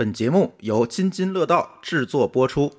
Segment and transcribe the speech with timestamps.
[0.00, 2.72] 本节目由津津乐道制作播出。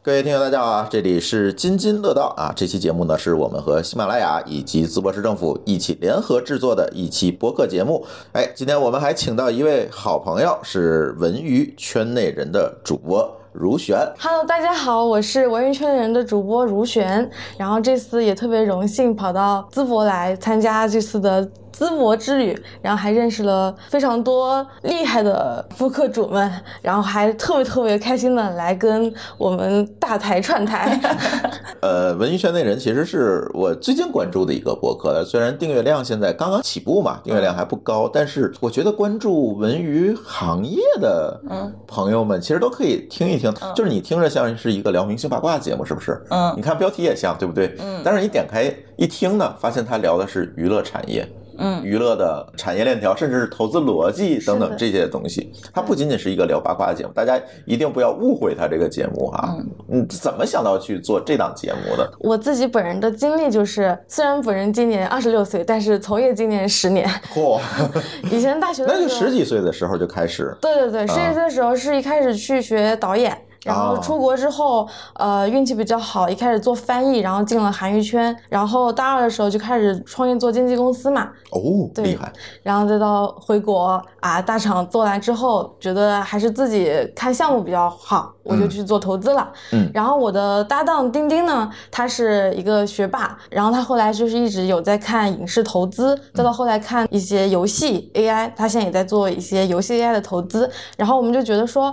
[0.00, 0.88] 各位听友，大家好啊！
[0.88, 2.52] 这里是津津乐道啊。
[2.54, 8.06] 这期节目呢，是我们和喜马拉雅以及淄博市政府一起联合制作的一期播客节目。
[8.30, 13.98] 哎，今天我们还请到一位好朋友，是文娱圈内人的主播如璇。
[14.18, 17.28] Hello，大家好，我是文娱圈人的主播如璇。
[17.58, 26.50] 然后这次也特别荣幸跑到淄博来参加这次的淄博之旅，然后还认识了非常多厉害的播客主们，
[26.82, 31.00] 然后还特别特别开心的来跟我们大台串台。
[31.80, 46.20] 呃，文娱圈内人其实是我最近关注的一个博客，虽然订阅量现在刚刚起步嘛，订阅量还不高，但是我觉得关注文娱行业的嗯朋友们其实都可以听一听，就是你听着像是一个聊明星八卦的节目，是不是？
[46.30, 47.74] 嗯你看标题也像，对不对？
[47.78, 51.26] 嗯但是你点开一听呢，发现他聊的是娱乐产业。
[51.60, 59.56] 嗯娱乐的产业链条，甚至是投资逻辑等等这些东西，它不仅仅是一个聊八卦的节目，大家一定不要误会它这个节目哈。
[59.88, 62.10] 嗯，怎么想到去做这档节目的？
[62.18, 67.08] 我自己本人的经历就是，虽然本人今年二十六岁，但是从业今年十年。
[67.34, 67.60] 嚯，
[68.32, 70.56] 以前大学的 那就十几岁的时候就开始。
[70.60, 81.60] 对对对，十几岁的时候是一开始去学导演，然后哦出国之后，呃，运气比较好，一开始做翻译，然后进了韩娱圈，然后大二的时候就开始创业做经纪公司嘛，哦，
[81.94, 82.32] 对厉害！
[82.62, 89.50] 然后再到回国啊，大厂做完之后，觉得还是自己看项目比较好，我就去做投资了。
[89.72, 100.70] 嗯然后我的搭档丁丁呢，他是一个学霸，然后他后来就是一直有在看影视投资，再到后来看一些游戏 AI，他现在也在做一些游戏 AI 的投资。
[100.96, 101.92] 然后我们就觉得说，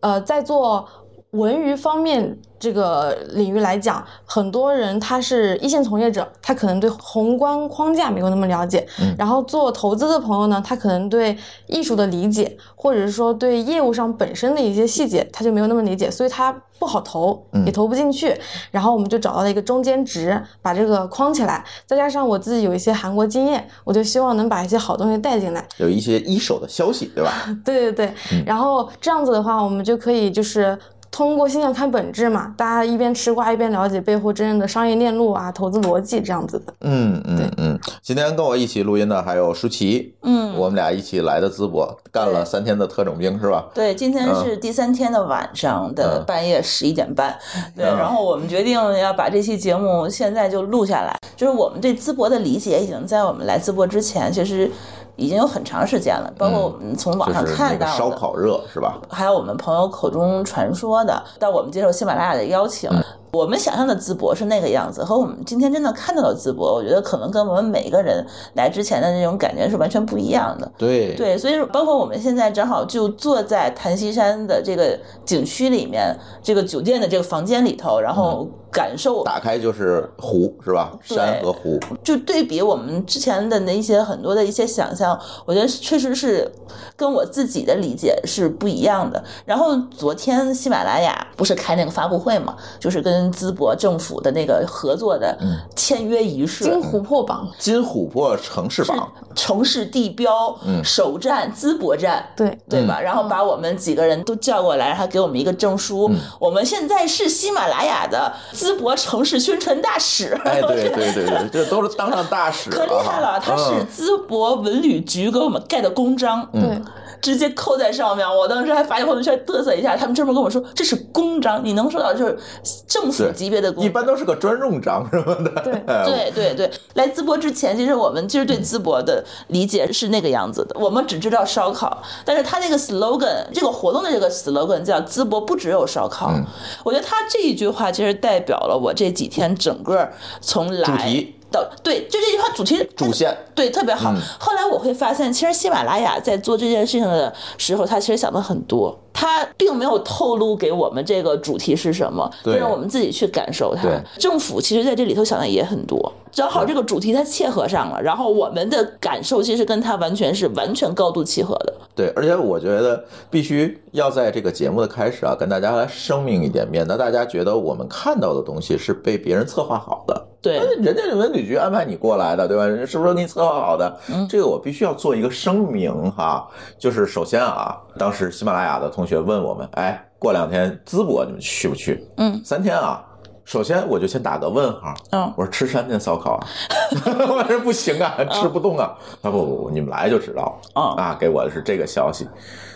[0.00, 0.86] 呃，在做
[1.32, 8.86] 文娱方面这个领域来讲，很多人他是一线从业者，他可能对宏观框架没有那么了解。
[9.00, 18.34] 嗯然后做投资的朋友呢，他可能对艺术的理解，或者是说对业务上本身的一些细节，他就没有那么理解，所以他不好投，嗯也投不进去。
[18.70, 25.62] 然后我们就找到了一个中间值，把这个框起来，再加上我自己有一些韩国经验，我就希望能把一些好东西带进来。
[25.76, 27.30] 有一些一手的消息，对吧？
[27.64, 30.76] 对对对，嗯然后这样子的话，我们就可以就是
[31.18, 36.72] 通过现象看本质嘛，大家一边吃瓜一边了解背后真正的商业链路啊、投资逻辑这样子的。
[36.82, 37.76] 嗯嗯嗯。
[38.00, 43.66] 今天跟我一起录音的还有舒淇，嗯，我们俩一起来的淄博，干了三天的特种兵，是吧？
[43.74, 47.36] 对，今天是第三天的晚上的嗯半夜十一点半，
[47.74, 51.18] 对，嗯然后我们决定要把这期节目现在就录下来。
[51.34, 54.70] 就是我们对淄博的理解，已经在我们来淄博之前，其实
[55.18, 58.98] 已经有很长时间了，包括我们从网上看到的，烧烤热，是吧？
[59.10, 70.72] 还有我们朋友口中传说的，到我们接受喜马拉雅的邀请，嗯我们想象的淄博是那个样子，和我们今天真的看到的淄博，我觉得可能跟我们每一个人来之前的那种感觉是完全不一样的。
[70.78, 80.92] 对对，所以包括我们现在正好就坐在檀溪山的这个景区里面，这个酒店的这个房间里头，然后感受打开就是湖，是吧？
[81.02, 81.78] 山和湖。
[82.02, 86.50] 就对比我们之前的那一些很多的一些想象，我觉得确实是
[86.96, 89.22] 跟我自己的理解是不一样的。
[89.44, 95.36] 然后昨天喜马拉雅不是开那个发布会嘛，就是跟淄博政府的那个合作的
[95.74, 103.00] 签约仪式，金琥珀榜，金琥珀城市榜，城市地标，嗯首站淄博站，对，对吧？
[103.00, 106.08] 然后把我们几个人都叫过来，还给我们一个证书。
[106.10, 110.38] 嗯我们现在是喜马拉雅的淄博城市宣传大使。
[110.44, 113.86] 哎，对对对对，这都是当上大使可厉害了，他是嗯。
[113.96, 116.80] 淄博文旅局给我们盖的公章，对，
[117.20, 118.26] 直接扣在上面。
[118.26, 122.38] 我当时还发朋友圈嘚瑟一下，他们专门跟我说这是公章，你能收到就是
[122.86, 123.86] 政府级别的公章。
[123.86, 125.50] 一般都是个专用章什么的。
[125.62, 130.76] 对哎对对对，来淄博之前，其实我们其实对淄博的理解是那个样子的。
[130.78, 136.44] 我们只知道烧烤，但是他那个 slogan，这个活动的这个 slogan 叫“淄博不只有烧烤”嗯
[136.84, 140.08] 我觉得他这一句话其实代表了我这几天整个
[140.40, 144.12] 从来主题到对，就这句话主题主线对，特别好。
[144.12, 154.00] 嗯后来我会发现，其实喜马拉雅在做这件事情的时候，他其实想的很多，他并没有透露给我们这个主题是什么，让我们自己去感受它对。
[154.16, 161.74] 政府其实在这里头想的也很多，正好这个主题它切合上了，然后我们的感受其实跟它完全是完全高度契合的。
[161.96, 170.26] 对，而且我觉得必须要在这个节目的开始啊，跟大家来声明一点，免得大家觉得我们看到的东西是被别人策划好的。
[170.40, 172.64] 对哎人家文旅局安排你过来的，对吧？
[172.64, 173.98] 人家是不是给你策划好的？
[174.08, 176.48] 嗯这个我必须要做一个声明哈，
[176.78, 182.04] 就是首先啊，当时喜马拉雅的同学问我们，哎，过两天淄博你们去不去？
[182.16, 183.04] 嗯，三天啊。
[183.44, 186.46] 首先我就先打个问号，嗯我说吃山滇烧烤啊，
[187.30, 188.94] 我说不行啊，吃不动啊。
[189.22, 190.70] 他说不不不，你们来就知道了。
[190.74, 192.28] 嗯啊，给我的是这个消息。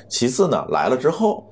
[0.09, 1.45] 其次呢，来了之后，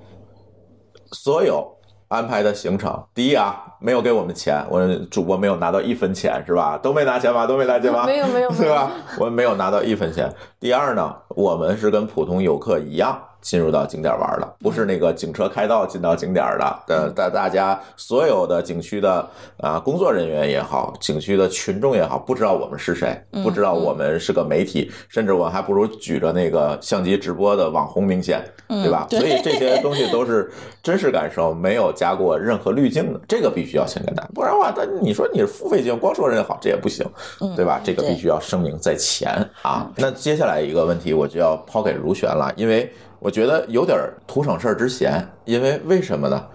[1.12, 1.70] 所有
[2.08, 6.78] 安排的行程，第一啊，没有给我们钱，我主播没有拿到一分钱，是吧？
[6.78, 7.46] 都没拿钱吧？
[7.46, 8.04] 都没拿钱吧？
[8.08, 8.90] 没有没有没有对吧？
[9.18, 10.32] 我们没有拿到一分钱。
[10.58, 13.20] 第二呢，我们是跟普通游客一样。
[13.40, 16.78] 进入到景点玩的，不是那个警车开道进到景点的。
[16.88, 19.26] 呃，大大家所有的景区的
[19.58, 29.06] 啊工作人员也好，景区的群众也好，不知道我们是谁，不知道我们是个媒体，甚至我还不如举着那个相机直播的网红明显，对吧？
[29.10, 30.50] 所以这些东西都是
[30.82, 37.06] 真实感受，没有加过任何滤镜的，这个必须要先跟大家，不然的话，但你说你是付费节目，光说人家好，这也不行，
[37.56, 37.80] 对吧？
[37.82, 39.32] 这个必须要声明在前
[39.62, 39.90] 啊。
[39.96, 42.92] 那接下来一个问题，我就要抛给如璇了，因为。
[43.20, 43.96] 我觉得有点
[44.26, 46.46] 图省事儿之嫌，因为为什么呢？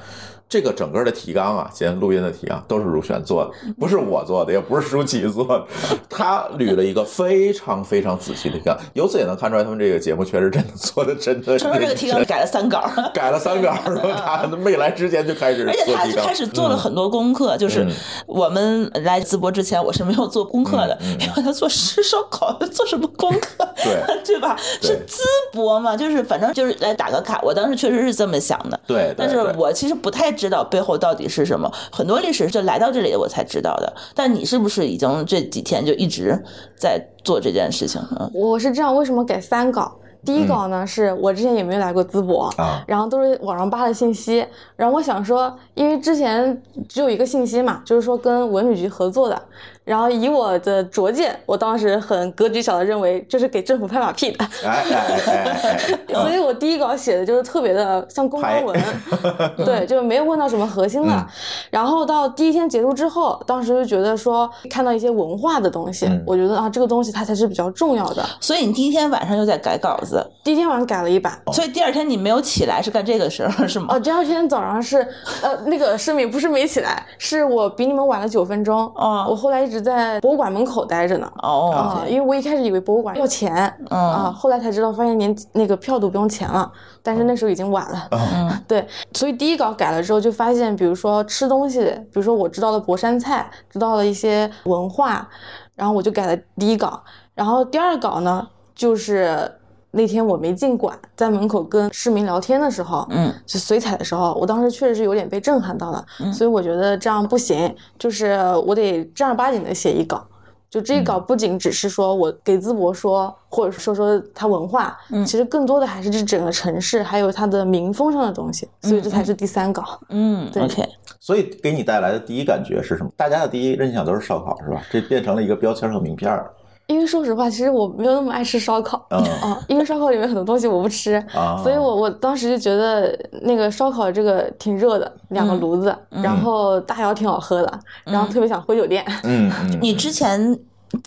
[0.50, 5.66] 这个整个的提纲啊，今天录音的提纲都是如璇做的，不是我做的，也不是舒淇做的。
[6.10, 11.58] 他捋了一个非常非常仔细的提纲，由此也能看出来，他们这个节目确实真的做的真的。
[11.58, 17.92] 承认这个提纲改了三稿，改了三稿，然后他没来之前就开始而且他做提纲，开始做了很多功课，就是嗯
[18.28, 23.68] 我们来淄博之前我是没有做功课的，嗯嗯因为他做吃烧烤做什么功课？
[23.84, 24.56] 对 对吧？
[24.82, 25.22] 对是淄
[25.54, 27.40] 博嘛，就是反正就是来打个卡。
[27.42, 33.94] 我当时确实是这么想的，对，对但是我其实不太知道背后到底是什么，很多历史就来到这里我才知道的。
[34.14, 36.38] 但你是不是已经这几天就一直
[36.78, 38.02] 在做这件事情？
[38.20, 39.96] 嗯我是这样，为什么改三稿？
[40.26, 44.44] 第一稿呢，是我之前也没有来过淄博啊然后都是网上扒的信息，
[44.76, 46.60] 然后我想说，因为之前
[46.90, 49.40] 只有一个信息嘛，就是说跟文旅局合作的，
[49.86, 55.78] 然后以我的拙见，我当时很格局小的认为这是给政府拍马屁的，哎哎哎哎
[56.10, 58.78] 哎， 所以我第一稿写的就是特别的像公关文，
[59.64, 61.14] 对，就没有问到什么核心的。
[61.14, 61.26] 嗯
[61.70, 68.26] 然后到第一天结束之后，当时就觉得说看到一些文化的东西，嗯我觉得啊这个东西它才是比较重要的。
[68.40, 71.40] 所以你第一天晚上就在改稿子，第一天晚上改了一版。
[71.52, 73.88] 所以第二天你没有起来是干这个事儿是吗？
[73.90, 75.06] 哦，第二天早上是，
[75.44, 78.92] 呃，那个声明不是没起来，是我比你们晚了九分钟。
[78.96, 81.32] 哦我后来一直在博物馆门口待着呢。
[81.42, 83.54] 哦啊、因为我一开始以为博物馆要钱，
[83.90, 88.08] 嗯啊，后来才知道，发现连那个票都不用钱了，但是那时候已经晚了。
[88.12, 95.28] 嗯对，所以第一稿改了之后，就发现，比如说吃东西，比如说我知道的博山菜，知道了一些文化，
[95.76, 97.02] 然后我就改了第一稿，
[97.34, 99.52] 然后第二稿呢，就是
[99.96, 110.24] 那天我没进馆，在门口跟市民聊天的时候，嗯就随采的时候，我当时确实是有点被震撼到了，所以我觉得这样不行，就是我得正儿八经的写一稿。
[110.68, 119.98] 就这一稿不仅只是说我给淄博说，或者说说它文化，嗯其实更多的还是这整个城市还有它的民风上的东西，所以这才是第三稿。
[120.10, 120.84] 嗯 对，OK，
[121.22, 123.10] 所以给你带来的第一感觉是什么？
[123.16, 124.82] 大家的第一印象都是烧烤，是吧？
[124.92, 126.52] 这变成了一个标签和名片儿
[126.88, 139.04] 因为说实话，其实我没有那么爱吃烧烤，嗯 啊，因为烧烤里面很多东西我不吃，啊，所以我我当时就觉得那个烧烤这个挺热的，两个炉子，然后大窑挺好喝的，然后特别想回酒店。
[139.24, 140.58] 嗯 嗯，你之前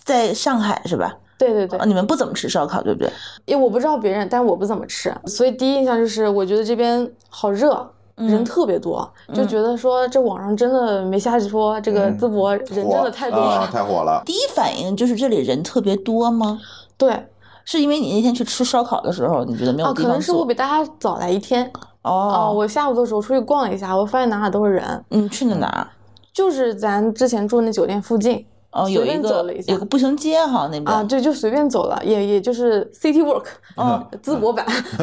[0.03, 1.15] 在上海是吧？
[1.37, 3.09] 对对对啊，，你们不怎么吃烧烤，对不对？
[3.45, 7.89] 因为我不知道别人，但我不怎么吃，所以第一印象就是我觉得这边好热。
[8.27, 13.67] 人特别多，就觉得说这网上真的没瞎说，这个淄博人真的太多啊了。
[13.67, 14.21] 太火了。
[14.25, 16.59] 第一反应就是这里人特别多吗？
[16.97, 17.27] 对，
[17.63, 20.05] 是因为你那天去吃烧烤的时候，你觉得没有哦，地方坐？
[20.05, 21.71] 可能是我比大家早来一天。
[22.01, 25.87] 哦，哦，我下午的时候出去逛了一下，我发现哪哪都是人，嗯，去的哪儿？
[26.33, 28.45] 就是咱之前住那酒店附近。
[28.71, 33.45] 哦，有一个走了一下有个步行街哈，那边啊，对，就随便走了，也也就是 City Walk，
[33.77, 34.65] 嗯， 淄博版。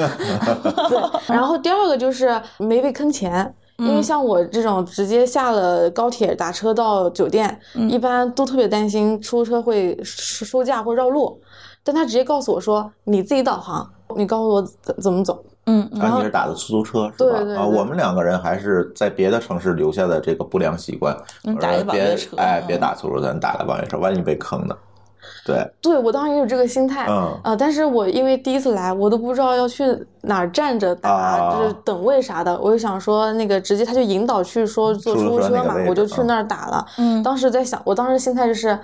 [0.89, 3.55] 对，然后第二个就是没被坑钱。
[3.79, 11.39] 因为像我这种直接下了高铁打车到酒店，一般都特别担心出租车会收收价或绕路，
[11.85, 15.45] 但他直接告诉我说你自己导航，你告诉我怎怎么走。
[15.67, 17.37] 嗯嗯啊，你是打的出租车是吧？
[17.37, 21.17] 啊，对对对我们两个人还是在别的城市留下的这个不良习惯，
[21.61, 24.77] 打一网约别车哎，嗯别打出租车，咱打个网约车，万一被坑呢？
[25.45, 29.85] 对，对我当时也有这个心态，嗯呃，但是我因为第一次来，我都不知道要去
[30.23, 36.87] 哪儿站着打，啊就是等位啥的，我就想说那个直接他就引导去说坐出租车嘛我就去嗯那儿打了。
[36.99, 38.79] 嗯当时在想，我当时心态就是。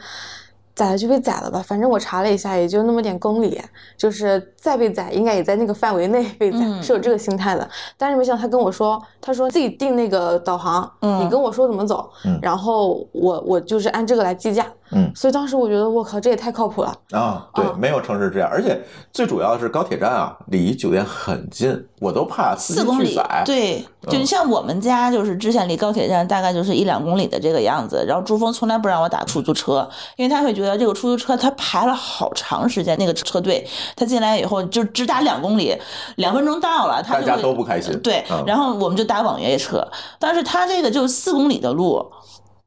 [0.74, 3.60] 宰了就被宰了吧，反正我查了一下，也就那么点公里，
[3.96, 7.68] 就是再被宰，应该也在那个范围内被宰，嗯是有这个心态的。
[7.96, 14.66] 但是没想到他跟我说，他说自己定那个导航，嗯你跟我说怎么走，嗯然后我我就是按这个来计价。
[14.94, 16.94] 嗯所以当时我觉得我靠，这也太靠谱了。
[17.10, 18.80] 啊，对，啊没有城市这样，而且
[19.12, 28.04] 最主要的是高铁站啊，离酒店很近，我都怕四公里对，就你像我们家，就是之前离高铁站大概就是一两公里的这个样子。
[28.06, 35.76] 然后珠峰从来不让我打出租车，因为他会觉得这个出租车他排了好长时间那个车队，他进来以后就只打两公里，
[36.16, 37.98] 两分钟到了，他大家都不开心。
[38.00, 39.86] 对嗯，然后我们就打网约车，
[40.18, 42.04] 但是他这个就四公里的路，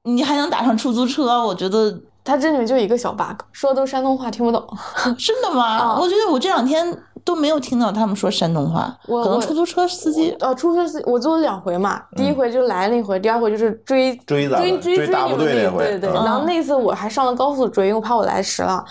[0.03, 4.62] 你还能打上出租车，我觉得它这里面就一个小 bug，说的都是山东话，听不懂。
[5.17, 5.77] 真的吗？
[5.77, 6.86] 啊我觉得我这两天
[7.24, 16.10] 都没有听到他们说山东话，可能出租车司机呃，出租车司机我坐了两回嘛，第一回就来了一回，第二回就是追追追追追大追追你们部队那回对对对。
[16.10, 18.84] 嗯然后那次我还上了高速追，因为我怕我来迟了。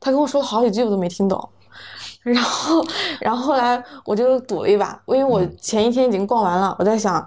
[0.00, 1.46] 他跟我说了好几句我都没听懂，
[2.24, 2.82] 然后
[3.20, 7.20] 然后后来我就赌了一把，因为我嗯前一天已经逛完了，我在想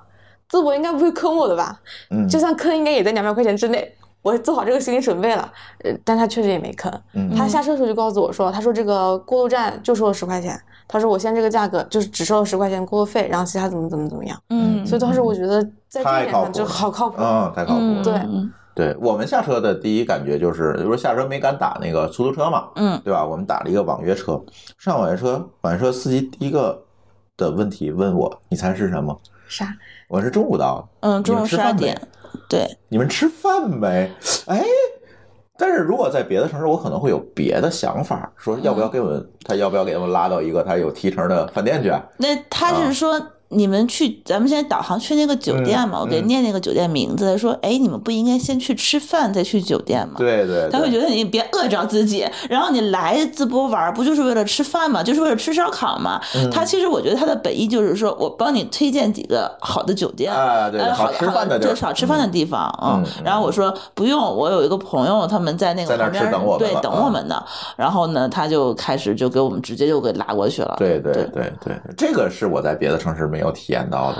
[0.49, 1.79] 淄博应该不会坑我的吧？
[2.09, 3.95] 嗯，就算坑，应该也在两百块钱之内。
[4.21, 5.51] 我做好这个心理准备了，
[5.83, 6.91] 呃，但他确实也没坑。
[7.13, 14.37] 嗯他下车的时候就告诉我说，他说这个过路站就收了十块钱，他说我现在这个价格就是只收了十块钱过路费，然后其他怎么怎么怎么样。
[14.49, 17.15] 嗯，所以当时我觉得在这太一点上就靠谱了好靠谱。
[17.19, 18.03] 嗯，太靠谱嗯了。
[18.03, 23.25] 对嗯对我们下车的第一感觉就是，就是下车没敢打那个出租车嘛，嗯对吧？
[23.25, 24.41] 我们打了一个网约车，
[24.77, 26.81] 上网约车，网约车司机第一个
[27.35, 29.19] 的问题问我，你猜是什么？
[29.49, 29.75] 啥？
[30.11, 32.07] 我是中午到的，嗯，中午吃饭没十二点，
[32.49, 34.11] 对，你们吃饭没？
[34.45, 34.61] 哎，
[35.57, 41.89] 但是如果在别的城市，我可能会有别的想法，说要不要给我们，他要不要给他们拉到一个他有提成的饭店去？
[42.17, 43.25] 那他啊是说。
[43.51, 45.99] 你们去，咱们现在导航去那个酒店嘛？
[45.99, 50.15] 嗯我给嗯念那个酒店名字，他说，哎，你们不应该先去吃饭再去酒店吗？
[50.17, 55.03] 对对，他会觉得你别饿着自己，然后你来淄博玩不就是为了吃饭吗？
[55.03, 56.19] 就是为了吃烧烤吗？
[56.35, 63.23] 嗯他其实我觉得他的本意就是说我帮你推荐几个好的酒店，啊对呃好好吃饭的就是好吃饭的地方，嗯嗯。
[63.23, 67.43] 然后我说不用，我有一个朋友他们在那个旁边等我们对等我们呢。
[67.75, 70.75] 然后呢，他就开始就给我们直接就给拉过去了。
[70.77, 74.17] 对对对对对，这个是我在别的城市没有体验到的。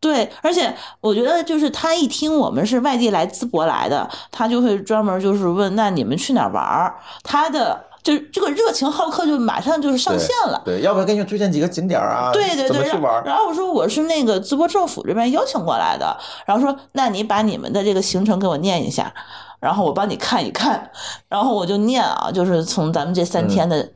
[0.00, 6.94] 对，而且我觉得就是他一听我们是外地来淄博来的，他就会专门就是问，那你们去哪儿玩儿？
[7.22, 10.60] 他的就是这个热情好客就马上就是上线了。
[10.62, 12.30] 对，要不要给你推荐几个景点啊？
[12.34, 13.24] 对对对，然怎么去玩？
[13.24, 19.10] 然后我说我是那个淄博政府这边邀请过来的，然后说那你把你们的这个行程给我念一下，
[19.58, 20.90] 然后我帮你看一看，
[21.30, 23.94] 然后我就念啊，就是从咱们这三天的嗯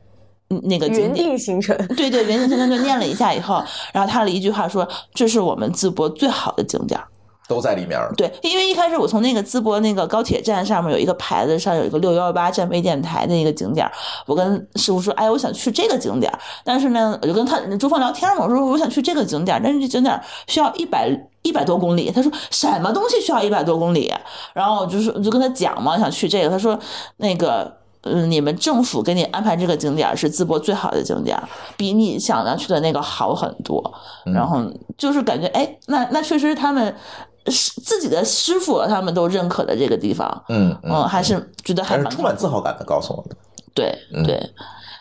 [0.63, 1.25] 那个景原点。
[1.25, 3.63] 定行程，对对，原定行程就念了一下以后，
[3.93, 6.99] 然后他的一句话说：“这是我们淄博最好的景点。”
[7.47, 8.13] 都在里面儿。
[8.15, 13.89] 对，因为一开始我从那个淄博那个高铁站上面有一个牌子，上有一个六幺八站微电台的一个景点，
[14.27, 16.31] 我跟师傅说，哎，我想去这个景点，
[16.63, 21.09] 但是呢，我就跟他朱峰聊天嘛，我说我想去这个景点，但是这景点需要一百
[21.41, 24.13] 一百多公里，他说什么东西需要一百多公里？
[24.53, 26.79] 然后我就说我就跟他讲嘛，想去这个，他说
[27.17, 27.78] 那个。
[28.03, 31.37] 嗯，你们政府给你安排这个景点是淄博最好的景点，
[31.75, 33.83] 比你想要去的那个好很多。
[34.25, 34.63] 然后
[34.97, 36.95] 就是感觉，哎，那那确实他们
[37.47, 43.35] 是自己的师傅他们都认可的这个地方，嗯嗯，还是觉得还蛮充满自豪感的告诉我的。
[43.73, 44.41] 对嗯对。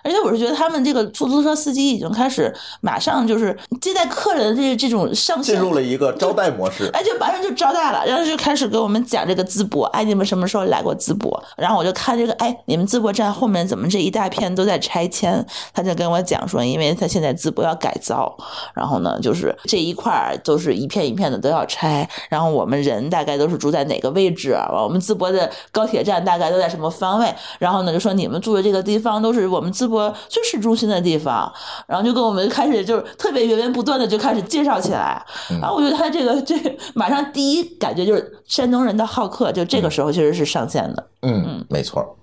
[0.05, 6.89] 而且我是觉得他们这个出租车司机已经开始马上就是接待客人的这这种上线进入了一个招待模式。
[6.93, 11.43] 哎，就马上就招待了，然后就开始给我们讲这个淄博，哎，你们什么时候来过淄博？
[11.57, 15.45] 然后我就看这个，哎，你们淄博站后面怎么这一大片都在拆迁？
[15.73, 18.37] 他就跟我讲说，因为他现在淄博要改造，
[18.75, 24.53] 然后呢，就是这一块儿都是一片一片的都要拆，然后我们人大概都是住在哪个位置？
[24.53, 27.35] 啊我们淄博的高铁站大概都在什么方位？
[27.59, 31.51] 然后呢，就说你们住的这个地方都是我们淄博最市中心的地方，
[31.87, 35.25] 然后就跟我们开始就是特别源源不断的就开始介绍起来。
[35.61, 36.55] 然后我觉得他这个这
[36.95, 41.09] 马上第一感觉就是山东人的好客，就这个时候其实是上线的。
[41.23, 42.18] 嗯嗯，没错。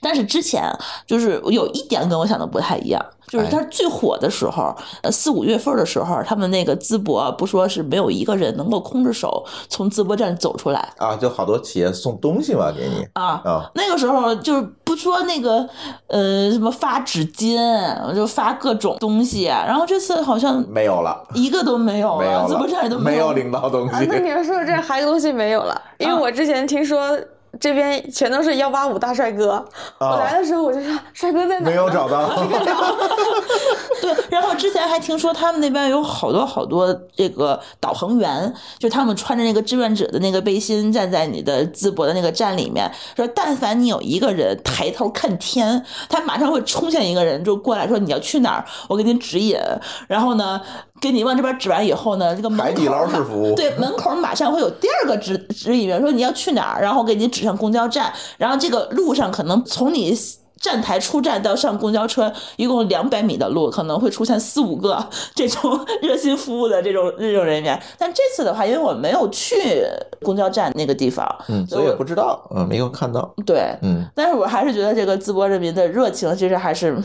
[0.00, 0.70] 但是之前
[1.06, 13.42] 就是有一点跟我想的不太一样，就是哎他最火的时候，呃四五月份的时候，他们那个淄博不说是没有一个人能够空着手从淄博站走出来啊，就好多企业送东西嘛给你啊。
[13.44, 15.68] 啊，那个时候就是不说那个
[16.06, 24.06] 呃什么发纸巾，就发各种东西，然后这次好像没有了，一个都没有了，没有淄博站里，都没有领到东啊，西。
[24.08, 27.18] 那你要说这还有东西没有了，因为啊我之前听说
[27.58, 29.64] 这边全都是幺八五大帅哥，
[29.98, 31.70] 我来的时候我就说帅哥在哪？
[31.70, 32.28] 没有找到，
[34.00, 49.58] 对，然后之前还听说他们那边有好多好多这个导航员，就他们穿着那个志愿者的那个背心，站在你的淄博的那个站里面，说但凡你有一个人抬头看天，他马上会冲向一个人，就过来说你要去哪儿，我给你指引。
[50.06, 50.60] 然后呢，
[51.00, 60.16] 给你往这边指完以后呢，这个门口海底捞式服务对，门口马上会有第二个指指引员说你要去哪儿，然后给你指上公交站，然后这个路上可能从你。
[60.60, 67.80] 站台出站到上公交车，一共两百米的路，可能会出现四五个 这种热心服务的这种这种人员。
[67.96, 69.84] 但这次的话，因为我没有去
[70.22, 76.96] 公交站那个地方，嗯，所以也不知道，嗯，没有看到，对，嗯，但是我还是觉得这个淄博人民的热情，其实还是，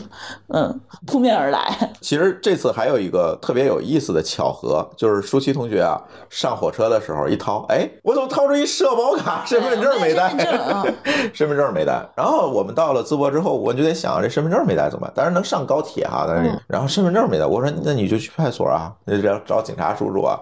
[0.48, 1.72] 嗯，扑面而来。
[2.00, 10.28] 其实这次还有一个特别有意思的巧合，就是舒淇同学啊，上火车的时候一掏，哎，我怎么掏出一社保卡、身份证没带？
[10.30, 10.86] 身份证啊
[11.32, 12.04] 身份证没带。
[12.16, 15.12] 然后我们到了淄博之后，我就得想，这身份证没带怎么办？
[15.16, 20.38] 但是能上高铁哈，但是嗯然后身份证没带，我说那你就去派出所啊，那就要找警察叔叔啊，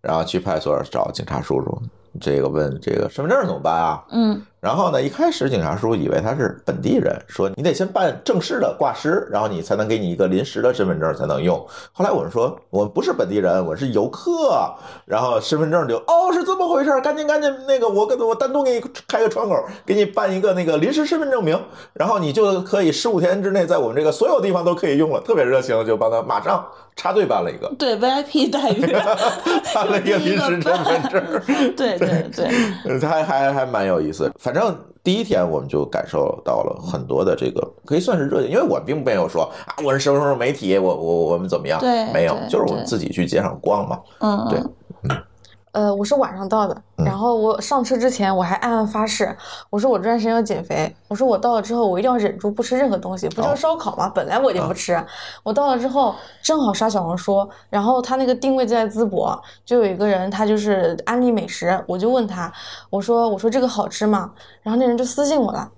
[0.00, 1.82] 然后去派出所找警察叔叔，
[2.20, 4.04] 这个问这个身份证怎么办啊？
[4.10, 11.56] 嗯然后呢，一开始警察叔叔以为他是本地人，说你得先办正式的挂失，然后你才能给你一个临时的身份证才能用。
[11.92, 14.70] 后来我们说，我不是本地人，我是游客，
[15.06, 21.58] 然后身份证就哦是这么回事儿，赶紧赶紧那个我跟我单独给你开个窗口，给你办一个那个临时身份证明，
[21.94, 28.92] 然后你就可以十五天之内在我们这个所有地方都可以用了，特别热情，就帮他马上插队办了一个，对 VIP 待遇，
[29.74, 31.74] 办了一个临时身份证。
[31.74, 34.30] 对 对对，他， 还还还蛮有意思。
[34.52, 41.78] 反正第一天我们就感受到了很多的这个，可以算是热情，因为我并没有说啊，我是什么什么媒体，我我我们怎么样？
[41.78, 44.00] 对没有，就是我们自己去街上逛嘛。
[44.18, 44.60] 嗯，对
[45.72, 47.04] 呃，我是晚上到的，嗯。
[47.04, 49.36] 然后我上车之前我还暗暗发誓，
[49.70, 55.02] 我说我这段时间要减肥，我说我到了之后我一定要忍住不吃任何东西，不就烧烤吗，本来我就不吃，
[55.42, 62.52] 我到了之后正好刷小红书，然后他那个定位就在淄博，就有一个人他就是安利美食，我就问他，
[62.90, 64.32] 我说我说这个好吃吗？
[64.62, 65.70] 然后那人就私信我了，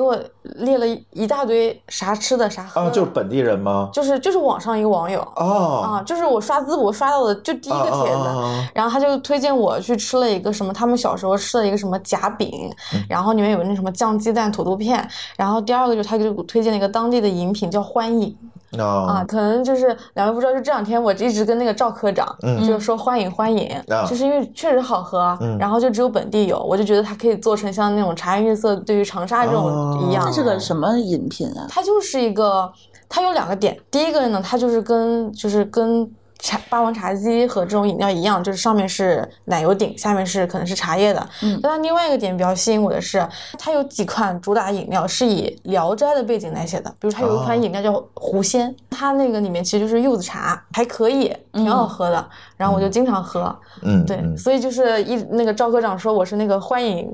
[0.00, 3.90] 给我列了一一大堆啥吃的啥喝的，啊，就是本地人吗？
[3.92, 5.20] 就是就是网上一个网友。
[5.36, 13.04] 哦，啊，就是我刷淄博刷到的就第一个帖子，然后他就推荐我去吃了一个什么，他们小时候吃的一个什么夹饼，嗯。
[13.08, 18.34] 然后里面有那什么酱鸡蛋土豆片，然后第二个就是他给我推荐了一个当地的饮品叫欢饮
[18.78, 22.58] 啊，啊，可能就是两位不知道，就这两天我一直跟那个赵科长，嗯。
[22.60, 25.56] 就是说欢迎欢饮，啊就是因为确实好喝，嗯。
[25.58, 31.66] 然后就只有本地有，我就觉得它可以做成像那种茶颜悦色对于长沙这种一样，这是个什么饮品啊？
[31.68, 32.70] 它就是一个，
[33.08, 33.76] 它有两个点。
[33.90, 36.08] 第一个呢，它就是跟就是跟
[36.40, 41.28] 茶霸王茶姬和这种饮料一样，就是上面是奶油顶，下面是可能是茶叶的。
[41.42, 43.26] 嗯但它另外一个点比较吸引我的是，
[43.58, 52.24] 它有几款主打饮料是以《聊斋》的背景来写的，比如它有一款哦饮料叫狐仙，它那个里面其实就是柚子茶，还可以，挺好喝的。
[52.56, 53.54] 然后我就经常喝。
[53.82, 57.10] 嗯，对，嗯所以就是一那个赵科长说我是那个欢迎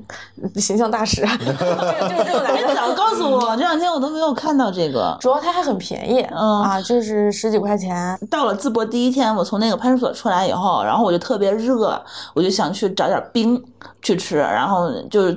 [0.56, 5.16] 形象大使， 就是就是这种来早告诉我，这两天我都没有看到这个。
[5.20, 8.18] 主要它还很便宜，嗯啊，就是十几块钱。
[8.30, 12.00] 到了淄博第一天，我从那个派出所出来以后，然后我就特别热，
[12.34, 13.62] 我就想去找点冰
[14.02, 15.34] 去吃，然后就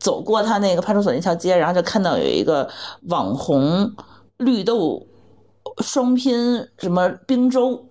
[0.00, 2.68] 走过他那个派出所那条街，然后就看到有一个
[3.08, 3.92] 网红
[4.38, 5.02] 绿豆
[5.78, 7.84] 双拼什么冰粥。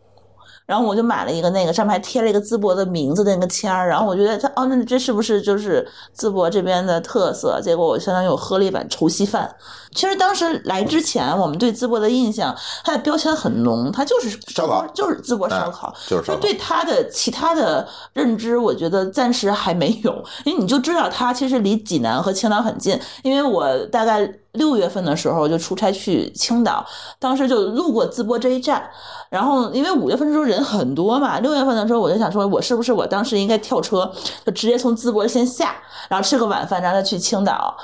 [0.66, 3.88] 然后我就买了一个那个，上面还贴了一个淄博的名字的那个签儿。
[3.88, 7.60] 然后我觉得它，哦，那这是不是就是淄博这边的特色？
[7.62, 9.54] 结果我相当于我喝了一碗稠稀饭。
[9.94, 15.96] 其实当时来之前，我们对淄博的印象，它的标签很浓，它就是烧烤就是淄博烧哎烤。
[16.08, 23.00] 就是烧烤就对它的其他的认知，我觉得暂时还没有，因为你就知道它其实离济南和青岛很近。
[23.24, 26.86] 因为我大概六月份的时候就出差去青岛，
[27.20, 28.84] 当时就路过淄博这一站，
[29.30, 34.12] 然后因为五月份的时候人很多嘛，六月份的时候我就想说，我是不是我当时应该跳车，
[34.46, 35.76] 就直接从淄博先下，
[36.10, 37.76] 然后吃个晚饭，然后再去青岛。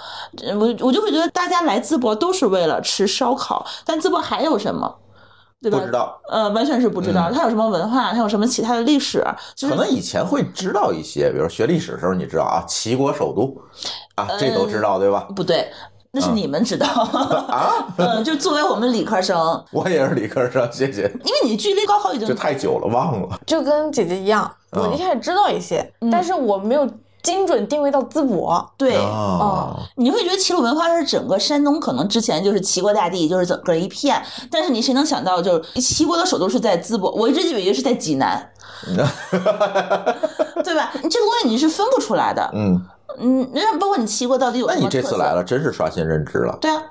[0.44, 4.96] 呃我我就会觉得大家来淄博都是为了吃烧烤，但淄博还有什么？
[5.64, 5.78] 对吧？
[5.78, 9.24] 不知道，呃，完全是不知道，嗯它有什么文化，它有什么其他的历史，
[9.56, 13.56] 就是可能以前会知道一些，比如学历史的时候，你知道啊，齐国首都
[14.16, 15.28] 啊，这都知道对吧？
[15.36, 15.72] 不对，
[16.14, 16.86] 那是你们知道。
[16.88, 19.38] 啊， 嗯，就作为我们理科生，
[19.72, 21.04] 我也是理科生，谢谢。
[21.24, 23.40] 因为你距离高考已经就太久了，忘了。
[23.46, 26.86] 就跟姐姐一样，我嗯一开始知道一些，但是我没有
[27.24, 28.70] 精准定位到淄博。
[28.78, 28.98] 对。
[28.98, 34.22] 哦，你会觉得齐鲁文化是整个山东，可能之前就是齐国大地，就是整个一片。
[34.52, 37.10] 但是你谁能想到，就是齐国的首都是在淄博？
[37.12, 38.52] 我一直以为是在济南，
[40.64, 40.92] 对吧？
[41.02, 42.50] 你这个东西你是分不出来的。
[42.54, 42.82] 嗯，
[43.20, 44.88] 嗯，那包括你骑过到底有那你？
[44.90, 46.58] 这次来了，真是刷新认知了。
[46.62, 46.82] 对啊，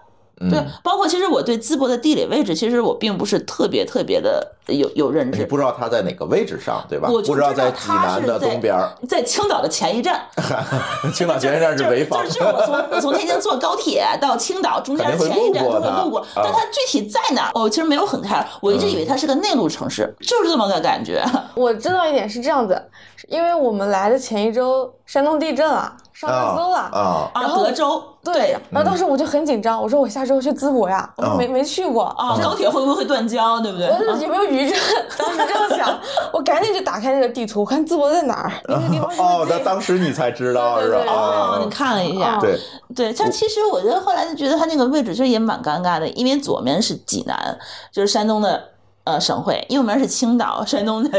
[0.51, 5.39] 对嗯，包括其实我对淄博的地理位置，其实我并不是特别特别的有有认知。
[5.39, 7.11] 你不知道它在哪个位置上，对吧？
[7.11, 10.23] 我知道在济南的东边儿，在青岛的前一站，
[11.13, 21.23] 青岛前一站是潍坊 就是，就是我从我从天津坐高铁到青岛中间肯定会前一站都会路过，啊但它具体在哪儿，我其实没有很看，我一直以为它是个内陆城市，就是这么个感觉。
[21.55, 22.83] 我知道一点是这样子，
[23.29, 26.77] 因为我们来的前一周山东地震了，上热搜了。
[26.93, 33.87] 啊，啊，然后德州对，然后当时我就很紧张，我说我下周去淄博呀，我说没嗯没去过啊，高铁会不会断交，对不对？
[34.23, 34.79] 有没有余震？
[35.17, 35.99] 当时这样想，
[36.33, 41.05] 我赶紧就打开那个地图，我看淄博在哪儿，那个地方哦，那当时你才知道是吧？
[41.09, 42.59] 哦，啊你看了一下，哦对，
[42.95, 47.59] 对，像其实我觉得后来就觉得它那个位置其实也蛮尴尬的，因为左面是济南，
[47.91, 48.63] 就是山东的
[49.11, 51.11] 呃省会，因为我们是青岛，山东的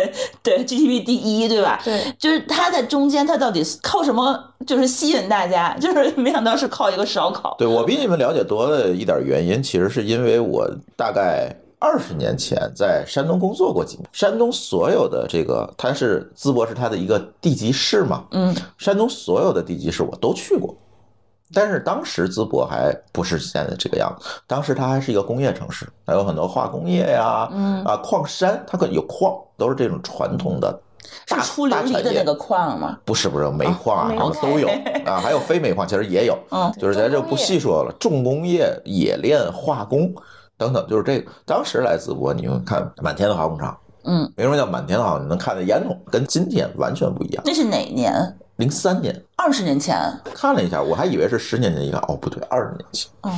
[0.41, 1.79] 对 GDP 第一，对吧？
[1.83, 5.75] 对，就是它在中间，它到底靠什么就是吸引大家？
[5.79, 7.55] 就是没想到是靠一个烧烤。
[7.57, 14.07] 对我比你们了解多的一点原因，其实是因为我大概二十年前在山东工作过几年。
[14.11, 20.75] 山东所有的这个，它是淄博是它的一个地级市嘛，嗯，山东所有的地级市我都去过。
[21.53, 30.79] 但是当时淄博还不是现在这个样子，当时它还是一个工业城市，它有很多化工业呀，嗯啊矿山，它可有矿，都是这种传统的
[31.27, 32.97] 大是出琉璃的那个矿吗？
[33.03, 34.67] 不是不是煤矿啊，煤什么都有
[35.05, 40.13] 啊，还有非煤矿，其实也有，嗯就是咱就不细说了，重工业、冶炼、化工
[40.57, 41.31] 等等，就是这个。
[41.45, 45.23] 当时来淄博，你会看满天的化工厂，嗯，为什么叫满天的化工？
[45.23, 47.43] 你能看见烟囱，跟今天完全不一样。
[47.45, 48.13] 那是哪年？
[48.57, 49.97] 零三年二十年前。
[50.35, 53.11] 看了一下，我还以为是十年前，一看哦不对，二十年前。
[53.21, 53.31] 哦，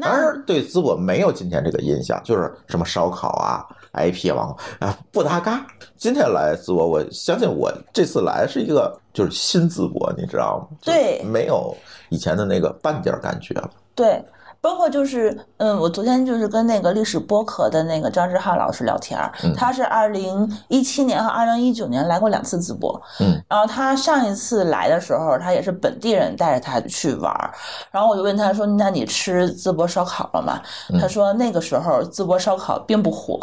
[0.00, 5.66] 当那然对淄博没有今天这个印象，就是什么烧烤啊、IP 王啊不搭嘎。
[5.96, 10.76] 今天来淄博，我相信我这次来是一个就是新淄博，你知道吗？
[10.82, 11.76] 对没有
[12.08, 13.68] 以前的那个半点感觉了。
[13.96, 14.22] 对，
[14.60, 19.18] 包括就是，嗯，我昨天就是跟那个历史播客的那个张志浩老师聊天
[19.56, 27.50] 他是二零一七年和二零一九年来过两次淄博，嗯，然后他上一次来的时候，他也是本地人带着他去玩儿，
[27.90, 30.60] 然后我就问他说：“那你吃淄博烧烤了吗？”
[30.92, 33.38] 嗯他说那个时候淄博烧烤并不火，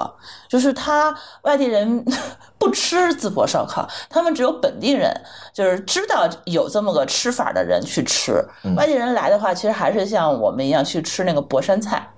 [0.47, 2.05] 就是他外地人
[2.59, 5.11] 不吃淄博烧烤，他们只有本地人
[5.53, 8.43] 就是知道有这么个吃法的人去吃。
[8.63, 12.11] 嗯外地人来的话，其实还是像我们一样去吃那个博山菜。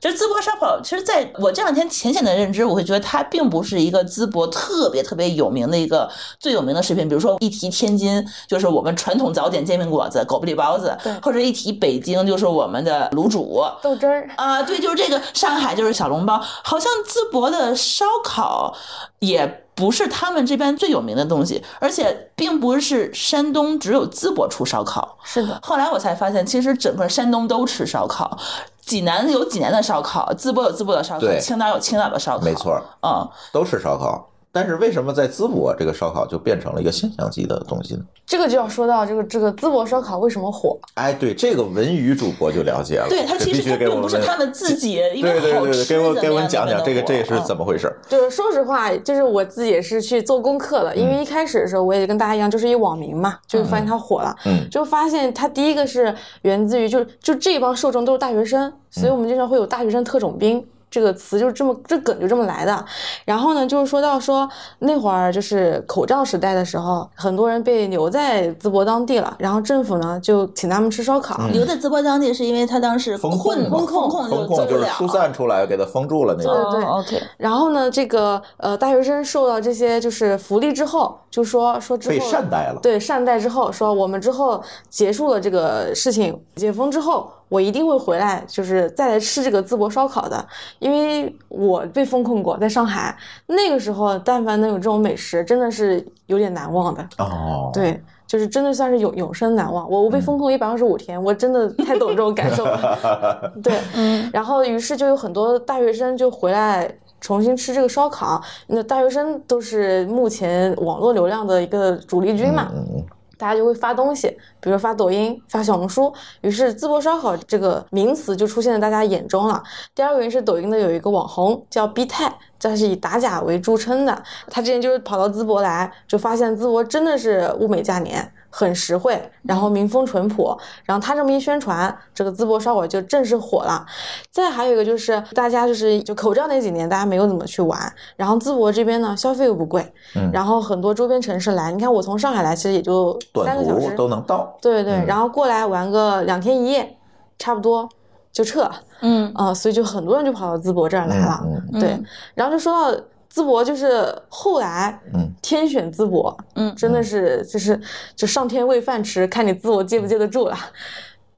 [0.00, 7.08] 就淄博烧烤，其实在我这两天浅显的认知，我会觉得它并不是一个淄博特别特别有名的一个最有名的食品。
[7.08, 13.60] 比如说一提天津，就是我们传统早点煎饼果子、狗不理包子对，或者一提北京，就是我们的卤煮。
[13.82, 14.30] 豆汁儿。
[14.36, 15.20] 啊、对，就是这个。
[15.34, 18.72] 上海就是小笼包，好像淄博的烧烤
[19.18, 25.16] 也不是他们这边最有名的东西，而且并不是山东只有淄博出烧烤。
[25.22, 28.36] 是的，后来我才发现，其实整个山东都吃烧烤，
[28.84, 32.44] 济南有济南的烧烤，淄博有淄博的烧烤，青岛有青岛的烧烤。
[32.44, 34.28] 没错，嗯，都吃烧烤。
[34.58, 38.00] 但是为什么在淄博这个烧烤就变成了一个现象级的东西呢？
[38.26, 40.76] 这个就要说到这个这个淄博烧烤为什么火？
[40.94, 43.06] 哎，对这个文娱主播就了解了。
[43.08, 47.92] 对，他必其实它须给我们并不是他们自己因对为好对对对，吃给我给我们讲讲这个这个是怎么么回事？
[48.08, 60.64] 就是说实话，就是我自己也是去做功课的，因为一开始的时候我也跟大家一样，就是一网民嘛，就发现他火了，嗯就发现他第一个是源自于就就这帮受众都是大学生，所以我们经常会有大学生特种兵。
[60.90, 62.84] 这个词就是这么，这梗就这么来的。
[63.24, 64.48] 然后呢，就是说到说
[64.80, 71.46] 那会儿就是口罩时代的时候，很多人被留在淄博当地了，然后政府呢就请他们吃烧烤。
[71.52, 76.72] 留在淄博当地是因为他当时封困控嘛风控就是疏散出来，给他封住了那对种。
[76.72, 82.80] 对哦，OK，然后呢，这个呃大学生受到这些就是福利之后，就说说之后被善待了。
[82.82, 90.46] 对善待之后，说我们之后结束了这个事情，解封之后，我一定会回来，就是再来吃这个淄博烧烤的，
[90.78, 97.08] 因为我被封控过，在上海那个时候，但凡能有这种美食，真的是有点难忘的。
[97.18, 99.90] 哦，对，就是真的算是永永生难忘。
[99.90, 103.52] 我我被封控一百二十五天，我真的太懂这种感受了。
[103.62, 108.40] 对，嗯，然后于是就有很多大学生就回来重新吃这个烧烤。
[108.66, 113.04] 那大学生都是目前网络流量的一个主力军嘛，嗯嗯
[113.38, 114.28] 大家就会发东西，
[114.60, 119.62] 比如发抖音、发小红书，于是淄博烧烤这个名词就出现在大家眼中了。
[119.94, 128.32] 第二个原因是抖音的有一个网红叫 B 太，他是以打假为著称的，他之前就是跑到淄博来，就发现淄博真的是物美价廉。
[128.50, 133.84] 很实惠，然后民风淳朴，然后他这么一宣传，这个淄博烧烤就正式火了。
[134.30, 137.80] 再还有一个就是大家就是就口罩那几年大家没有怎么去玩，
[138.16, 140.30] 然后淄博这边呢消费又不贵，嗯。
[140.32, 144.56] 然后很多周边城市来，你看我从上海来其实也就三个小时，都能到。
[144.62, 145.06] 对对，嗯。
[145.06, 146.96] 然后过来玩个两天一夜，
[147.38, 147.88] 差不多
[148.32, 149.30] 就撤，嗯。
[149.34, 151.40] 啊、所以就很多人就跑到淄博这儿来了。
[151.44, 151.80] 嗯嗯。
[151.80, 152.00] 对，
[152.34, 153.00] 然后就说到
[153.32, 157.80] 淄博，就是后来嗯天选淄博，嗯真的是就是
[158.16, 160.56] 就上天喂饭吃，看你淄博接不接得住了。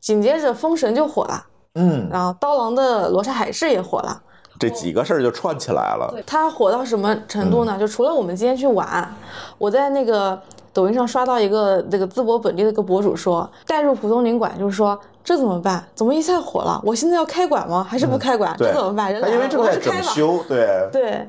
[0.01, 4.23] 紧接着封神就火了，嗯，然后刀郎的罗刹海市也火了。
[4.59, 6.15] 这几个事儿就串起来了。
[6.27, 7.79] 它火到什么程度呢？
[7.79, 9.11] 就除了我们今天去玩，
[9.59, 10.39] 我在那个
[10.73, 15.83] 抖音上刷到一个那个淄博本地的一个博主说，带入普通领馆，就是说这怎么办？
[15.95, 16.81] 怎么一下火了？
[16.85, 17.87] 我现在要开馆吗？
[17.89, 18.55] 还是不开馆？
[18.59, 19.13] 对这怎么办？
[19.13, 20.09] 人他因为来了，正在整我还是。
[20.11, 21.29] 修，对，对，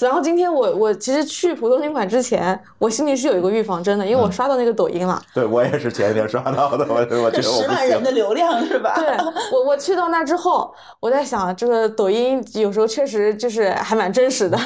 [0.00, 5.20] 然后今天我我其实去浦东领馆之前，我心里是有一个预防针的，因为我刷到那个抖音了。
[5.34, 7.68] 对我也是前一天刷到的，我我觉这十得我不行。
[7.68, 8.94] 万人的流量是吧？
[8.96, 9.06] 对
[9.52, 14.58] 我，我去到那之后，我在想，这个抖音有时候确实就是还蛮真实的。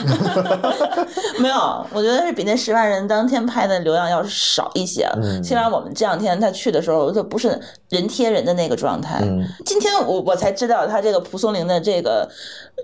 [1.38, 5.08] 没有，我觉得是比那十万人当天拍的流量要少一些。
[5.22, 9.20] 嗯起码我们这两天他去的时候，就不是人贴人的那个状态。
[9.22, 12.28] 嗯今天我我才知道，他这个蒲松龄的这个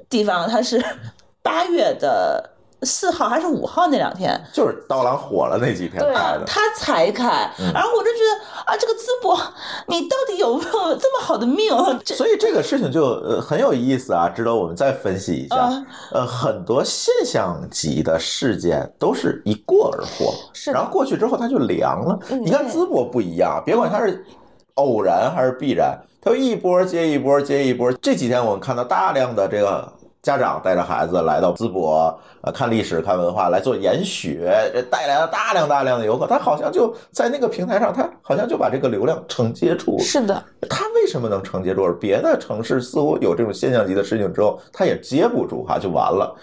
[0.09, 0.83] 地方，他是
[1.47, 2.51] 八月的
[2.83, 7.49] 四号还是五号那两天，就是刀郎火了那几天对拍的，他才开。
[7.59, 9.39] 嗯然后我就觉得啊，这个淄博，
[9.87, 11.71] 你到底有没有这么好的命？
[12.05, 15.57] 所以这个事情就呃很有意思啊，值得我们再分析一下。
[15.57, 22.19] 啊呃，很多现象级的事件都是一过而过，是然后过去之后它就凉了。
[22.31, 24.25] 嗯你看淄博不一样，别管它是
[24.75, 27.91] 偶然还是必然，它一波接一波接一波。
[27.93, 29.93] 这几天我们看到大量的这个。
[30.27, 36.27] 家长带着孩子来到淄博，呃，看历史、看文化，来做研学，这带来了大量大量的游客。
[36.27, 40.03] 他好像就在那个平台上，他好像就把这个流量承接住了。
[40.03, 41.85] 是的，他为什么能承接住？
[41.85, 46.35] 而别的城市似乎有这种现象级的事情之后，他也接不住哈，就完了。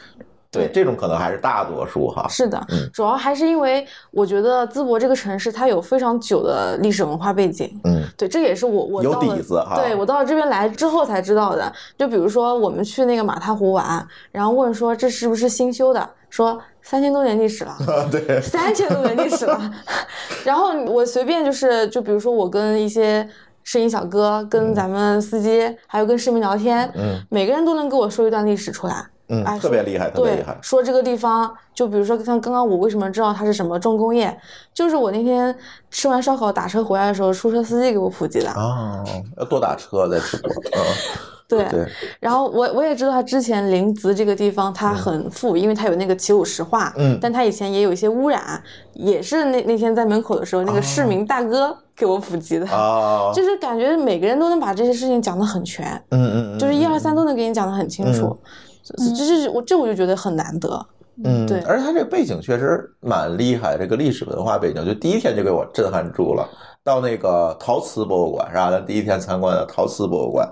[0.54, 2.28] 对，这种可能还是大多数哈。
[2.30, 7.70] 是的嗯，主要还是因为我觉得淄博这个城市它有非常久的历史文化背景。
[7.84, 11.74] 嗯对，这也是我我有到了底子哈对我到了这边来之后才知道的。
[11.98, 17.76] 就比如说我们去那个马踏湖玩，然后问说这是不是新修的，说三千多年历史了。
[18.12, 19.60] 对，三千多年历史了。
[20.46, 23.28] 然后我随便就是，就比如说我跟一些
[23.64, 29.06] 摄影小哥、跟咱们司机，还有跟市民聊天，嗯每个人都能给我说一段历史出来。
[29.34, 30.58] 嗯哎，特别厉害，特别厉害，。
[30.62, 34.36] 说这个地方，就比如说像刚刚我为什么知道它是什么重工业，
[34.74, 35.56] 就是我那天
[35.90, 38.52] 吃完烧烤打车回来的时候，出租车司机给我普及的。
[38.52, 39.04] 哦，
[39.38, 40.52] 要多打车在淄博。
[40.72, 40.82] 嗯，
[41.48, 41.86] 对，对，
[42.20, 48.62] 然后我我也知道他之前临淄这个地方它很富，因为它有那个齐鲁石化，嗯但它以前也有一些污染，
[48.94, 58.36] 也是那那天在门口的时候，那个市民大哥给我普及的，哦， 就是感觉每个人都能把这些事情讲得很全，嗯嗯嗯，就是一二三都能给你讲得很清楚，
[58.84, 60.86] 这这是我这我就觉得很难得，
[61.24, 66.48] 嗯，对而且它这个背景确实蛮厉害，这个历史文化背景，就第一天就给我震撼住了。
[66.84, 68.70] 到那个陶瓷博物馆是吧？
[68.70, 70.48] 咱第一天参观的陶瓷博物馆，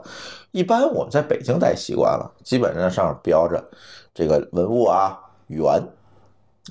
[0.52, 3.62] 一般我们在北京待习惯了，基本上上面标着
[4.14, 5.84] 这个文物啊元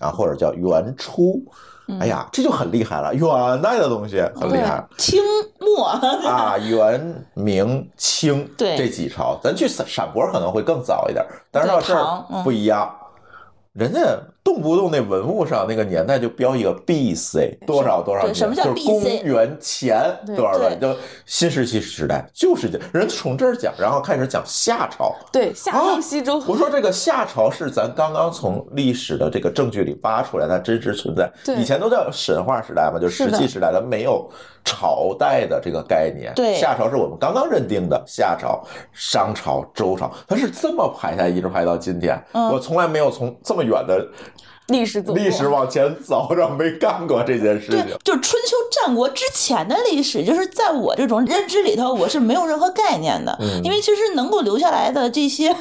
[0.01, 1.43] 啊，或者叫元初。
[1.99, 4.87] 哎呀，这就很厉害了，元代的东西很厉害。
[4.99, 5.23] 清
[5.59, 5.87] 末。
[6.29, 8.77] 啊，元、明、清对。
[8.77, 12.95] 这几朝，咱去陕陕博可能会更早一点，但是到这儿不一样，
[13.73, 14.01] 人家
[14.43, 17.59] 动不动那文物上那个年代就标一个 B.C.
[17.67, 25.15] 多少多少年，什么叫就是公元前多少多少年，就新石器时代就是这，人从这儿讲，然后开始讲夏朝。
[25.33, 31.31] 对，夏朝西周，我说这个夏朝是咱刚刚从历史的这个证据里扒出来，它真实存在。
[31.45, 34.29] 对以前都叫神话时代嘛，就是石器时代，它没有
[34.65, 36.33] 朝代的这个概念。
[36.35, 42.21] 对夏朝是我们刚刚认定的夏朝、商朝、周朝，它是这么排下，一直排到今天。
[42.33, 44.05] 嗯我从来没有从这么远的
[44.71, 53.37] 历史走历史往前走，然后没干过这件事对情。，就是春秋战国之前的历史，就是在我这种认知里头，我是没有任何概念的。
[53.41, 55.55] 嗯因为其实能够留下来的这些，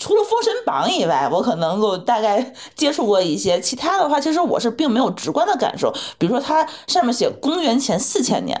[0.00, 5.92] 除了《封神榜》以外，我可能够大概接触过一些，其他的话，其实我是并没有直观的感受。
[6.18, 8.60] 比如说，它上面写公元前四千年，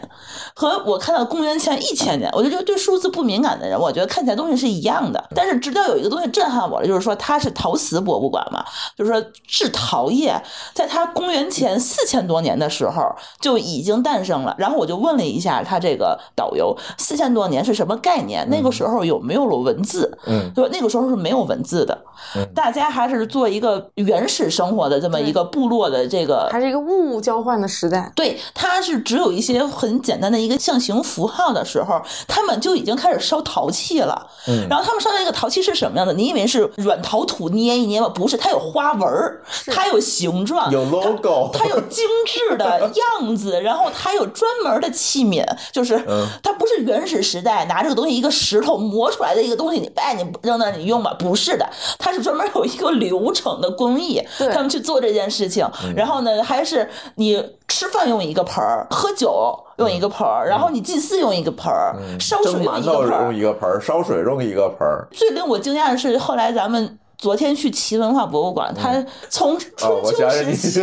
[0.54, 5.22] 和我看到公元前一千年，我就觉得对数字不敏感的人，我觉得看起来东西是一样的。
[5.34, 8.64] 但是直到有一个东西震撼我了，就是说它是陶瓷博物馆嘛，
[8.96, 9.22] 就是说
[9.62, 10.42] 制陶业
[10.74, 14.54] 在它公元前四千多年的时候就已经诞生了。
[14.58, 18.48] 然后我就问了一下他这个导游，四千多年是什么概念？
[18.50, 20.18] 那个时候有没有了文字？
[20.26, 20.70] 嗯，对吧？
[20.72, 21.96] 那个时候是没有文字的，
[22.54, 28.10] 大家还是做一个原始生活的这么一个部落的这个还是一个物物交换的时代。
[28.16, 34.26] 对，它是只有一些很简单的一个象形符号的时候，他们就已经开始烧陶器了。
[34.48, 36.12] 嗯然后他们烧的那个陶器是什么样的？
[36.12, 38.08] 你以为是软陶土捏一捏吗？
[38.08, 39.42] 不是，它有花纹儿。
[39.66, 46.26] 它有形状，有 logo，它有精致的样子， 然后它有专门的器皿，就是嗯。
[46.42, 55.94] 它不是原始时代拿这个东西一个石头磨出来的一个东西，你哎你扔那儿你用吧，不是的，它是专门有一个流程的工艺，他们去做这件事情，嗯。
[55.94, 62.78] 然后呢还是你吃饭用一个盆儿，喝酒用一个盆儿，然后你祭祀用一个盆儿，烧水用。
[62.78, 62.82] 一
[63.40, 65.06] 个盆儿，烧水用一个盆儿。
[65.12, 66.98] 最令我惊讶的是，后来咱们。
[67.22, 68.92] 昨天去齐文化博物馆，它
[69.30, 69.70] 从春
[70.02, 70.70] 秋时期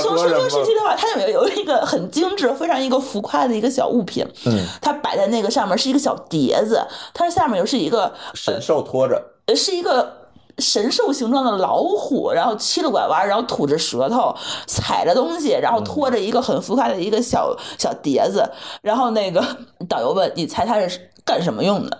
[0.00, 0.72] 从春秋时期。
[0.72, 6.80] 的话，它有有一个很精致、非常一个浮夸的一个小物品，嗯，它摆在那个上面是一个小碟子，
[7.12, 14.32] 它下面又是一个神兽拖着，呃是一个神兽形状的老虎，然后七了拐弯，然后吐着舌头，
[14.68, 18.48] 踩着东西，然后拖着一个很浮夸的一个小小碟子，
[18.80, 19.44] 然后那个
[19.88, 21.98] 导游问你猜它是干什么用的？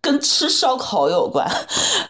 [0.00, 1.46] 跟吃烧烤有关，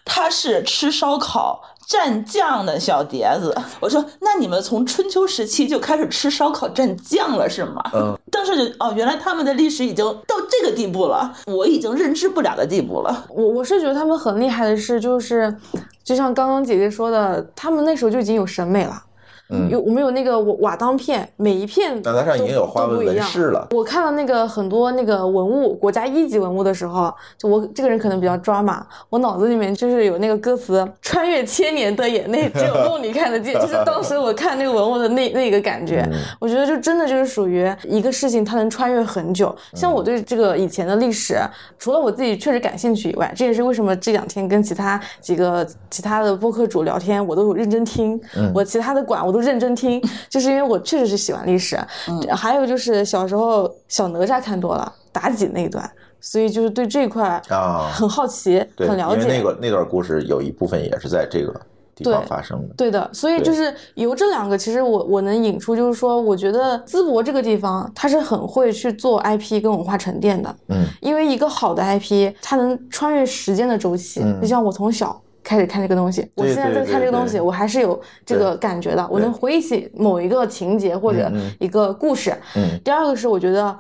[0.05, 3.57] 他是吃烧烤蘸酱的小碟子。
[3.81, 7.83] 我说，那你们从春秋时期就开始吃烧烤蘸酱了是吗？
[7.95, 13.27] 嗯，当时就哦，原来他们的历史已经到这个地步了，我已经认知不了的地步了。
[13.29, 15.55] 我我是觉得他们很厉害的是，就是
[16.03, 19.03] 就像刚刚姐姐说的，他们那时候就已经有审美了。
[19.51, 19.69] 嗯。
[19.71, 23.67] 有我们有那个瓦瓦当片，每一片那它上已经有花纹纹饰了。
[23.71, 36.19] 我看到那个很多那个文物，国家一级文物的时候，就我这个人可能比较抓马，我脑子里面就是有那个歌词“穿越千年的眼泪，只有梦里看得见”， 就是当时我看那个文物的那那个感觉，嗯。
[36.41, 39.55] 我觉得就真的就是属于一个事情，它能穿越很久。
[39.75, 41.39] 像我对这个以前的历史，
[41.79, 48.21] 除了我自己确实感兴趣以外，这也是为什么这两天跟其他几个其他的播客主聊天，我都有认真听，
[48.55, 51.77] 我其他的馆我都认真听， 就是因为我确实是喜欢历史。
[52.09, 55.89] 嗯还有就是小时候小哪吒看多了，妲己那一段，
[56.21, 59.23] 所以就是对这一块啊很好奇，对，很了解。
[59.23, 61.53] 因为那个那段故事有一部分也是在这个
[61.95, 62.75] 地方发生的。
[62.77, 70.55] 对的，所以就是由这两个，其实我我能引出，就是说，我觉得淄博这个地方，它是很会去做 IP 跟文化沉淀的。
[70.69, 74.21] 嗯，因为一个好的 IP，它能穿越时间的周期。
[74.23, 81.31] 嗯就像我从小开始看这个东西，我现在在看这个东西，我还是有这个感觉的，我能回忆起某一个情节或者
[81.61, 82.37] 一个故事。
[82.57, 82.81] 嗯。
[82.85, 83.79] 第二个是我觉得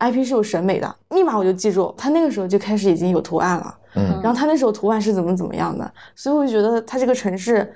[0.00, 3.78] IP 是有审美的，立马我就记住，他那个时候就开始已经有图案了。
[3.94, 4.20] 嗯。
[4.20, 7.72] 然后他那时候图案是怎么怎么样的，所以我就觉得他这个城市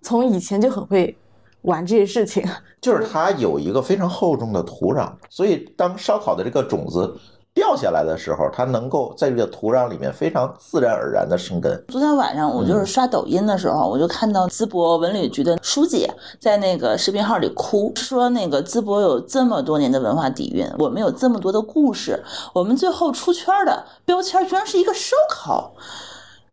[0.00, 1.16] 从以前就很会
[1.60, 2.44] 玩这些事情。
[2.80, 7.16] 就是它有一个非常厚重的土壤，所以当烧烤的这个种子
[7.54, 11.84] 掉下来的时候，它能够在这个土壤里面非常自然而然的生根。
[11.88, 16.06] 昨天晚上我就是刷抖音的时候，我就看到淄博文旅局的书记
[16.40, 22.22] 在那个视频号里哭，说那个淄博有这么多年的文化底蕴，我们有这么多的故事，
[22.54, 25.72] 我们最后出圈的标签居然是一个烧烤。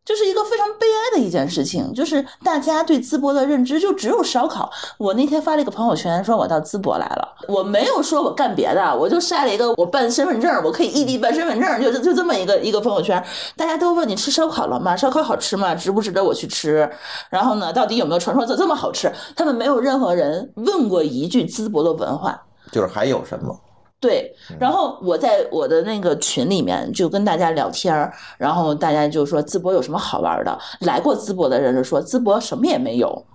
[0.10, 4.68] 这是一个非常悲哀的一件事情，就是大家对淄博的认知就只有烧烤。
[4.98, 13.24] 我那天发了一个朋友圈，说我到淄博来了，我没有说我干别的，我就晒了一个我办身份证，我可以异地办身份证，就就这么一个一个朋友圈。
[13.56, 14.98] 大家都问你吃烧烤了吗？
[14.98, 15.76] 烧烤好吃吗？
[15.76, 16.90] 值不值得我去吃？
[17.30, 19.12] 然后呢，到底有没有传说这这么好吃？
[19.36, 22.42] 他们没有任何人问过一句淄博的文化。
[22.72, 23.56] 就是还有什么？
[24.00, 30.58] 对，然后我在我的那个群里面就跟大家聊天儿，然后大家就说淄博有什么好玩的？
[30.82, 33.26] 来过淄博的人就说淄博什么也没有。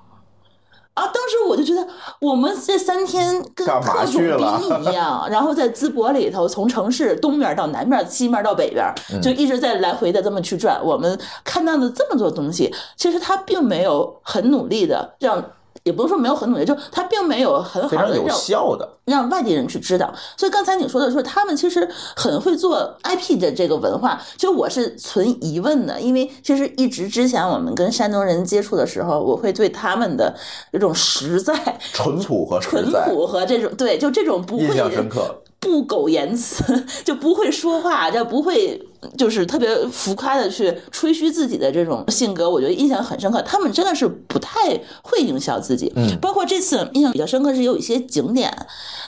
[0.94, 1.02] 啊！
[1.08, 1.84] 当时我就觉得
[2.20, 8.86] 我们这三天跟特种兵一样， 然后在淄博里头，从城市东面到南面，西面到北边，
[9.20, 10.80] 就一直在来回的这么去转。
[10.82, 15.44] 我们看到的这么多东西，其实他并没有很努力的让。
[15.84, 18.88] 也不是说没有很努力，就他并没有很好的让效的。
[19.04, 20.12] 让外地人去知道。
[20.36, 30.34] 所以刚才你说的说他们其实很会做 IP 的这个文化，其实我是存疑问的，因为其实一直之前我们跟山东人接触的时候，我会对他们的
[30.72, 31.54] 这种实在、
[31.92, 35.42] 淳朴和实淳，朴和这种对，就这种不印会象深刻。
[35.64, 36.62] 不苟言辞，
[37.04, 38.80] 就不会说话，就不会
[39.18, 43.42] 就是特别浮夸的去吹嘘自己的这种性格，我觉得印象很深刻。
[43.42, 48.54] 他们真的是不太会营销自己，嗯包括这次印象比较深刻是有一些景点，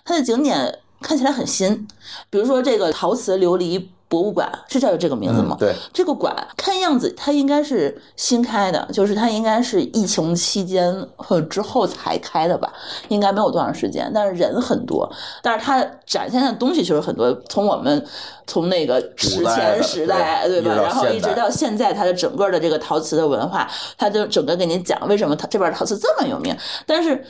[0.05, 1.87] 它的景点看起来很新，
[2.31, 5.57] 比如说这个陶瓷琉璃博物馆，是叫这个名字吗？
[5.57, 12.73] 嗯，对，这个馆看样子它应该是新开的，就是它应该是疫情期间或者之后才开的吧，
[13.09, 15.11] 应该没有多长时间，但是人很多，
[15.43, 18.07] 但是它展现的东西确实很多，从我们
[18.47, 27.25] 从那个史前时代对对吧，然后一直到现在，它的整个的这个陶瓷的文化，它就整个给你讲为什么它这边陶瓷这么有名，但是。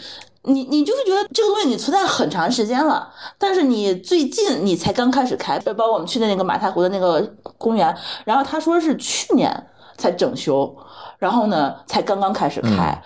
[0.46, 7.20] 你你就会觉得这个东西你存在很长时间了，但是你最近你才刚开始开，包括我们去的那个马太湖的那个
[7.58, 10.76] 公园，然后他说是去年才整修，
[11.18, 12.96] 然后呢才刚刚开始开。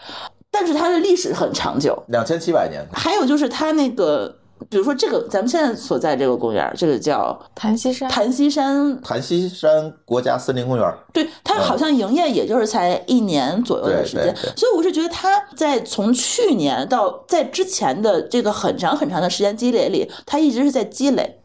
[0.53, 1.97] 但是它的历史很长久。
[2.09, 21.40] 两千七百年，还有就是它那个，比如说这个咱们现在所在这个公园，这个叫檀溪山，檀溪山，檀溪山国家森林公园，对它好像营业也就是才一年左右的时间所以我是觉得它在从去年到在之前的这个很长很长的时间积累里，它一直是在积累。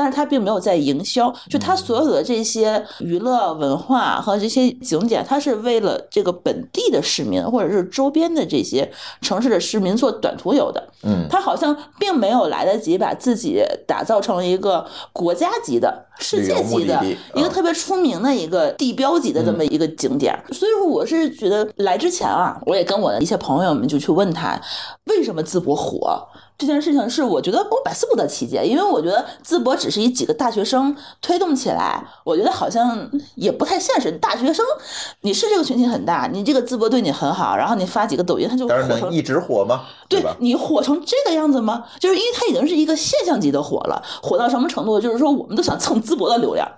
[0.00, 8.90] 但是它并没有在营销，就它所有的这些娱乐文化和这些景点，它是为了这个本地的市民或者是周边的这些
[9.20, 10.82] 城市的市民做短途游的。
[11.02, 20.34] 嗯，它好像并没有来得及把自己打造成一个国家级的、世界级的一个啊特别出名的一个地标级的这么一个景点。
[20.50, 24.58] 所以说，我是觉得来之前啊，我也跟我的一些朋友们就去问他，
[25.04, 26.26] 为什么淄博火？
[26.60, 34.12] 这件事情是我觉得我百思不得其解，因为我觉得淄博只是以几个大学生推动起来，我觉得好像也不太现实。
[34.20, 34.62] 大学生，
[35.22, 39.84] 你是这个群体很大，你这个淄博对你很好，然后你发几个抖音，他就火成但是能一直火吗？
[40.06, 40.36] 对吧？
[40.40, 41.84] 你火成这个样子吗？
[41.98, 45.00] 就是因为它已经是一个现象级的火了，火到什么程度？
[45.00, 46.68] 就是说我们都想蹭淄博的流量，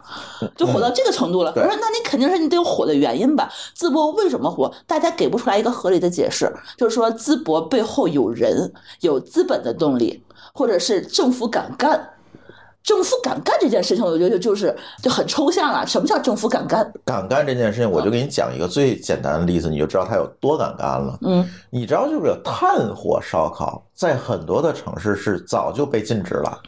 [0.57, 1.51] 就火到这个程度了。
[1.57, 3.51] 我对说那你肯定是你得有火的原因吧？
[3.77, 4.73] 淄博为什么火？
[4.87, 12.09] 大家给不出来一个合理的解释，就是说淄博背后有人，有资本的动力，或者是政府敢干。
[12.83, 15.87] 政府敢干这件事情，我觉得就是就很抽象了。
[15.87, 16.93] 什么叫政府敢干？
[17.05, 21.17] 敢干这件事情，我就给你讲一个最简单的例子，你就知道它有多敢干了。
[21.23, 26.59] 嗯，你知道，就是炭火烧烤，在很多的城市是早就被禁止了，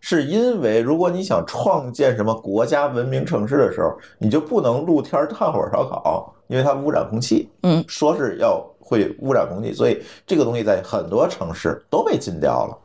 [0.00, 7.46] 是因为如果你想创建什么国家文明城市的时候，你就不能露天炭火烧烤，因为它污染空气。
[7.64, 12.78] 嗯，说是要会污染空气，所以这个东西在很多城市都被禁掉了，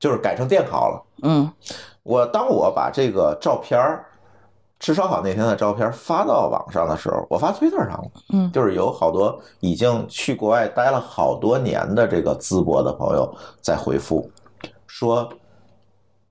[0.00, 1.02] 就是改成电烤了。
[1.22, 1.52] 嗯
[2.02, 4.06] 我当我把这个照片儿
[4.80, 14.30] 吃烧烤那天的照片发到网上的时候，我发推特上了，嗯就是有好多已经去国外待了好多年的这个淄博的朋友在回复
[14.86, 15.28] 说，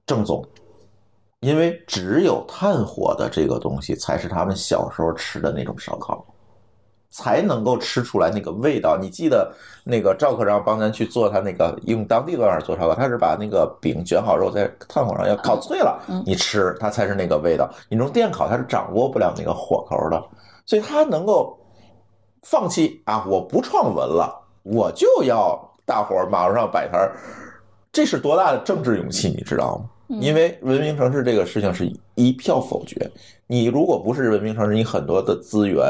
[0.05, 0.43] 郑总，
[1.41, 6.25] 因为只有炭火的这个东西才是他们小时候吃的那种烧烤。
[7.09, 8.97] 才能够吃出来那个味道。
[8.99, 9.51] 你记得
[9.83, 17.69] 那个赵科长帮咱去做他那个用当地方法做烧烤，他是把那个饼卷好之后在炭火上要烤脆了，嗯你吃它才是那个味道。
[17.89, 20.23] 你用电烤它是掌握不了那个火候的，
[20.65, 21.57] 所以他能够
[22.43, 24.33] 放弃啊，我不创文了，
[24.63, 27.15] 我就要大伙儿马路上摆摊儿，
[27.91, 29.85] 这是多大的政治勇气，你知道吗？
[30.07, 33.09] 因为文明城市这个事情是一票否决，
[33.45, 35.83] 你如果不是文明城市，你很多的资源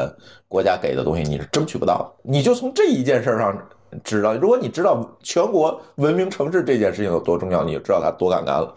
[0.47, 2.29] 国家给的东西你是争取不到的。
[2.29, 3.55] 你就从这一件事上
[4.03, 8.73] 知道，如果你知道全国文明城市这件事情有多重要，你就知道它多敢干了。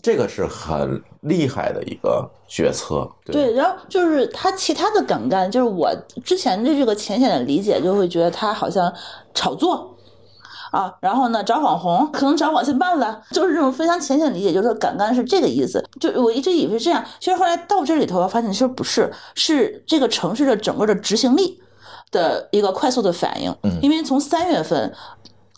[0.00, 3.08] 这个是很厉害的一个决策。
[3.24, 5.90] 对，然后就是他其他的敢干，就是我
[6.22, 8.92] 之前对这个浅显的理解，就会觉得他好像
[9.32, 9.93] 炒作。
[10.74, 15.80] 啊，然后呢，找网红，可能找网信办了，就是这种非常浅显的理解，就是说敢干是这个意思。
[16.00, 21.60] 就我一直以为是这样，其实后来到这里头，我发现其实不是，是这个城市的整个的执行力
[22.10, 23.54] 的一个快速的反应。
[23.62, 24.92] 嗯因为从三月份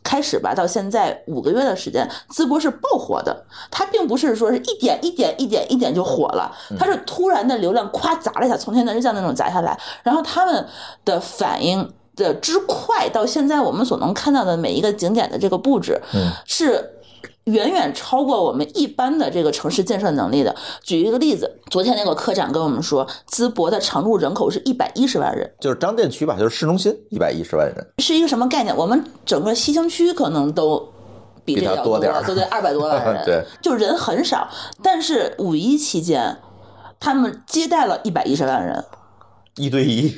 [0.05, 3.45] 开始吧，到现在五个月的时间，淄博是爆火的。
[3.71, 10.67] 它并不是说是一点一点一点一点就火了，它是突然的流量咵砸了一下，从天而降那种砸下来，然后他们
[11.07, 16.93] 的反应的之快，到现在我们所能看到的每一个景点的这个布置，嗯是。
[17.47, 20.53] 远远超过我们一般的这个城市建设能力的。
[20.83, 28.77] 举一个例子，昨天那个科长跟我们说，淄博的常住人口是一百一十万人，就是张店区吧，就是市中心一百一十万人，是一个什么概念？
[28.77, 30.93] 我们整个西兴区可能都
[31.45, 34.49] 比这多点儿对对，二百多万 人，对，就人很少。
[34.83, 36.39] 但是五一期间，
[36.99, 38.85] 他们接待了一百一十万人，
[39.57, 40.15] 一对一。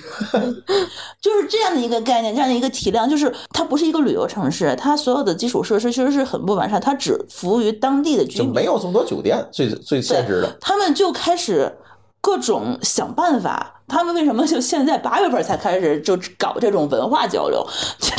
[1.21, 10.57] 就是这样的一个概念，这样的一个体量，就是它不是一个旅游城市，它所有的基础设施其实是很不完善，它只服务于当地的居民，就没有这么多酒店，最最现实的。
[10.61, 11.77] 他们就开始
[12.21, 13.75] 各种想办法。
[13.89, 17.67] 他们为什么就现在八月份才开始就搞这种文化交流？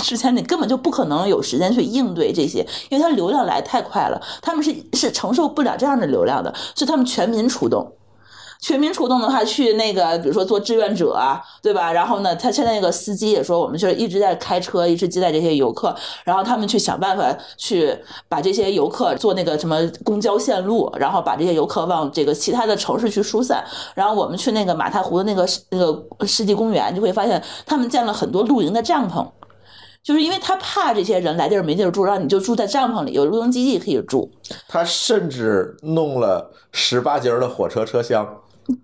[0.02, 7.94] 之前你根本就不可能有时间去应对这些，因为它流量来太快了，他们是是承受不了这样的流量的，所以他们全民出动。
[8.62, 11.18] 全民出动的话，去那个比如说做志愿者，
[11.62, 11.92] 对吧？
[11.94, 15.96] 然后呢，他现在那个司机也说，我们就是一直在开车，一直接待这些游客，
[16.26, 17.98] 然后他们去想办法去
[18.28, 23.64] 把这些游客做那个什么公交线路，然后把这些游客往这个其他的城市去疏散。
[23.96, 29.26] 然后我们去那个马太湖的那个那个世纪公园，就会发现他们建了很多露营的帐篷。
[30.02, 34.32] 就是因为他怕这些人来地儿没地儿住，然后你就住在帐篷里，有露营基地可以住。
[34.68, 38.26] 他甚至弄了十八节的火车车厢，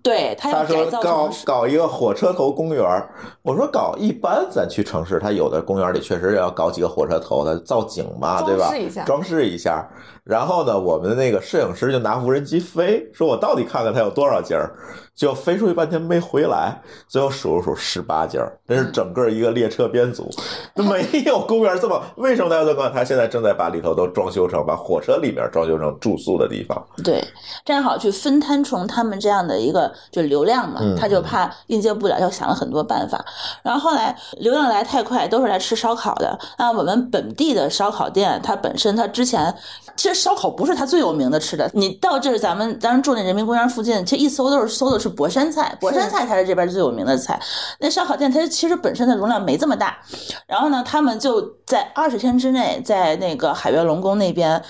[0.02, 1.30] 对他要改造搞。
[1.44, 3.08] 搞一个火车头公园儿，
[3.42, 9.04] 我说搞一般，咱去城市，它有的公园里确实要搞几个火车头，的造景嘛，对吧装饰一下？
[9.04, 9.88] 装饰一下。
[10.26, 14.74] 然后呢，我们的那个摄影师就拿无人机飞，说我到底看看它有多少节儿，
[15.14, 20.28] 就飞出去半天没回来，最后数了数十八节儿，这是整个一个列车编组，
[20.74, 22.02] 没有公园这么。
[22.16, 22.92] 为什么大家都么干？
[22.92, 26.84] 他现在正在把里头都装修成，把火车里面装修成住宿的地方。
[27.04, 27.24] 对，
[27.64, 33.24] 正好去分摊从他们这样的一个就流量嘛，嗯他就怕应接不了，就想了很多办法。
[33.62, 36.36] 然后后来流量来太快，都是来吃烧烤的。
[36.58, 39.54] 那我们本地的烧烤店，它本身它之前
[39.94, 47.40] 其实烧烤不是它最有名的吃的，你到这儿咱们当时住那人民公园附近，其实一搜都是搜的是博山菜，博山菜才是这边最有名的菜。
[47.78, 49.98] 那烧烤店它其实本身的容量没这么大，
[50.46, 54.62] 然后呢，他们就在二十天之内，在那个海悦龙宫那边。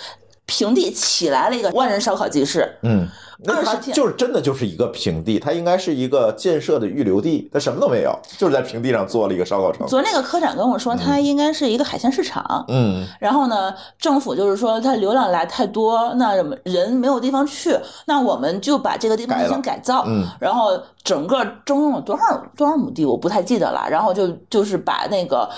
[0.49, 3.05] 平地起来了一个万人烧烤集市，嗯，
[3.45, 9.87] 那它就是真的就是一个平地，它应该是一个建设的预留地，它什么都没有，就是在平地上做了一个烧烤城。
[9.87, 12.65] 昨天那个科长跟我说，它应该是一个海鲜市场。
[12.69, 16.35] 嗯，然后呢，政府就是说，它流量来太多，那
[16.65, 17.77] 人没有地方去，
[18.07, 20.05] 那我们就把这个地方进行改造。
[20.07, 23.87] 嗯，然后整个征用了多少多少亩地，我不太记得了。
[23.91, 25.49] 然后就就是把那个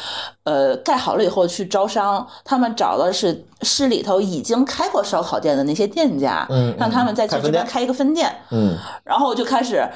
[0.45, 8.34] 呃盖好了以后去招商，他们找的是市里头已经开过烧烤店的那些店家，嗯让他们再去这边开一个分店。
[8.50, 9.86] 嗯，然后就开始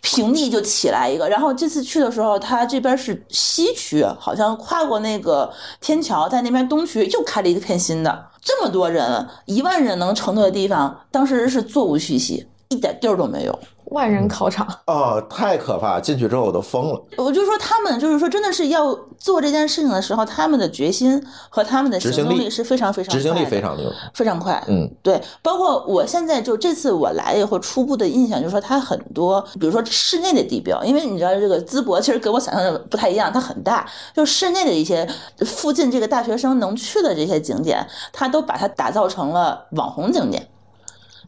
[0.00, 1.28] 平地就起来一个。
[1.28, 8.26] 然后这次去的时候，他这边是西区，好像跨过那个天桥，在那边东区又开了一个片新的。
[8.40, 13.58] 这么多人，一万人能承诺的地方，当时是座无虚席，一点地儿都没有。
[13.90, 15.98] 万人考场，哦，太可怕！
[15.98, 17.02] 进去之后我都疯了。
[17.16, 23.90] 我就说他们就是说，真的是要做这件事情的时候，他们的决心和他们的行执行力动力是非常非常执行力快非常牛。
[24.12, 24.62] 非常快。
[24.68, 35.08] 嗯，对，包括我现在就这次我来以后，初步的印象就是说，它很多，比如说室内的地标，因为你知道这个淄博其实跟我想象的不太一样，它很大，就室内的一些
[35.46, 40.46] 附近这个大学生能去的这些景点，它都把它打造成了网红景点。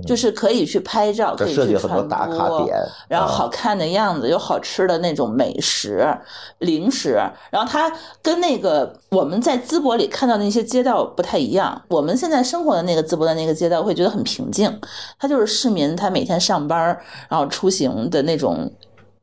[0.06, 2.76] 就是可以去拍照，可以去传打卡播点
[3.08, 6.06] 然后啊好看的样子，有好吃的那种美食、
[6.58, 7.20] 零食，
[7.50, 7.92] 然后它
[8.22, 11.82] 跟那个我们在淄博里看到的那些街道不太一样。
[11.88, 14.80] 我们现在生活的那个淄博的那个街道，会觉得很平静，
[15.18, 18.70] 它就是市民他每天上班儿然后出行的那种。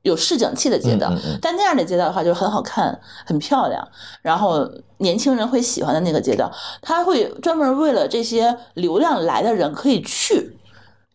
[0.04, 3.86] 有市井气的街道，嗯嗯嗯但那样的街道的话，就很好看、很漂亮，
[4.22, 4.66] 然后
[5.00, 6.50] 年轻人会喜欢的那个街道，
[6.82, 10.58] 他会专门为了这些流量来的人可以去，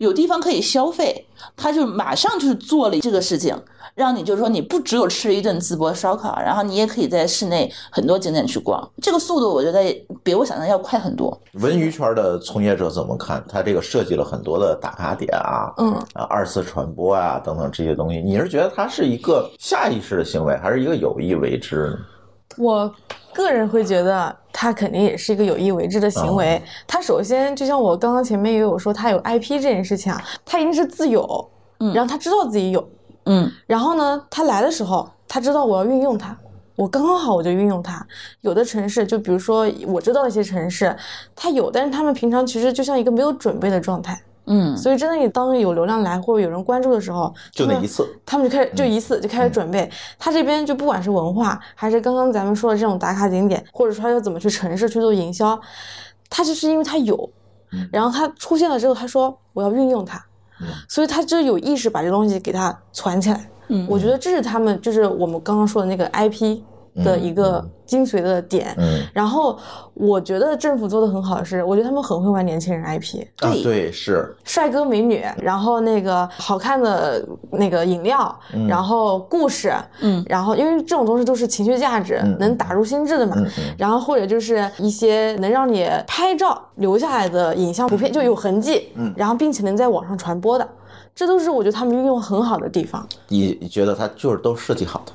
[0.03, 1.25] 有地方可以消费，
[1.57, 3.57] 他就马上就是做了这个事情，
[3.95, 9.81] 让你就是说你不只有吃一顿淄博烧烤，然后你也可以在室内很多景点去逛，这个速度我觉得
[10.25, 11.41] 比我想象要快很多。
[11.61, 13.45] 文娱圈的从业者怎么看？
[13.49, 21.99] 他这个设计了很多的打卡点啊，嗯，啊，二次传播啊等等这些东西，你是觉得它是一个下意识的行为，还是一个有意为之呢？
[22.59, 22.93] 我
[23.33, 26.57] 个人会觉得他肯定也是一个有意为之的行为。
[26.57, 31.51] 哦他首先就像我刚刚前面也有说，他有 IP 这件事情啊，他一定是自有，
[31.81, 31.93] 嗯。
[31.95, 32.89] 然后他知道自己有，
[33.25, 33.51] 嗯。
[33.67, 36.37] 然后呢，他来的时候，他知道我要运用它，
[36.77, 38.07] 我刚刚好我就运用它。
[38.43, 40.95] 有的城市，就比如说我知道的一些城市，
[41.35, 49.89] 它有，但是他们平常其实就像一个没有准备的状态，嗯所以真的你当有流量来或者有人关注的时候，就那一次，他们就开始就一次就开始准备。
[50.19, 55.59] 他这边就不管是文化，还是刚刚咱们说的这种打卡景点，或者说他要怎么去城市去做营销，
[56.29, 57.31] 他就是因为他有，
[57.91, 60.19] 然后他出现了之后，他说我要运用它，
[60.61, 63.49] 嗯所以他就有意识把这东西给它攒起来。
[63.69, 66.61] 嗯我觉得这是他们就是我们刚刚说的那个 IP
[66.97, 68.75] 的一个精髓的点。
[68.79, 69.03] 嗯。
[69.13, 69.59] 然后
[69.95, 73.23] 我觉得政府做的很好的是，我觉得他们很会玩年轻人 IP。
[73.41, 73.63] 啊，对。
[73.63, 78.67] 对，是，帅哥美女，然后那个好看的那个饮料，嗯。
[78.67, 80.25] 然后故事，嗯。
[80.29, 82.37] 然后因为这种东西都是情绪价值，嗯。
[82.39, 83.35] 能打入心智的嘛。
[83.37, 83.75] 嗯嗯。
[83.79, 89.13] 然后或者就是一些能让你拍照留下来的影像图片，就有痕迹，嗯。
[89.17, 90.69] 然后并且能在网上传播的，
[91.15, 93.07] 这都是我觉得他们运用很好的地方。
[93.29, 95.13] 你你觉得它就是都设计好的，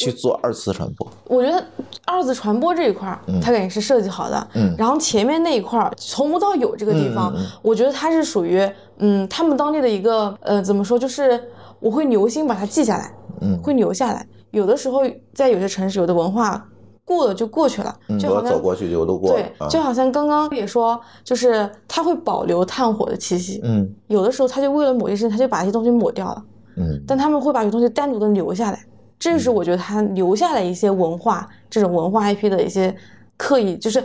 [0.00, 1.62] 去做二次传播，我觉得
[2.06, 4.48] 二次传播这一块儿，它肯定是设计好的。
[4.54, 4.74] 嗯。
[4.78, 8.66] 然后前面那一块儿从无到有这个地方，我觉得它是属于
[8.98, 11.38] 嗯他们当地的一个呃怎么说，就是
[11.80, 13.58] 我会留心把它记下来，嗯。
[13.62, 14.26] 会留下来。
[14.52, 15.02] 有的时候
[15.34, 16.66] 在有些城市，有的文化
[17.04, 23.60] 过了就过去了，嗯，就好像我走过去就都过了对，啊，就好像刚刚也说，就是它会保留炭火的气息。
[23.62, 23.88] 嗯。
[24.08, 26.42] 有的时候，他就为了某些事情，他就把一些东西抹掉了。
[26.76, 27.02] 嗯。
[27.06, 28.84] 但他们会把有些东西单独的留下来，
[29.20, 32.92] 这是我觉得他留下来一些文化，这种文化 IP 的一些
[33.36, 34.02] 刻意，就是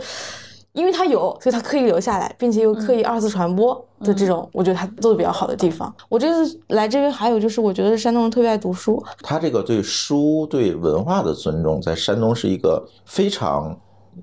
[0.72, 5.92] 因为他有，所以他刻意留下来，并且又刻意二次传播的这种，我觉得他做的比较好的地方。
[6.10, 13.74] 我这次来这边还有就是，我觉得山东人特别爱读书，他这个对书、对文化的尊重，在山东是一个非常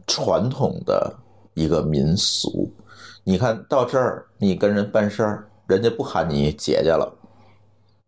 [0.06, 1.12] 传统的
[1.56, 2.72] 一个民俗。
[3.24, 7.12] 你看到这儿，你跟人办事儿，人家不喊你姐姐了，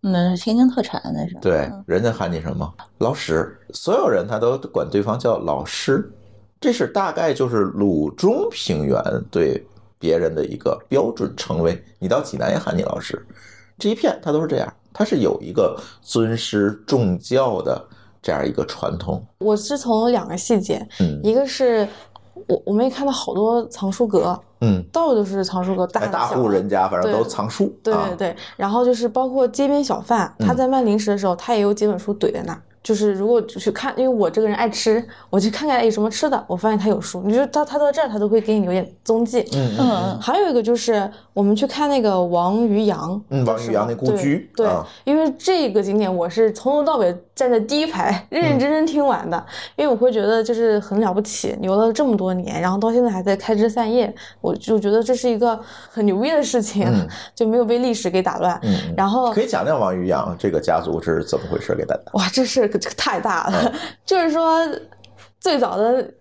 [0.08, 2.72] 那是天津特产，那是对，人家喊你什么？
[3.00, 6.12] 老史，所有人他都管对方叫老师，
[6.62, 9.02] 这是大概就是鲁中平原
[9.32, 9.66] 对
[9.98, 11.84] 别人的一个标准称谓。
[11.98, 13.26] 你到济南也喊你老师，
[13.80, 17.84] 这一片他都是这样，他是有一个尊师重教的
[18.22, 19.26] 这样一个传统。
[19.40, 21.20] 我是从两个细节，嗯。
[21.24, 21.88] 一个是
[22.48, 28.06] 我我们也看到好多藏书阁，嗯，到处都是藏书阁，大大户人家反正对都藏书，对啊。
[28.10, 30.58] 对对，然后就是包括街边小贩，他嗯。
[30.58, 32.62] 在卖零食的时候，他也有几本书怼在那儿。
[32.86, 39.40] 就是如果去看，因为我这个人爱吃，我去看看有什么吃的，我发现他有书，你就他他到这儿，他都会给你留点踪迹。
[39.56, 49.44] 嗯嗯嗯还有一个就是我们去看那个王渔洋，嗯，王渔洋那故居，对，啊因为这个景点我是从头到尾站在第一排，认认真真听完的，
[49.78, 55.60] 因为我会觉得就是很了不起，留了这么多年，然后到现在还在开枝散叶，我就觉得这是一个
[55.90, 58.60] 很牛逼的事情，嗯就没有被历史给打乱。
[58.62, 62.02] 嗯嗯然后可以讲讲王渔洋这个家族是怎么回事给大家。
[62.14, 62.46] 哇，这
[62.80, 63.74] 事可太大了，嗯
[64.06, 64.60] 就是说
[65.40, 66.12] 最早的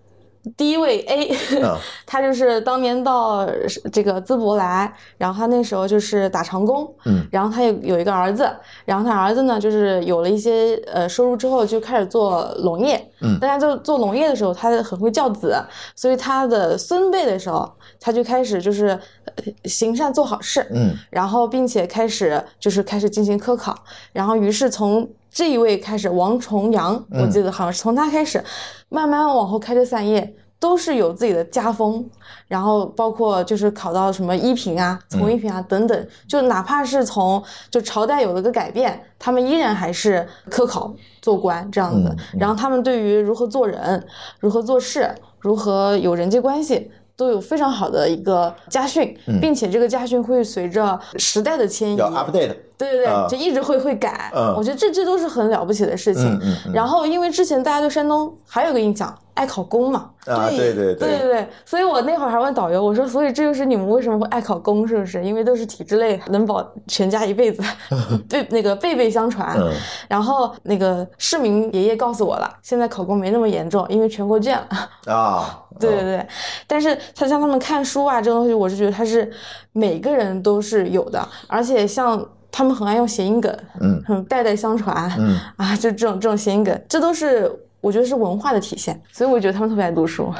[0.58, 1.74] 第一位 A，、嗯
[2.04, 3.48] 他就是当年到
[3.90, 7.26] 这个淄博来，然后他那时候就是打长工，嗯。
[7.32, 8.46] 然后他有有一个儿子，
[8.84, 13.38] 然后他儿子呢就是有了一些呃收入之后就开始做农业，嗯。
[13.40, 15.56] 但他就做农业的时候他很会教子，
[15.96, 17.66] 所以他的孙辈的时候
[17.98, 18.88] 他就开始就是
[19.24, 20.94] 呃行善做好事，嗯。
[21.08, 23.74] 然后并且开始就是开始进行科考，
[24.12, 27.22] 然后于是从这一位开始，王重阳，嗯。
[27.22, 28.42] 我记得好像是从他开始，
[28.88, 32.08] 慢慢往后开枝散叶，都是有自己的家风，
[32.46, 42.08] 然后包括就是考到什么一品啊、从一品啊等等，就哪怕是从就朝代有了个改变，他们依然还是科考做官这样子。
[42.08, 42.38] 嗯，嗯。
[42.38, 44.06] 然后他们对于如何做人、
[44.38, 46.90] 如何做事、如何有人际关系。
[47.16, 49.38] 都有非常好的一个家训，嗯。
[49.40, 54.30] 并且这个家训会随着时代的迁移，要 update，对对对，啊就一直会会改。
[54.34, 56.24] 嗯我觉得这这都是很了不起的事情。
[56.24, 65.24] 嗯嗯嗯然后，因为之前大家对山东还有个印象，爱考公嘛，啊，对对对对对对，所以我那会儿还问导游，我说，所以这就是你们为什么会爱考公，是不是？
[65.24, 67.62] 因为都是体制内，能保全家一辈子，
[68.28, 69.56] 辈那个辈辈相传。
[69.58, 69.72] 嗯
[70.08, 75.12] 然后那个市民爷爷告诉我了，现在考公没那么严重，因为全国卷了。
[75.12, 76.26] 啊， 对对对，
[76.66, 79.30] 但是他像他们看书啊这种东西，我是觉得他是
[79.72, 82.24] 每个人都是有的，而且像
[82.56, 87.50] 他们很爱用谐音梗，嗯很，代代相传，嗯 啊，就这种这种谐音梗，这都是
[87.80, 90.32] 我觉得是文化的体现，所以我觉得他们特别爱读书。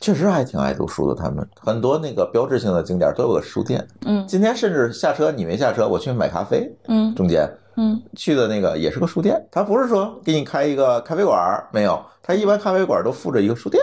[0.00, 1.14] 确实还挺爱读书的。
[1.14, 3.86] 他们很多那个标志性的景点都有个书店。
[4.04, 9.40] 嗯今天甚至下车你没下车，我去买咖啡，嗯中间嗯去的那个也是个书店。
[9.52, 13.80] 他不是说给你开一个咖啡馆儿，没有，他一般咖啡馆都附着一个书店，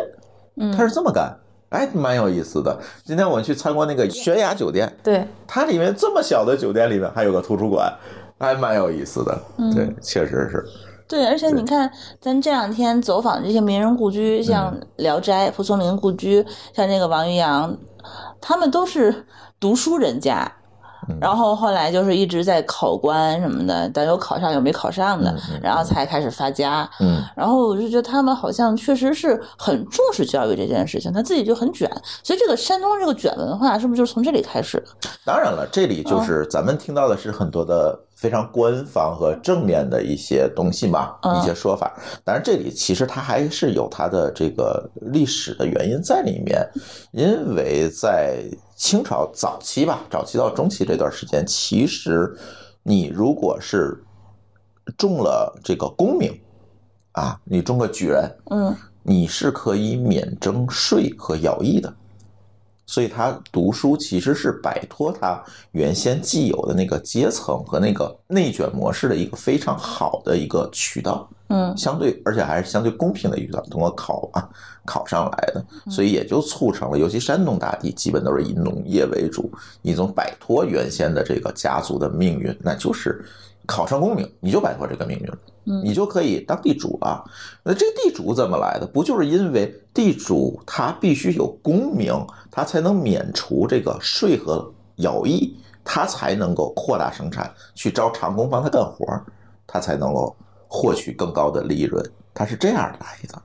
[0.58, 1.34] 嗯，他是这么干。
[1.70, 2.78] 哎，蛮有意思的。
[3.04, 7.94] 今天我们去参观那个悬崖酒店，对，它里面这么小的酒店里面还有个图书馆，
[8.40, 9.38] 还蛮有意思的。
[9.58, 10.66] 嗯对，确实是。
[11.08, 17.76] 对，而且你看，咱这两天走访这些名人故居，像嗯《聊斋》蒲松龄故居，像这个王渔洋，
[18.40, 19.26] 他们都是
[19.60, 20.52] 读书人家。
[21.08, 26.90] 嗯然后后来就是一直在考官什么的，但有考上有没考上的然后才开始发家。
[27.00, 31.90] 嗯然后我就觉得他们好像确实是很重视教育这件事情，他自己就很卷，
[32.24, 35.10] 所以这个山东这个卷文化是不是就是从这里开始的？
[35.26, 41.94] 当然了，这里就是咱们听到的是很多的非常官方和正面的一些东西嘛，嗯一些说法。
[42.24, 46.68] 当然，这里其实它还是有它的这个历史的原因在里面，
[47.12, 48.44] 因为在
[48.80, 52.34] 清朝早期吧，早期到中期这段时间，其实
[52.82, 54.02] 你如果是
[54.98, 56.40] 中了这个功名
[57.12, 58.74] 啊，你中个举人，嗯
[59.04, 61.94] 你是可以免征税和徭役的。
[62.86, 74.50] 所以他读书其实是摆脱他原先既有的那个阶层和那个内卷模式的一个非常好的一个渠道，嗯相对而且还是相对公平的渠道，通过考啊
[74.90, 79.52] 考上来的，所以也就促成了，尤其山东大地基本都是以农业为主，
[79.84, 83.24] 一种摆脱原先的这个家族的命运，那就是
[83.68, 85.38] 考上功名，你就摆脱这个命运了。
[85.66, 87.24] 嗯你就可以当地主了。
[87.64, 88.88] 那这个地主怎么来的？
[88.88, 92.12] 不就是因为地主他必须有功名，
[92.50, 99.24] 他才能免除这个税和徭役，他才能够扩大生产，去招长工帮他干活儿，
[99.68, 100.36] 他才能够
[100.68, 102.04] 获取更高的利润。
[102.34, 103.40] 他是这样来的。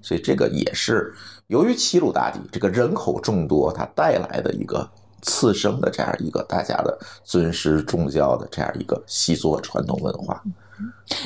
[0.00, 1.12] 所以这个也是
[1.48, 4.88] 由于齐鲁大地这个人口众多，它带来的一个
[5.22, 10.42] 次生的这样一个大家的尊师重教的这样一个习作传统文化。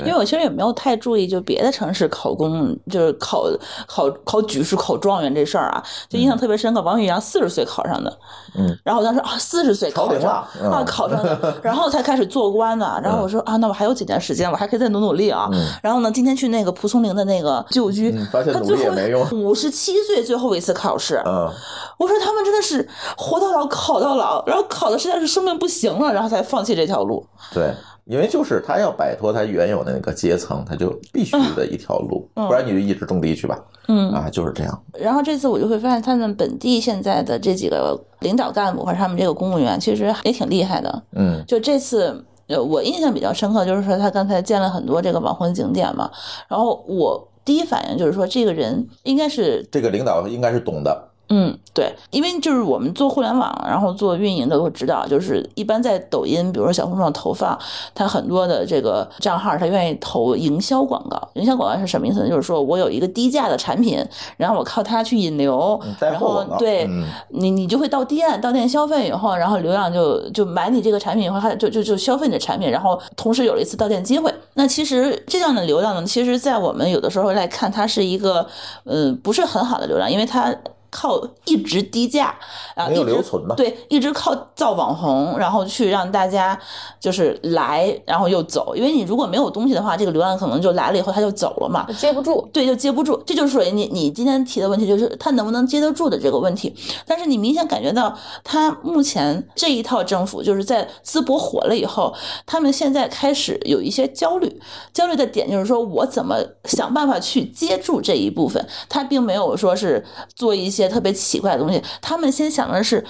[0.00, 3.44] 因为我其实也没有太注意，就别的城市考公，就是考
[3.86, 6.80] 考考举士、考状元这事儿啊，就印象特别深刻。
[6.80, 8.18] 王宇阳四十岁考上的，
[8.56, 10.32] 嗯，然后我当时啊，四十岁考上
[10.70, 13.00] 啊，考上的， 然后才开始做官的。
[13.02, 15.48] 然后我说啊，那我还有几年时间，我还可以再努努力啊。
[15.52, 21.50] 嗯然后呢，今天去那个蒲松龄的那个旧居嗯，发现努他最后力也没用 五十七岁最后一次考试，嗯，
[21.98, 27.26] 我说他们真的是活到老考到老，然后考的实在是生命不行了，然后才放弃这条路。
[27.52, 27.74] 对，
[28.06, 33.58] 因为就是他要摆脱他原有的那个阶层，他就必须的一条路，不然你就一直种地去吧。
[33.88, 34.82] 嗯啊，就是这样。
[34.98, 41.02] 然后这次我就会发现，他们本地现在的这几个领导干部或者他们这个公务员，其实也挺厉害的。
[41.12, 46.10] 嗯就这次，呃，我印象比较深刻，就是说他刚才建了很多这个网红景点嘛，
[46.48, 51.10] 然后我第一反应就是说，这个人应该是这个领导应该是懂的。
[51.30, 57.58] 嗯，对，因为就是我们做互联网，然后做运营的都知道，就是一般在抖音，比如说小红书上投放，
[57.94, 61.18] 它很多的这个账号，它愿意投营销广告。
[61.32, 62.28] 营销广告是什么意思呢？
[62.28, 63.98] 就是说我有一个低价的产品，
[64.36, 74.32] 然后我靠它去引流，然后对、嗯你，你就会到店，到店消费以后，然后流量就就买你这个产品以后，它就就就消费你的产品，然后同时有了一次到店机会。
[74.54, 78.46] 那其实这样的流量呢，其实在我们有的时候来看，它是一个
[78.84, 80.54] 嗯不是很好的流量，因为它。
[80.94, 82.32] 靠一直低价
[82.76, 86.56] 啊，一直留存嘛对，一直靠造网红，然后去让大家
[87.00, 88.76] 就是来，然后又走。
[88.76, 91.84] 因为你如果没有东西的话，这个流量可能就来了以后他就走了嘛。
[91.98, 92.48] 接不住。
[92.52, 96.72] 对，就接不住，这就是属于你你今天提的问题，就是他能不能接得住的这个问题。
[97.04, 102.14] 但是你明显感觉到，他目前这一套政府就是在淄博火了以后，
[102.46, 104.60] 他们现在开始有一些焦虑，
[104.92, 108.64] 焦虑的点就是说我怎么想办法去接住这一部分。
[108.88, 113.04] 他并没有说是做一些特别奇怪的东西，他们先想的是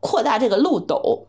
[0.00, 1.26] 扩大这个漏斗。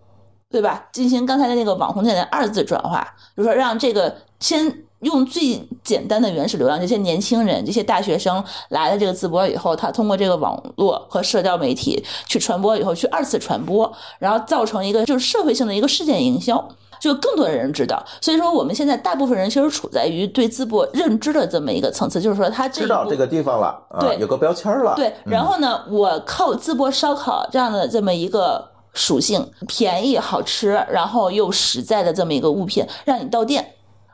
[0.52, 0.90] 对吧？
[0.92, 3.02] 进行刚才的那个网红店的二次转化，
[3.38, 16.68] 就是说让这个先用最简单的原始流量，这些年轻人、这些大学生来了这个淄博以后，他通过这个网络和社交媒体去传播以后，去二次传播，然后造成一个就是社会性的一个事件营销。
[17.02, 24.94] 就更多的人知道，所以说我们现在大部分人其实处在于对淄博认知的这么一个层次，就是说他知道这个地方了啊，对有个标签了。
[24.96, 33.74] 对，然后呢，我靠淄博烧烤这样的这么一个属性，便宜好吃，然后又实在的这么一个物品，让你到店，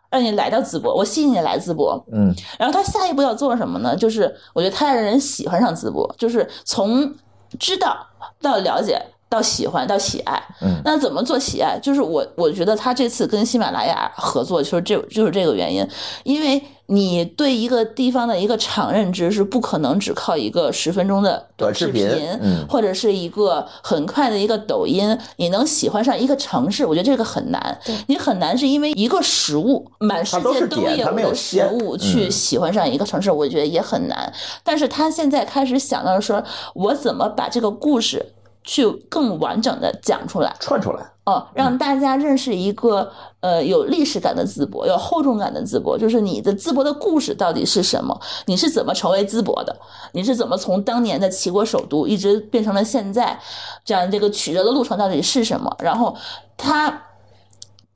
[0.10, 2.02] 让你来到淄博，我吸引你来淄博。
[2.14, 3.94] 嗯，然后他下一步要做什么呢？
[3.94, 7.14] 就是我觉得他让人喜欢上淄博，就是从
[7.60, 7.98] 知道
[8.42, 9.02] 到了解。
[9.30, 11.78] 到喜欢到喜爱，嗯那怎么做喜爱？
[11.82, 15.86] 就是我我觉得他这次跟喜马拉雅合作，就是这就是这个原因，
[16.23, 22.07] 因为你对一个地方的一个长认知是不可能只靠一个十分钟的视短视频
[22.41, 27.78] 嗯或者是一个很快的一个抖音，你能喜欢上一个城市，我觉得这个很难。
[28.07, 30.82] 你很难是因为一个食物，满世界都
[31.19, 34.32] 有食物去嗯喜欢上一个城市，我觉得也很难。
[34.63, 36.41] 但是他现在开始想到说，
[36.73, 38.34] 我怎么把这个故事
[38.68, 40.55] 去更完整的讲出来。
[40.59, 41.03] 串出来。
[41.24, 48.18] 哦，让大家认识一个呃有历史感的淄博，有厚重感的淄博，就是你的淄博的故事到底是什么？
[48.45, 49.76] 你是怎么成为淄博的？
[50.11, 53.38] 你是怎么从当年的齐国首都一直变成了现在
[53.84, 55.76] 这样这个曲折的路程到底是什么？
[55.80, 56.15] 然后
[56.55, 57.01] 他。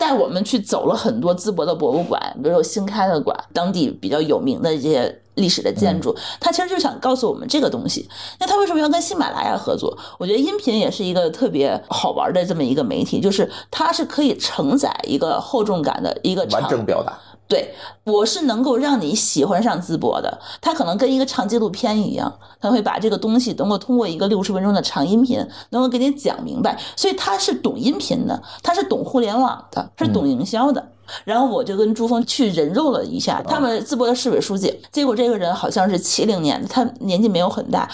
[0.01, 8.09] 带我们去走了很多淄博的博物馆，比如说新开的馆，当地比较有名的这些历史的建筑，他其实就想告诉我们这个东西。
[8.39, 9.95] 那他为什么要跟喜马拉雅合作？
[10.17, 17.15] 我觉得音频也是一个特别好玩的这么一个媒体，就是它是可以承载一个厚重感的一个完整表达。
[17.51, 17.75] 对，
[18.05, 20.39] 我是能够让你喜欢上淄博的。
[20.61, 26.79] 他可能跟一个长纪录片一样，他会把这个东西能够通过一个六十分钟的长音频，能够给你讲明白。
[26.95, 30.93] 所以他是懂音频的，他是懂互联网的，是懂营销的。
[31.25, 37.89] 然后我就跟朱峰去人肉了一下他们淄博的市委书记，结果这个人好像是七零年的，他年纪没有很大，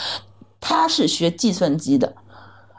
[0.61, 2.13] 他是学计算机的。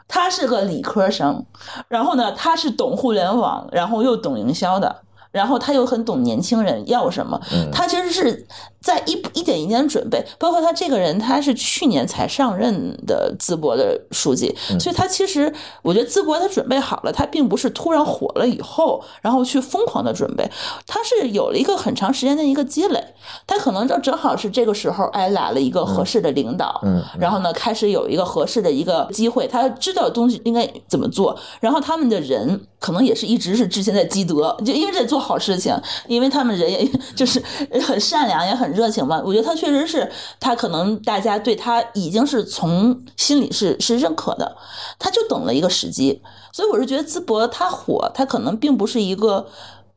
[0.07, 1.45] 他是个理科生，
[1.87, 7.39] 然后呢，他是懂互联网，然后又懂营销的，然后他又很懂年轻人要什么，
[7.71, 8.47] 他其实是
[8.81, 10.25] 在一一点一点准备。
[10.37, 20.49] 包括他这个人，他是去年才上任的淄博的书记，所以他其实我觉得淄博他准备好了，他并不是突然火了以后，然后去疯狂的准备，
[20.87, 23.03] 他是有了一个很长时间的一个积累，
[23.45, 35.75] 他可能就正好是这个时候，哎，来了一个合适的领导，嗯然后呢，开始有一个合适的一个机会，他知道东西应该怎么做，然后他们的人可能也是一直是之前在积德， 就因为在做好事情，
[36.07, 37.43] 因为他们人也 就是
[37.81, 39.21] 很 善良也很热情嘛。
[39.23, 40.09] 我觉得他确实是，
[40.39, 44.55] 他可能大家对他已经是从心里是是认可的，
[44.97, 46.21] 他就等了一个时机。
[46.51, 49.45] 所以我是觉得淄博他火，他可能并不是一个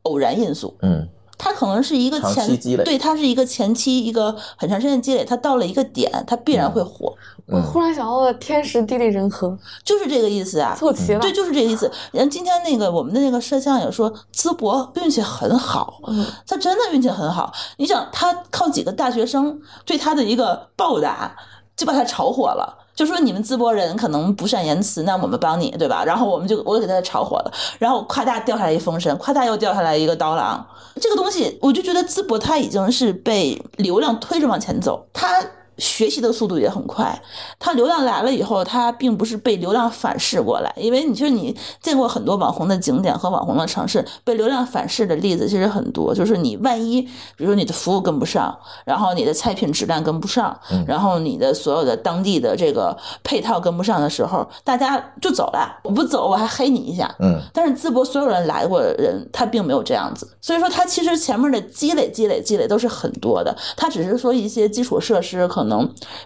[0.02, 1.08] 偶然因素，嗯，
[1.44, 7.12] 它可能是一个长前期积累对，它是一个前期一个很长时间的积累，它到了一个点，它必然会火，
[7.46, 10.72] 我忽然想到了天时地利人和，就是这个意思啊。
[10.78, 11.18] 凑齐了。
[11.18, 11.90] 对，就是这个意思。
[12.12, 17.52] 人今天那个我们的那个摄像也说，淄博运气很好，嗯，他真的运气很好。
[17.78, 21.34] 你想，他靠几个大学生对他的一个报答，
[21.76, 22.81] 就把他炒火了。
[22.94, 26.04] 就说你们淄博人可能不善言辞，那我们帮你，对吧？
[26.04, 30.66] 然后我们就我给他炒火了，然后夸大掉下来一封神，夸大又掉下来一个刀郎。
[31.00, 35.42] 这个东西，我就觉得淄博他已经是被流量推着往前走，他
[35.82, 37.20] 学习的速度也很快。
[37.58, 50.56] 他流量来了以后，他并不是被流量反噬过来，因为你就是你见过很多网红的景点和网红的城市被流量反噬的例子其实很多，就是你万一比如说你的服务跟不上，然后你的菜品质量跟不上，
[50.86, 65.71] 然后你的所有的当地的这个配套跟不上的时候，大家就走了，我不走我还黑你一下，嗯，但是淄博所有人来过的人，他并没有这样子，所以说他其实前面的积累、积累、积累都是很多的，他只是说一些基础设施可能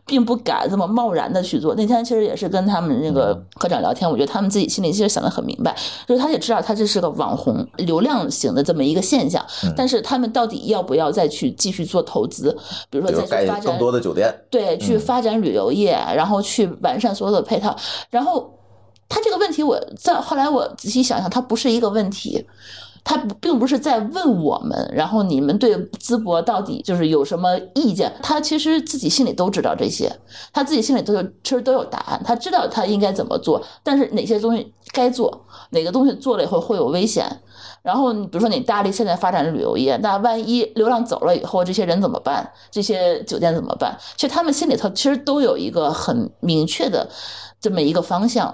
[0.06, 1.74] 并不敢这么贸然的去做。
[1.74, 5.76] 那天其实也是跟他们那个科长聊天，我觉得他们自己心里其实想的很明白，
[6.06, 9.44] 就是他也知道他这是个网红流量型的这么一个现象，
[9.76, 12.56] 但是他们到底要不要再去继续做投资，
[12.88, 17.76] 比如说再去发展更多的酒店，对，去发展旅游业，然后去完善所有的配套。
[18.10, 18.52] 然后
[19.08, 22.44] 他这个问题，我在后来我仔细想想，它不是一个问题，
[23.08, 28.12] 他并不是在问我们，然后你们对淄博到底就是有什么意见？
[28.20, 30.12] 他其实自己心里都知道这些，
[30.52, 37.24] 他自己心里都有其实都有答案，他知道他应该怎么做，但是哪些东西该做，哪个东西做了以后会有危险。
[37.80, 42.50] 然后你比如说你大力现在发展旅游业，那万一流量走了以后，这些人怎么办？
[42.72, 43.96] 这些酒店怎么办？
[44.16, 47.08] 其实他们心里头其实都有一个很明确的
[47.60, 48.52] 这么一个方向，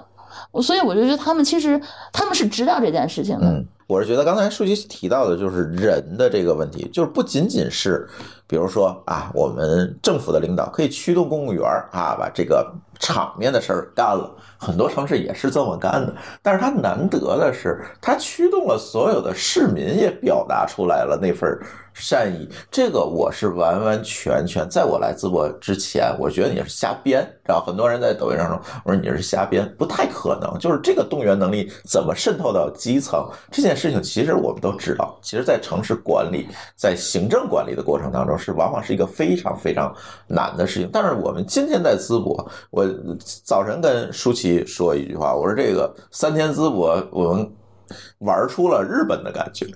[0.61, 1.81] 所以我就觉得他们其实
[2.11, 3.65] 他们是知道这件事情的。
[3.87, 8.07] 我是觉得刚才舒淇提到的就是人的这个问题，就是不仅仅是，
[8.47, 16.13] 比如说啊，我们政府的领导可以驱动公务员啊，把这个场面的事儿干了，很多城市也是这么干的。
[16.41, 21.59] 但是他难得的是，他驱动了所有的市民也表达出来了那份
[21.93, 22.49] 善意。
[22.71, 27.27] 这个我是完完全全，在我来淄博之前，我觉得你是瞎编。
[27.43, 30.57] 然后很多人在抖音上说，我说你是瞎编，不太可能。
[30.59, 35.17] 就是这个动员能力怎么渗透到基层这件事情，其实我们都知道。
[35.21, 39.93] 其实，在城市管理、在行政管理的过程当中，是往往是一个非常非常
[40.27, 40.89] 难的事情。
[40.91, 42.85] 但是我们今天在淄博，我
[43.43, 47.51] 早晨跟舒淇说一句话，我说这个三天淄博，我们
[48.19, 49.67] 玩出了日本的感觉。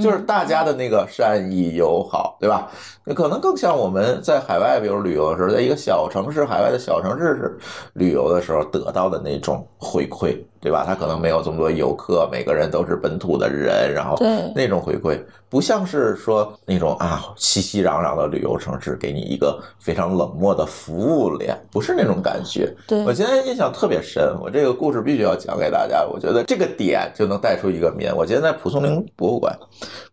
[0.00, 2.70] 就是大家的那个善意友好，对吧？
[3.04, 7.58] 那可能更像我们在海外，比如旅游的时候，在一个小城市、海外的小城市是
[7.94, 10.84] 旅游的时候得到的那种回馈，对吧？
[10.86, 22.74] 他可能没有这么多游客，每个人都是本土的人，然后对那种回馈，不像是说那种啊熙熙攘攘的旅游城市给你一个非常冷漠的服务脸，不是那种感觉。
[22.86, 26.04] 对我今天印象特别深，我这个故事必须要讲给大家。
[26.10, 28.14] 我觉得这个点就能带出一个面。
[28.16, 29.56] 我今天在蒲松龄博物馆，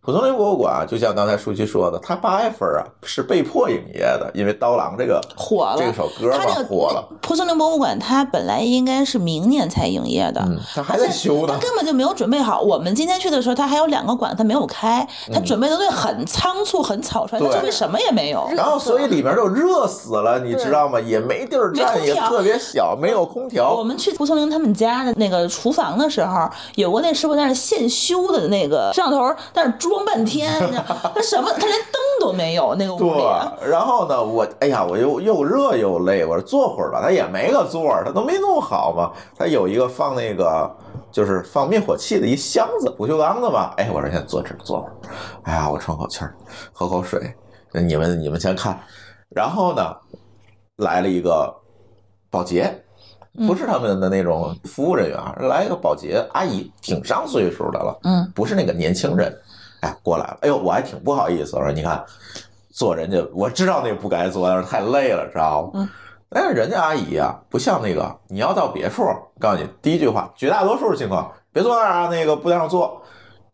[0.00, 7.08] 蒲松龄博物馆啊就像刚才舒淇说的，他八月份啊是被迫营业的，因为刀郎这个火了，这个首歌嘛火了。
[7.20, 11.58] 蒲松龄博物馆，它本来应该是明年才营业的，嗯，他还在修呢他。
[11.58, 12.60] 根本就没有准备好。
[12.60, 18.46] 我们今天去的时候，他还有两个馆他没有开，他准备的东西很仓促、很草率，他嗯对周围什么也没有。
[18.54, 21.00] 然后，所以里面就热死了，你知道吗？
[21.00, 23.82] 也没地儿站，也特别小，没有空调我。
[23.82, 30.52] 们去蒲松龄他们家的那个厨房的时候，有过那师傅在那现修的那个摄像头，在那装半天，
[31.14, 33.20] 他什么，他连灯都没有，那个屋里。
[33.20, 39.12] 对，然后呢，我哎呀，我又又热又累，我说坐会儿吧，他也没个座儿，他都没弄好嘛。
[39.38, 40.74] 他有一个放那个
[41.12, 43.74] 就是放灭火器的一箱子，不锈钢的吧？
[43.76, 44.92] 哎，我说先坐这儿坐会儿，
[45.44, 46.34] 哎呀，我喘口气儿，
[46.72, 47.34] 喝口水，
[47.72, 48.78] 你们你们先看。
[49.28, 49.94] 然后呢，
[50.76, 51.54] 来了一个
[52.30, 52.82] 保洁。
[53.46, 59.30] 不是他们的那种服务人员啊，来一个保洁阿姨，挺上岁数的了，嗯，不是那个年轻人，
[59.80, 62.02] 哎，过来了，哎呦，我还挺不好意思，我说你看，
[62.70, 65.70] 做人家我知道那不该做，但是太累了，知道吗？
[65.74, 65.88] 嗯。
[66.28, 69.02] 但是人家阿姨啊，不像那个，你要到别处，
[69.38, 73.00] 告诉你第一句话，绝大多数情况别坐那儿啊，那个不让坐，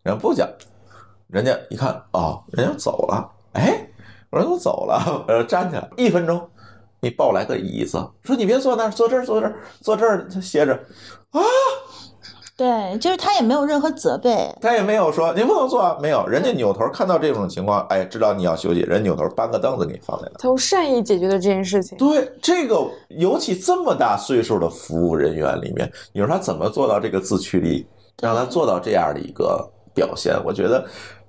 [0.02, 0.48] 人不讲，
[1.28, 3.86] 人家一看哦，人家走了，哎，
[4.30, 6.48] 我说都走了，我说站起来，一分钟，
[7.00, 10.72] 你抱来个椅子，说你别坐那儿，坐这儿，坐这儿，坐这儿，歇着，
[11.30, 11.40] 啊，
[12.56, 20.38] 对，就是他也没有任何责备，他也没有说您不能做啊，没有，人家扭头看到这种情况，哎，知道你要休息，人扭头搬个凳子给你放在那。
[20.38, 21.96] 他用善意解决的这件事情。
[21.98, 27.86] 对这个，尤其这么大岁数的服务人员里面，你说他怎么做到这个自驱力，
[28.20, 30.36] 让他做到这样的一个表现？
[30.44, 30.84] 我觉得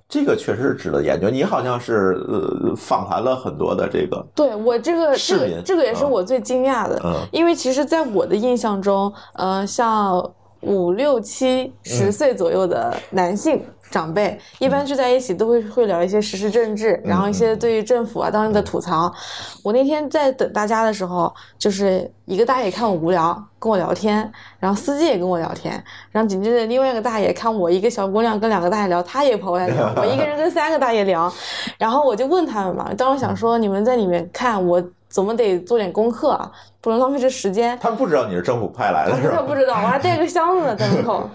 [0.06, 1.30] 这个确实是值得研究。
[1.30, 10.22] 你好像是呃访谈了很多的这个，对我这个这个这个也是嗯我最惊讶的，嗯因为其实，在我的印象中，呃，像
[10.64, 19.12] 五六七十岁左右的男性长辈，一般聚在一起都会会聊一些时事政治，然后一些对于政府啊当时的吐槽。
[19.62, 31.32] 我那天在等大家的时候，就是一个大爷看我无聊，跟我聊天，然后司机也跟我聊天，然后紧接着另外一个大爷看我一个小姑娘跟两个大爷聊，他也跑过来聊，我一个人跟三个大爷聊，
[31.78, 34.82] 然后我就问他们嘛，当时想说你们在里面看我。
[35.06, 36.50] 总么得做点功课啊，
[36.84, 37.78] 不能浪费这时间。
[37.80, 39.36] 他们不知道你是政府派来的，是吧？
[39.36, 41.22] 他不知道，我还带个箱子呢在门口。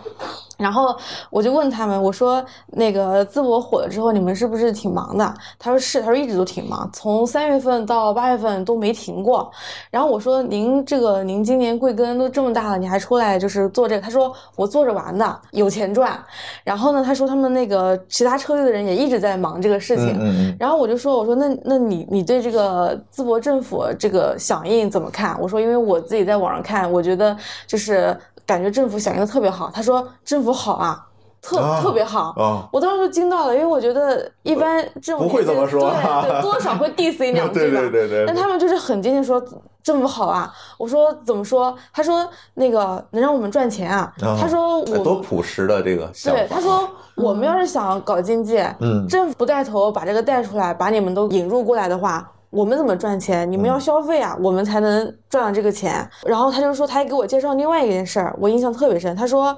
[0.59, 0.93] 然后
[1.29, 5.33] 我就问他们，我说那个淄博火了之后，你们是不是挺忙的？
[5.57, 9.49] 他说是，他说一直都挺忙，从三月份到八月份都没停过。
[9.89, 14.01] 然后我说您这个您今年贵庚都这么大了，你还出来就是做这个？
[14.01, 16.19] 他说我做着玩的，有钱赚。
[16.65, 20.09] 然后呢，他说他们那个其他车队的人也一直在忙这个事情。
[20.09, 25.38] 嗯嗯嗯，然后我就说，我说那那你你对这个淄博政府这个响应怎么看？
[25.39, 27.35] 我说，因为我自己在网上看，我觉得
[27.67, 28.15] 就是
[28.45, 29.69] 感觉政府响应的特别好。
[29.73, 31.05] 他说政府好啊，
[31.41, 32.33] 特、啊特别好。
[32.37, 35.91] 啊，我当时就惊到了，因为我觉得一般这种不会这么说
[36.23, 37.79] 对 对，多少会 diss 一两句对吧。
[37.81, 39.41] 对对对但他们就是很坚定说
[39.81, 40.51] 政府好啊。
[40.77, 41.75] 我说怎么说？
[41.93, 44.11] 他说那个能让我们赚钱啊。
[44.21, 46.39] 啊他说我哎多朴实的这个想法。
[46.39, 53.49] 对，他说我们要是想搞经济，嗯政府不带头把这个带出来，把你们都引入过来的话，我们怎么赚钱？
[53.51, 56.09] 你们嗯要消费啊，我们才能赚到这个钱。
[56.25, 59.15] 然后他就说，他还给我介绍另外一件事儿，我印象特别深。
[59.15, 59.55] 他说，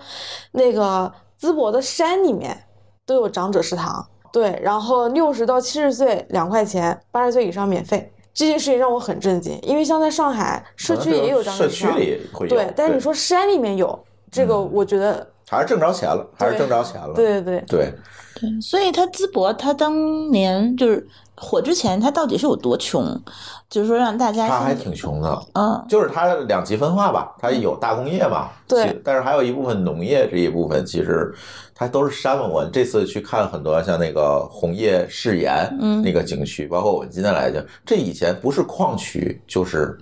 [0.51, 2.57] 那个淄博的山里面
[3.05, 8.11] 都有长者食堂，对，然后六十到七十岁两块钱，八十岁以上免费。
[8.33, 13.97] 这件事情让我很震惊，因为像在上海社区也有长者社区食堂，里会有，对，但是你说山里面有
[14.31, 17.13] 这个，嗯我觉得还是挣着钱了，还是挣着钱了。
[17.13, 17.63] 对对对。
[17.67, 17.93] 对，
[18.39, 23.05] 对，所以他淄博他当年就是火之前，他到底是有多穷？
[23.69, 25.45] 就是说让大家他还挺穷的。
[25.53, 31.33] 嗯就是他两极分化吧，他有大工业嘛，对，但是还有一部分农业这一部分，其实
[31.75, 32.47] 它都是山嘛。
[32.47, 39.97] 我这次去看很多像那个红叶誓言，嗯那个景区，包括我们今天来讲，这以前不是矿区就是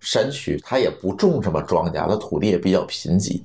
[0.00, 3.42] 山区，它也不种什么庄稼，它土地也比较贫瘠。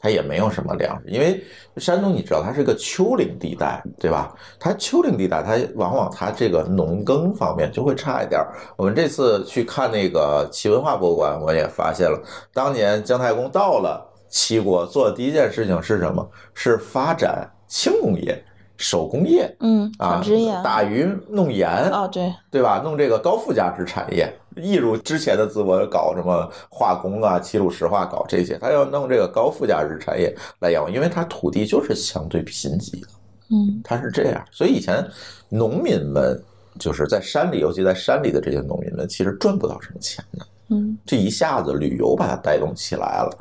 [0.00, 1.44] 它也没有什么粮食，因为
[1.76, 4.34] 山东你知道它是个丘陵地带，对吧？
[4.58, 8.54] 它丘陵地带，它往往它这个农耕方面就会差一点儿。
[8.76, 12.18] 我们这次去看那个齐文化博物馆，我也发现了，
[12.54, 16.26] 当年姜太公到了齐国做的第一件事情是什么？
[16.54, 18.42] 是发展轻工业、
[18.76, 20.22] 手工业嗯，啊
[20.64, 22.80] 打鱼、弄盐，哦对，对吧？
[22.82, 33.06] 弄这个高附加值产业，一如之前的淄博搞什么化工啊、齐鲁石化搞这些，他要弄这个高附加值产业来养活，因为它土地就是相对贫瘠的，
[33.50, 34.44] 嗯它是这样。
[34.50, 35.06] 所以以前
[35.48, 36.42] 农民们
[36.78, 40.46] 就是在山里，尤其在山里的这些农民们，其实赚不到什么钱的。
[40.72, 43.38] 嗯这一下子旅游把它带动起来了。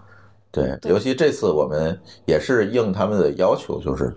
[0.52, 4.12] 对，对尤其这次我们也是应他们的要求，就是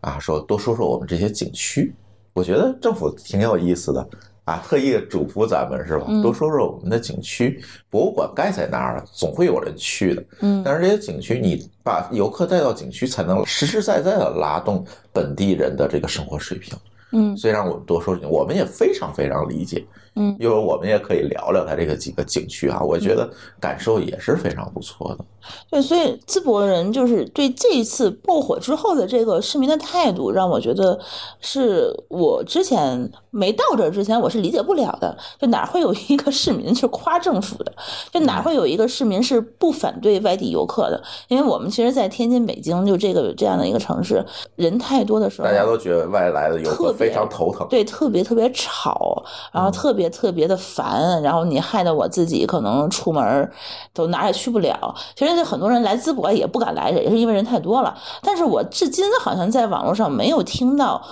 [0.00, 1.94] 啊，说多说说我们这些景区。
[2.32, 4.08] 我觉得政府挺有意思的
[4.50, 6.06] 啊，特意嘱咐咱们是吧？
[6.08, 10.24] 嗯多说说我们的景区，博物馆盖在那儿了，总会有人去的。
[10.40, 16.76] 嗯但是这些景区，你把游客带到景区，才能实实在在的拉动本地人的这个生活水平。
[17.12, 19.84] 嗯所以让我们多说，我们也非常非常理解。
[20.20, 25.24] 嗯一会儿我们也可以聊聊它这个几个景区啊，我觉得感受也是非常不错的。
[25.70, 30.98] 对，所以淄博人就是对这一次爆火之后的这个市民的态度，让我觉得
[31.40, 35.16] 是我之前没到这儿之前我是理解不了的。
[35.40, 37.72] 就哪会有一个市民去夸政府的？
[38.12, 41.02] 就哪会有一个市民是不反对外地游客的？
[41.28, 44.22] 因为我们其实，在天津、北京就这个这样的一个城市，
[44.56, 47.66] 人太多的时候，大家都觉得外来的游客非常头疼。
[47.70, 53.50] 对，特别特别吵，然嗯后特别特别的烦，然后你害得我自己可能出门
[53.94, 54.94] 都哪也去不了。
[55.16, 57.96] 其实很多人来淄博也不敢来，也是因为人太多了。
[58.22, 61.02] 但是我至今好像在网络上没有听到。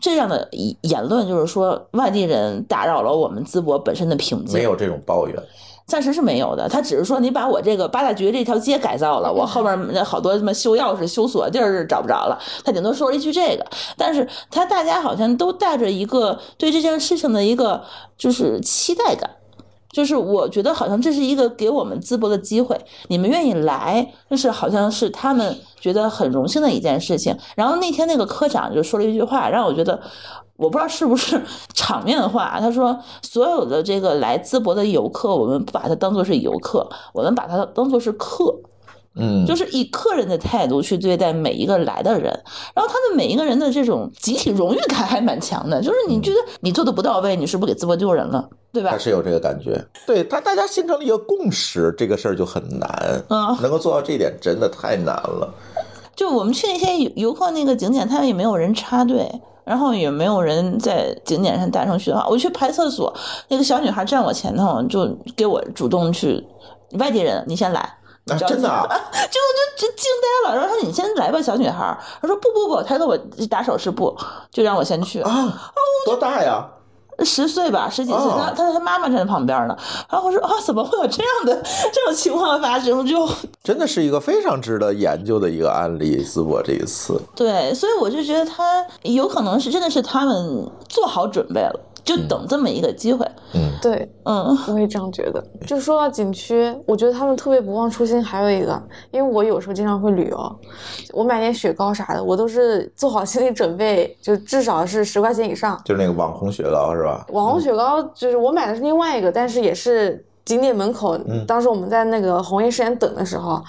[0.00, 0.46] 这样的
[0.82, 4.52] 言论就是说，外地人打扰了我们淄博本身的平静。
[4.52, 5.36] 没有这种抱怨，
[5.86, 13.66] 暂时是没有的，他只是说你把我这个八大局这条街改造了，我后面那好多什么修钥匙、修锁地儿找不着了，他顶多说了一句这个，
[13.96, 17.82] 但是他大家好像都带着一个对这件事情的一个
[18.16, 19.30] 就是期待感。
[19.92, 22.76] 就是我觉得好像这是一个给我们淄博的机会，
[23.06, 27.36] 你们愿意来，就是好像是他们觉得很荣幸的一件事情。
[27.54, 30.00] 然后那天那个科长就说了一句话，让我觉得。
[30.56, 31.40] 我不知道是不是
[31.72, 38.54] 场面话，他说所有的这个来淄博的游客，我们不把它当做是游客，我们把它当做是客，
[39.16, 42.32] 嗯，就是以客人的态度去对待每一个来的人，
[42.74, 48.90] 然后他们每一个人的这种集体荣誉感还蛮强的，就是你觉得你做的不到位，你是不是给淄博丢人了，对吧？
[48.90, 48.98] 他？
[48.98, 53.56] 是有这个感觉，对他大家形成了一个共识，这个事儿就很难，嗯。
[53.60, 55.52] 能够做到这一点真的太难了。
[56.14, 59.28] 就我们去那些游游客那个景点，他们也没有人插队，
[59.64, 62.26] 然后也没有人在景点上大声喧哗。
[62.28, 63.12] 我去排厕所，
[63.48, 66.46] 那个小女孩站我前头，就给我主动去，
[66.98, 67.80] 外地人你先来。
[68.26, 71.94] 啊，真的、啊， 就我就就惊呆了，然后说你先来吧，小女孩。
[72.22, 73.14] 她说不不不，她给我
[73.50, 74.16] 打手势不，
[74.50, 75.20] 就让我先去。
[75.20, 75.52] 啊，
[76.06, 76.66] 多大呀？
[77.22, 79.76] 十岁吧，十几岁，哦他他他妈妈站在旁边呢。
[80.10, 81.54] 然后我说啊，怎么会有这样的
[81.92, 83.06] 这种情况发生？
[83.06, 83.28] 就
[83.62, 86.24] 真的是一个非常值得研究的一个案例。
[86.24, 93.26] 淄博这一次，对，所以我就觉得他有可能是真的是他们做好准备了，就等这么一个机会。
[93.54, 95.42] 嗯，对，嗯我也这样觉得。
[95.66, 100.56] 就说到景区，我觉得他们特别不忘初心，还有一个，因为我有时候经常会旅游，
[101.12, 105.80] 我买点雪糕啥的，我都是做好心理准备，就至少是十块钱以上。
[105.84, 107.24] 就是那个网红雪糕是吧？
[107.30, 111.16] 网红雪糕就是我买的是另外一个，但是也是景点门口。
[111.26, 113.62] 嗯当时我们在那个红叶世园等的时候，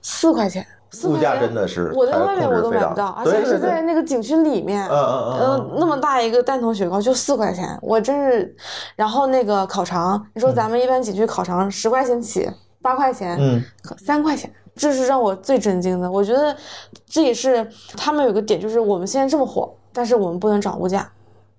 [0.00, 0.66] 四块钱，四
[1.04, 4.86] 物价真的是我在外面我都买不到，而且是在那个景区里面。
[4.88, 8.56] 嗯嗯嗯呃，那么大一个蛋筒雪糕就四块钱，我真是。
[8.94, 12.48] 然后那个烤肠，你说咱们一般景区烤肠十块钱起，
[12.80, 13.62] 八块钱，嗯，
[13.98, 16.10] 三块钱，这是让我最震惊的。
[16.10, 16.56] 我觉得
[17.04, 21.10] 这也是他们有个点，就是我们现在这么火，但是我们不能涨物价，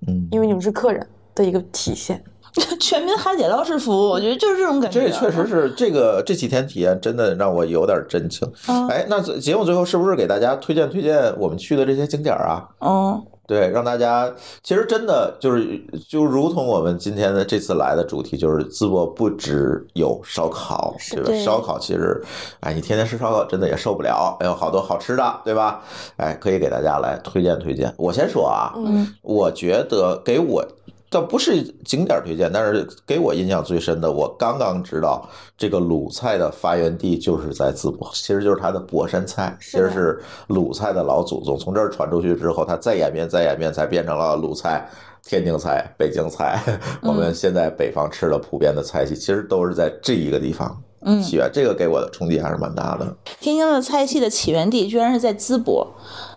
[0.08, 1.06] 嗯，因为你们是客人
[1.36, 2.24] 的一个体现。
[2.80, 5.00] 全民海底捞式服务，我觉得就是这种感觉。
[5.00, 8.48] 这也确实是这个这几天体验真的让我有点震惊。
[8.66, 12.68] 啊哎，那节目最后是不是给大家推荐推荐我们去的这些景点儿啊？
[12.80, 14.32] 嗯，对，让大家
[14.64, 15.80] 其实真的就是
[16.10, 21.26] 就如同我们今天的这次来的主题，就是淄博不只有烧烤，对吧？
[21.28, 22.22] 对烧烤其实，
[22.62, 25.82] 哎，你天天吃烧烤真的也受不了，还有好多好吃的，对吧？
[26.18, 27.94] 哎，可以给大家来推荐推荐。
[27.98, 30.66] 我先说啊，嗯，我觉得给我
[31.10, 35.28] 倒不是景点推荐，但是给我印象最深的，我刚刚知道
[35.58, 41.58] 这个鲁菜的发源地就是在淄博，其实就是它的博山菜，其实是鲁菜的老祖宗。
[41.58, 44.90] 从这儿传出去之后，它再演变再演变，才变成了鲁菜。
[45.24, 46.58] 天津菜、北京菜，
[47.04, 51.50] 我们现在北方吃的普遍的菜系，其实都是在这一个地方嗯起源。
[51.52, 53.14] 这个给我的冲击还是蛮大的。
[53.42, 55.86] 天津的菜系的起源地居然是在淄博，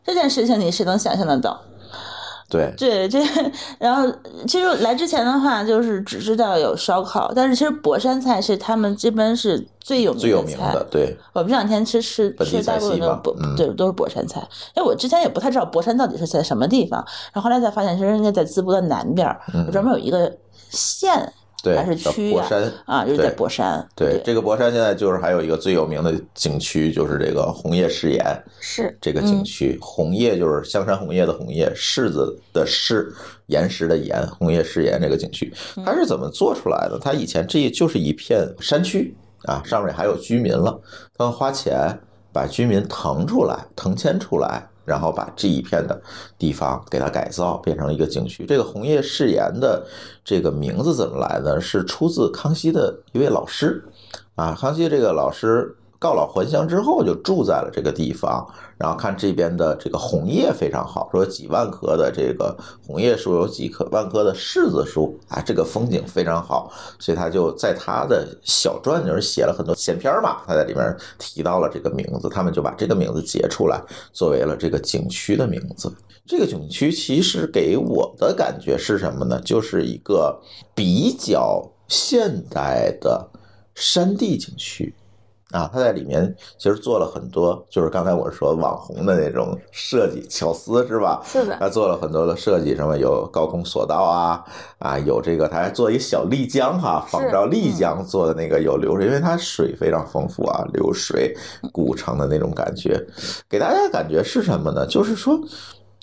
[0.05, 1.61] 这件事情你是能想象得到。
[2.51, 3.21] 对，对，这
[3.79, 4.13] 然后
[4.47, 10.43] 其实来之前的话，就是只知道有烧烤，但是其实博山菜是他们这边是最有名最有。
[10.43, 14.41] 名的，对，我们这两天吃吃吃大部分都博嗯对都是博山菜。
[14.75, 16.99] 哎，我之前也不太知道博山到底是在什么地方，
[17.33, 19.29] 然后后来才发现，其实应该在淄博的南边
[19.71, 20.31] 专门有一个
[20.71, 21.33] 县
[21.63, 23.89] 对，还是叫区呀博山啊，就是在对博山。
[23.95, 28.25] 对，这个博山现在就是还有一个最有名的景区，就是这个红叶誓言
[28.61, 29.79] 是这个景区。
[29.81, 33.07] 红叶就是香山红叶的红叶，柿子的柿，
[33.47, 35.53] 岩石的岩，红叶誓言这个景区，
[35.85, 36.99] 它是怎么做出来的？
[36.99, 40.81] 它以前这就是一片山区啊，上面还有居民了，
[41.19, 41.99] 他们花钱
[42.33, 44.67] 把居民腾出来，腾迁出来。
[44.91, 46.03] 然后把这一片的
[46.36, 48.45] 地方给它改造，变成了一个景区。
[48.45, 49.86] 这个红叶誓言的
[50.24, 51.61] 这个名字怎么来呢？
[51.61, 53.84] 是出自康熙的一位老师
[54.34, 54.53] 啊。
[54.61, 58.45] 康熙这个老师告老还乡之后，就住在了这个地方，
[58.79, 73.79] 然后看这边的这个红叶非常好，说几万棵的这个红叶树，有几棵万棵的柿子树啊，这个风景非常好，所以他就在他的小传里面写了很多闲篇嘛，他在里面提到了这个名字，他们就把这个名字截出来，
[74.11, 75.93] 作为了这个景区的名字。
[76.27, 79.39] 这个景区其实给我的感觉是什么呢？
[79.45, 80.41] 就是一个
[80.75, 83.29] 比较现代的
[83.75, 84.95] 山地景区。
[85.53, 91.21] 啊，他在里面其实做了很多，就是刚才我说网红的那种设计巧思，是吧？
[91.25, 94.45] 是的，他做了很多的设计，什么有高空索道啊，
[94.79, 101.37] 啊，有这个，他还做一小丽江哈，仿照丽江做的那个有流水，因为它水非常丰富啊，流水
[101.73, 103.05] 古城的那种感觉，
[103.49, 104.87] 给大家感觉是什么呢？
[104.87, 105.37] 就是说，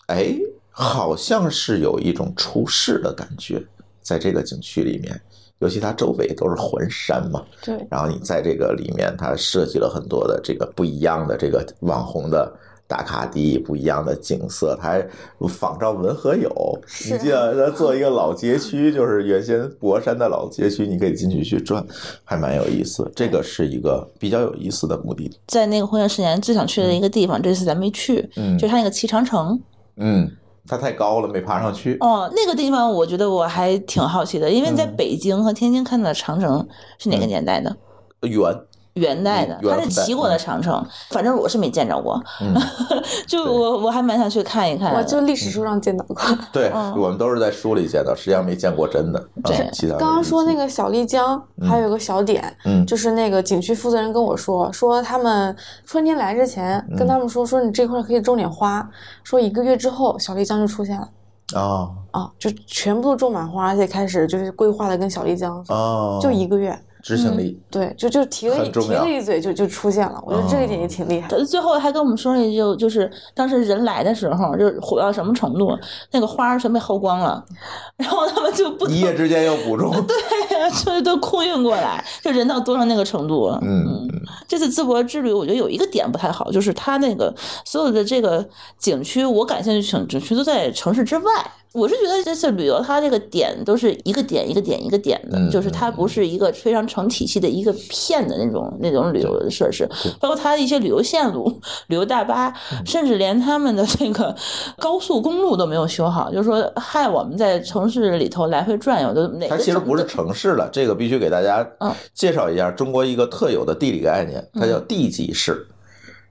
[0.08, 0.36] 哎，
[0.72, 3.64] 好像是有一种出世的感觉，
[4.02, 5.22] 在这个景区里面。
[5.60, 12.52] 尤其它周围都是环山嘛，对，然后你在这个里面，它设计了很多的这个不一样的这个网红的
[12.88, 15.08] 打卡地、不一样的景色，它还
[15.50, 16.50] 仿照文和友。
[16.86, 21.86] 是你记得它做一个老街区，就是原先博山的老街区，你可以进去去转，
[22.24, 23.12] 还蛮有意思。
[23.16, 25.38] 这个是一个比较有意思的目的地。
[25.48, 29.60] 在那个婚宴十年最想去的一个地方，这次咱没去，嗯就是它那个骑长城。
[29.98, 30.32] 嗯，
[30.68, 31.98] 它太高了，没爬上去。
[32.02, 36.68] 哦，那个地方我觉得我还挺好奇的，因为在嗯北京和天津看到的长城
[36.98, 37.76] 是哪个年代的？
[38.22, 38.54] 圆，
[38.98, 42.54] 元代的，他嗯元代是齐国的长城，反正我是没见着过，嗯，
[43.28, 44.98] 就我我还蛮想去看一看的。
[44.98, 46.16] 我就历史书上见到过。
[46.52, 49.24] 对，嗯我们都是在书里见到，实际上没见过真的。
[49.44, 55.56] 对刚刚说那个，小丽江还有个小点，嗯就是那个景区负责人跟我说，说他们
[55.86, 58.88] 春天来之前嗯跟他们说，说你这块可以种点花，
[59.24, 61.08] 说一个月之后小丽江就出现了。
[61.56, 71.28] 哦啊，就全部都种满花，而且开始就是规划的跟小丽江，哦，就一个月，执行力，对，就就提了一提很重要了一嘴就就出现了，我觉得这一点也挺厉害。
[71.30, 75.74] 他最后还跟我们说了一句，就是当时人来的时候，就是火到什么程度，
[76.12, 77.42] 那个花儿全被薅光了，
[77.96, 79.90] 然后他们就不一夜之间又补种。
[80.06, 83.58] 对，就是都空运过来，就人到多少那个程度。
[83.62, 84.06] 嗯，
[84.46, 88.46] 这次淄博之旅，我觉得有一个点不太好，就是它那个所有的这个
[88.78, 91.32] 景区，我感兴趣景景区都在城市之外。
[91.78, 99.88] 我是觉得这次旅游它这个点都是一个点一个点一个点的，嗯就是它不是一个非常成体系的一个片的那种那种旅游的设施，
[100.20, 104.36] 包括它的一些旅游线路、旅游大巴，嗯甚至连他们的这个
[104.80, 115.68] 高速公路都没有修好，就是说害我们在城市里头来回转悠都哪个它其实不是城市了，这个必须给大家嗯介绍一下中国一个特有的地理概念，它叫地级市。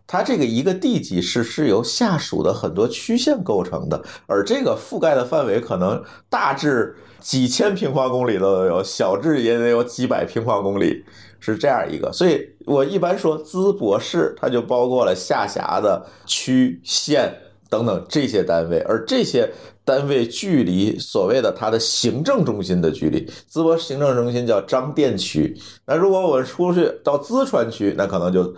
[0.07, 11.05] 它这个一个地级市是由下属的很多区县构成的，而这个覆盖的范围可能大至几千平方公里都有，小至也得有几百平方公里，
[11.41, 12.13] 是这样一个。
[12.13, 17.35] 所以我一般说淄博市，它就包括了下辖的区县
[17.69, 19.51] 等等这些单位，而这些
[19.85, 25.57] 单位距离所谓的它的行政中心的距离，淄博行政中心叫张店区。
[25.85, 28.55] 那如果我出去到淄川区，那可能就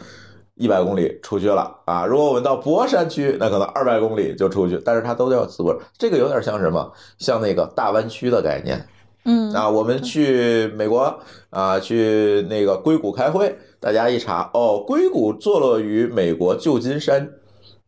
[0.59, 2.05] 一百公里出去了啊。
[2.05, 5.81] 如果我们到博山区，那可能二百公里就出去，但是它都叫淄博。
[5.97, 6.93] 这个有点像什么？
[7.19, 8.87] 像那个大湾区的概念。
[9.25, 11.19] 嗯啊，我们去美国
[11.51, 17.29] 啊，去那个硅谷开会，大家一查，哦，硅谷坐落于美国旧金山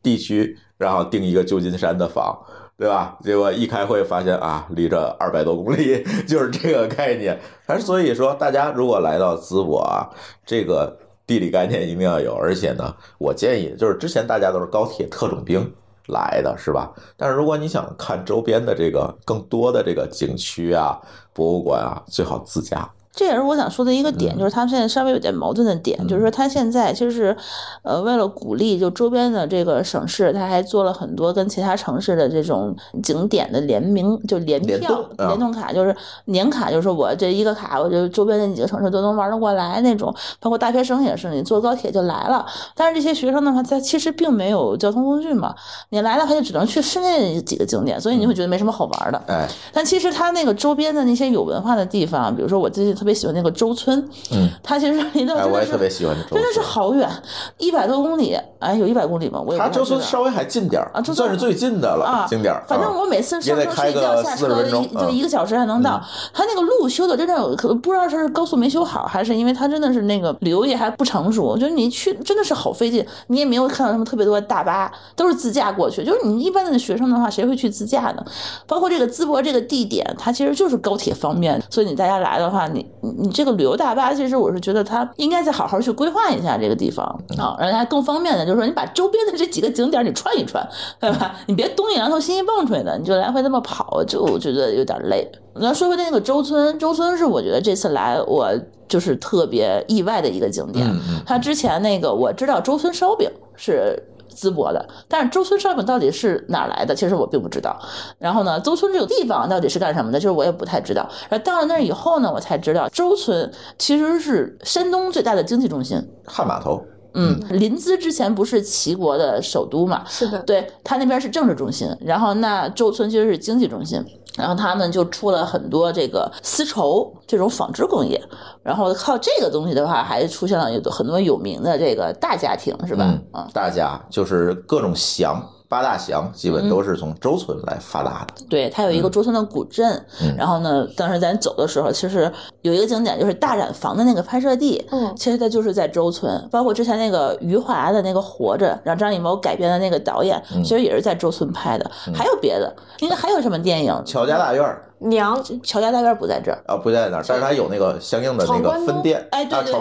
[0.02, 2.38] 地区，然后订一个旧金山的房，
[2.76, 3.16] 对吧？
[3.22, 7.40] 结果一开会发现啊，离这二百多公里， 就是这个概念。
[7.66, 10.10] 还是所以说，大家如果来到淄博啊，
[10.44, 10.98] 这个
[11.30, 15.72] 地理概念一定要有，而且呢，我建议就是之前大家都是高铁特种兵。
[16.06, 16.92] 来的是吧？
[17.16, 20.98] 但是如果你想看周边的这个更多的这个景区啊、
[21.32, 22.90] 博物馆啊，最好自驾。
[23.12, 27.36] 这也是我想说的一个嗯点，就是他们现在稍微有点矛盾的点，就是说他现在其实是，
[27.82, 35.94] 呃，为了鼓励就周边的这个省市，他还做了很多跟其他城市的这种景点的联名，就联联票、联动卡，就是
[36.26, 40.14] 年卡，就是我这一个卡，我就周边的几个城市都能玩得过来那种。
[40.38, 42.46] 包括大学生也是，你坐高铁就来了。
[42.74, 45.54] 但是这些学生的话，他其实并没有交通工具嘛，
[45.90, 49.20] 你来了他就只能去市内几个景点，所以你会觉得没什么好玩的。
[49.26, 53.98] 哎，但其实他那个周边的那些有文化的地方，比如说我最近特别喜欢那个周村，
[54.32, 56.60] 嗯，它其实离到哎，真的是我也特别喜欢周村真的是。
[56.60, 57.10] 好远，
[57.56, 59.42] 一百多公里，哎，有一百公里吗？
[59.44, 62.62] 我也它周村稍微还近点儿啊算是最近的了啊，景点儿。
[62.68, 65.98] 反正啊我每次上车开个睡觉下40车分钟一对嗯一个小时还能到。
[66.34, 71.44] 它那个路修的真的可不知道是高速没修好，还是因为它真的是那个旅游业还不成熟。
[71.44, 76.04] 我觉得你去真的是好费劲，你也没有看到什么特别多的大巴，都是自驾过去。
[76.04, 78.24] 就是你一般的学生的话，谁会去自驾呢？
[78.66, 87.04] 包括这个淄博这个地点，它其实就是高铁方便，所以你大家来的话，你你你这个旅游大巴，其实我是觉得它应该再好好去规划一下这个地方
[87.38, 90.66] 啊，让它更方便的，就是说你把周边的这几个景点你串一串，
[90.98, 91.34] 对吧？
[91.46, 95.26] 你别东一榔头西一棒槌的，你就来回这么跑，就我觉得有点累。
[95.54, 98.48] 那说回那个周村，周村是我觉得这次来我
[98.88, 100.86] 就是特别意外的一个景点。
[100.86, 104.00] 嗯嗯它之前那个我知道周村烧饼是
[104.40, 107.78] 淄博的，但是周村烧饼到底是哪来的，其实我并不知道。
[108.18, 111.08] 然后呢，周村这个地方到底是干什么的，就是我也不太知道。
[111.28, 116.00] 然后到了那儿以后呢，我才知道周村其实是山东最大的经济中心。
[116.26, 116.82] 汉码头，
[117.14, 120.04] 嗯，临淄之前不是齐国的首都嘛？
[120.06, 124.04] 是的，对，它那边是政治中心，然后那周村其实是经济中心，
[124.36, 128.20] 然后他们就出了很多这个丝绸这种纺织工业，
[128.62, 133.04] 然后靠这个东西的话，还出现了有很多有名的这个大家庭，是吧？
[133.34, 138.44] 嗯，大家就是各种祥八大祥基本都是从周村来发达的。
[138.48, 142.30] 对，它有一个周村的古镇，嗯然后呢，当时咱走的时候，其实
[142.62, 151.88] 有一个景点就是大染坊的那个拍摄地，嗯其实它就是在周村，包括之前那个余华的那个《活着》，让张艺谋改编的那个导演，嗯其实也是在周村拍的。
[152.12, 154.02] 还有别的，应该还有什么电影？
[154.04, 156.62] 乔家大院儿娘，乔家大院不在这儿。
[156.66, 159.72] 啊，不在那儿，但是它有那个相应的那个分店，啊，哎对对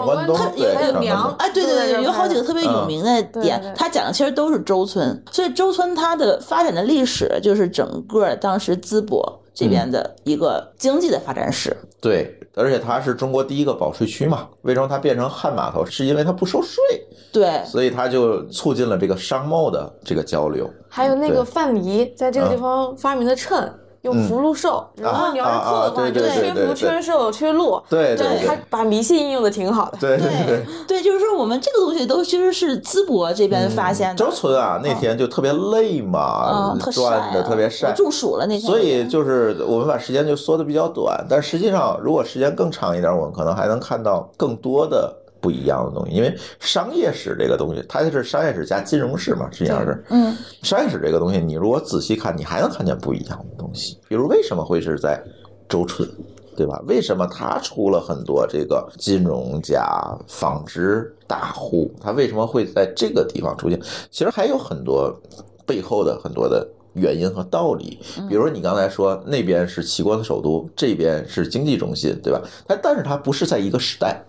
[0.56, 11.76] 对，还有娘哎，对对对，有好几个特别有名的点对对，它讲的其实都是周村，所以周村它的发展的历史就是整个当时淄博这边的一个经济的发展史。
[12.00, 14.48] 对，而且它是中国第一个保税区嘛。
[14.62, 15.84] 为什么它变成汉码头？
[15.84, 16.82] 是因为它不收税，
[17.30, 20.70] 对，所以它就促进了这个商贸的这个交流。
[20.88, 23.70] 还有那个范蠡在这个地方发明的秤。
[24.02, 27.80] 用福禄寿，然后你要是扣的话，缺福、对对对缺寿、缺禄。
[27.88, 29.98] 对对对他把迷信应用的挺好的。
[30.00, 30.64] 对对对。
[30.88, 46.14] 对，就是说我们这个东西都其实是淄博这边发现的，周村啊，那天就特别累嘛嗯，，特晒转的啊特别晒我，中暑了那天，所以就是我们把时间就缩的比较短，但实际上如果时间更长一点，我们可能还能看到更多的不一样的东西。
[46.14, 50.04] 因为商业史这个东西，它是商业史加金融史嘛，实际上是。
[50.10, 53.98] 嗯，商业史这个东西，你如果仔细看，你还能看见不一样的东西。
[54.08, 55.22] 比如为什么会是在
[55.68, 56.08] 周春，
[56.56, 56.82] 对吧？
[56.86, 59.88] 为什么他出了很多这个金融家、
[60.26, 61.90] 纺织大户？
[62.00, 63.80] 他为什么会在这个地方出现？
[64.10, 65.16] 其实还有很多
[65.64, 67.98] 背后的很多的原因和道理。
[68.28, 72.42] 比如你刚才说那边是齐国的首都，这边是经济中心，对吧？
[72.66, 74.20] 它但是它不是在一个时代。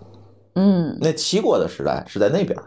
[0.56, 2.57] 嗯，那齐国的时代是在那边，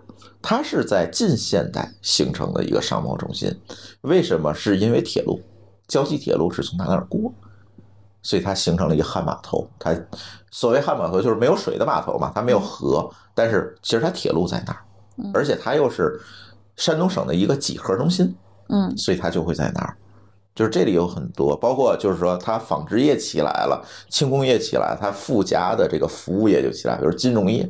[0.41, 3.55] 它是在近现代形成的一个商贸中心。
[4.03, 4.55] 为什么？
[4.55, 5.41] 是因为铁路，
[5.87, 7.33] 胶济铁路是从它那儿过，
[8.23, 9.69] 所以它形成了一个汉码头。
[9.79, 9.95] 它
[10.51, 14.81] 所谓汉码头就是没有水的码头嘛，它没有河，但是其实它铁路在那儿，
[15.35, 16.19] 而且它又是
[16.77, 18.35] 山东省的一个几何中心，
[18.69, 19.97] 嗯，所以它就会在那儿。
[20.55, 27.69] 就是这里有很多，包括就是说，它纺织业起来了，轻工业起来，它附加的这个服务业就起来，比如金融业。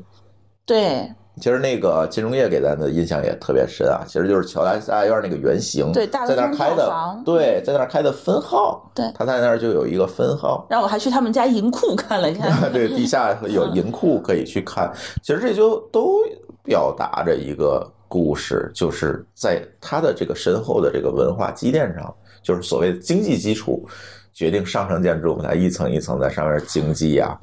[0.67, 14.93] 对其实那个金融业给咱的印象也特别深啊，其实就是乔家大院那个原型，对大在那儿开的房，对，在那儿开的分号，对他在那儿就有一个分号，然后我还去他们家银库看了看， 对，地下有银库可以去看。
[15.23, 16.21] 其实这就都
[16.63, 22.15] 表达着一个故事，就是在它的这个深厚的这个文化积淀上，
[22.45, 23.85] 就是所谓的经济基础
[24.33, 27.37] 决定上层建筑，它一层一层在上面经济呀、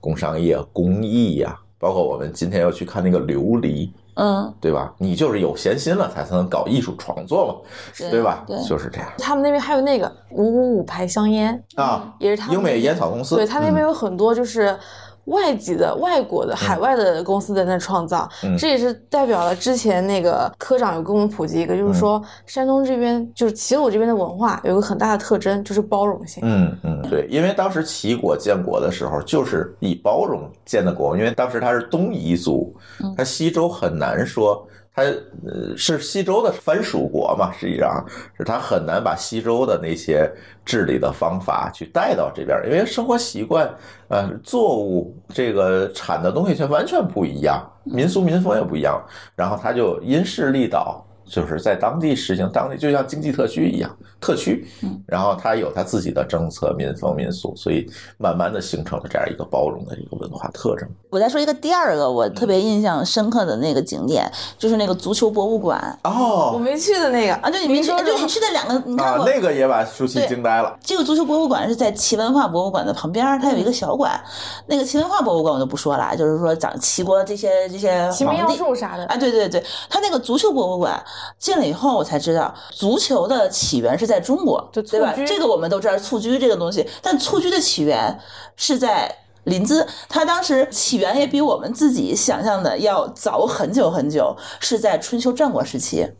[0.00, 4.92] 工商业、工艺呀、包括我们今天要去看那个琉璃，嗯，对吧？
[4.98, 8.44] 你就是有闲心了，才能搞艺术创作嘛，对对吧？
[8.46, 12.12] 对就是这样他们那边还有那个五五五牌香烟，啊。
[12.18, 14.76] 也是他们英美烟草公司，对他那边嗯有很多就是
[15.26, 26.42] 外籍的、外国的、海外的公司在那创造，嗯这也是代表了之前那个科长有给我们普及一个，就是说嗯山东这边就是齐鲁这边的文化有一个很大的特征，就是包容性。
[26.44, 32.74] 嗯嗯，对，因为当时齐国建国的时候，就是以包容建的国，因为当时他是东夷族，
[33.16, 34.66] 他西周很难说。
[35.00, 35.10] 它
[35.46, 38.04] 呃是西周的藩属国嘛，实际上
[38.36, 40.30] 是它很难把西周的那些
[40.64, 43.68] 治理的方法去带到这边，因为生活习惯、
[44.08, 49.02] 呃作物这个产的东西却完全不一样，民俗民风也不一样，
[49.34, 53.88] 然后它就因势利导，就是在当地实行当地就像经济特区一样，
[54.20, 54.66] 特区，
[55.06, 57.88] 然后它有它自己的政策、民风、民俗，所以
[58.18, 60.88] 慢慢的形成了这样一个包容的一个文化特征。
[61.08, 70.76] 我再说一个第二个我特别印象深刻的那个景点，就是那个足球博物馆哦我哦，没去的那个啊，对，你没去，说说对你去的两个，你看我，啊那个也把舒淇惊呆了。
[70.82, 74.20] 这个足球博物馆是在齐文化博物馆的旁边，它有一个小馆。
[74.66, 78.60] 那个齐文化博物馆我就不说了，就是说讲齐国这些这些奇门要皇帝。
[78.60, 81.02] 术啥的，啊，对对对，它那个足球博物馆
[81.38, 88.20] 进了以后，我才知道足球的起源是在中国，对吧这个我们都知道蹴鞠这个东西，但蹴鞠的起源
[88.56, 89.14] 是在
[89.44, 96.12] 临淄，它当时起源也比我们自己想象的要早很久很久，是在春秋战国时期，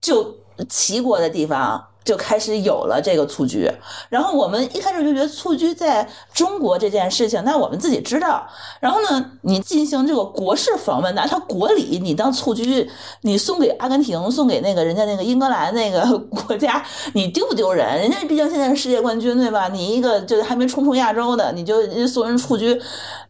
[0.00, 0.36] 就
[0.68, 1.88] 齐国的地方。
[2.06, 3.68] 就开始有了这个蹴鞠，
[4.08, 8.46] 然后我们一开始就觉得蹴鞠在中国这件事情，那我们自己知道。
[8.78, 12.88] 然后呢，你进行这个国事访问，拿他国礼，你当蹴鞠，
[13.22, 16.80] 你送给阿根廷，送给那个人家那个英格兰那个 国家，
[17.14, 17.98] 你丢不丢人？
[17.98, 19.68] 人家毕竟现在是世界冠军，对吧？
[19.68, 22.80] 你一个就是还没冲出亚洲的，你就送人蹴鞠，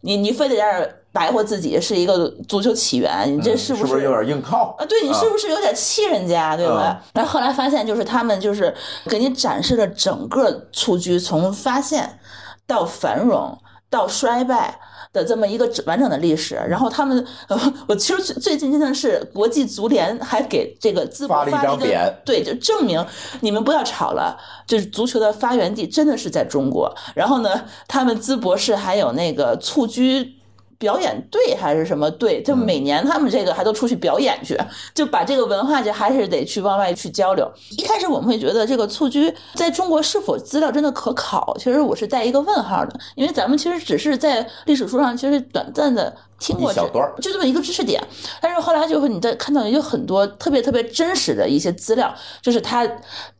[0.01, 7.03] 你你非得在这儿白活自己是一个足球起源，你这是不是不是有点硬靠啊，对你是不是有点气人家，对吧啊？
[7.13, 8.73] 然后后来发现，就是他们就是
[9.09, 12.19] 给你展示了整个蹴鞠从发现
[12.65, 13.57] 到繁荣
[13.89, 14.79] 到衰败。
[15.13, 23.03] 的这么一个完整的历史，然后他们，呃、我其实最最近真的是国际足联还给这个淄博发了一张个匾对，就证明
[23.39, 24.37] 你们不要吵了，
[24.67, 26.93] 就是足球的发源地真的是在中国。
[27.15, 27.49] 然后呢，
[27.87, 30.36] 他们淄博市还有那个蹴鞠。
[30.77, 32.41] 表演队还是什么队？
[32.43, 34.57] 就每年他们这个还都出去表演去，
[34.93, 37.51] 就把这个文化就还是得去往外去交流。
[37.77, 41.55] 一开始我们会觉得这个蹴鞠在中国是否资料真的可考？
[41.57, 46.81] 其实我是带一个问号的，因为咱们其实只是在历史书上其实短暂的听过这
[47.19, 48.01] 就这么一个知识点。
[48.39, 52.87] 但是后来就会你在看到有很多特别特别真实的一些资料，就是他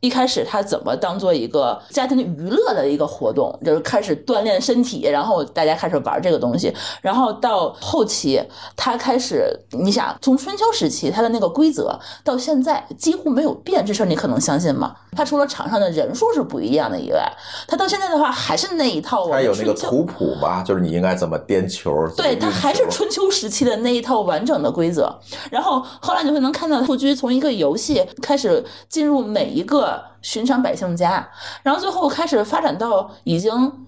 [0.00, 8.42] 一开始他怎么当做一个家庭娱乐的一个活动，就是开始锻炼身体，然后大家开始玩这个东西，然后到后期
[8.76, 14.94] 他开始，你想从春秋时期他的那个规则到现在几乎没有变，这事儿你可能相信吗？
[15.16, 17.30] 他除了场上的人数是不一样的以外，
[17.66, 25.12] 他到现在的话还是那一套我们它有那个图谱吧，就是你应该怎么颠球，对，它还是春秋时期的那一套完整的规则。
[25.50, 31.28] 然后后来你会能看到蹴鞠从一个游戏开始进入每一个寻常百姓家，
[31.62, 33.87] 然后最后开始发展到已经。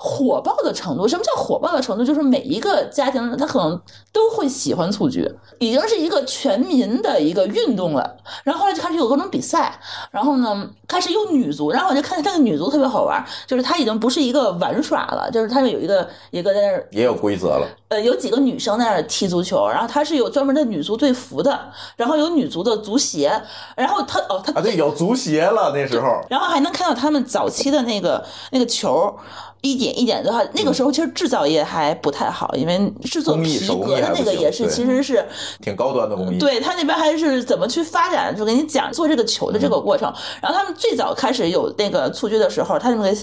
[0.00, 2.04] 火爆的程度，什么叫火爆的程度？
[2.04, 3.80] 就是每一个家庭他可能
[4.12, 8.16] 都会喜欢蹴鞠，已经是一个全民的一个运动了。
[8.44, 9.76] 然后后来就开始有各种比赛，
[10.12, 17.66] 然后呢开始有女足，然后我就看见这个女足特别好玩，就是它已经不是一个玩耍了，就是他们有一个一个在那儿也有规则了。
[17.88, 21.58] 呃，有几个女生在那儿踢足球，然后她是有专门的女足队服的，
[21.96, 23.32] 然后有女足的足鞋，
[23.74, 26.20] 然后她哦，她啊，对，有足协了那时候。
[26.30, 29.12] 然后还能看到他们早期的那个那个球。
[29.60, 35.26] 一点一点的话，那个时候其实制造业还不太好，因为制作皮革的那个也是，其实是
[35.60, 36.38] 挺高端的工艺。
[36.38, 40.12] 对他那边还是怎么去发展，就给你讲做这个球的这嗯个过程。
[40.40, 43.16] 然后他们最早开始有那个蹴鞠的时候，他那个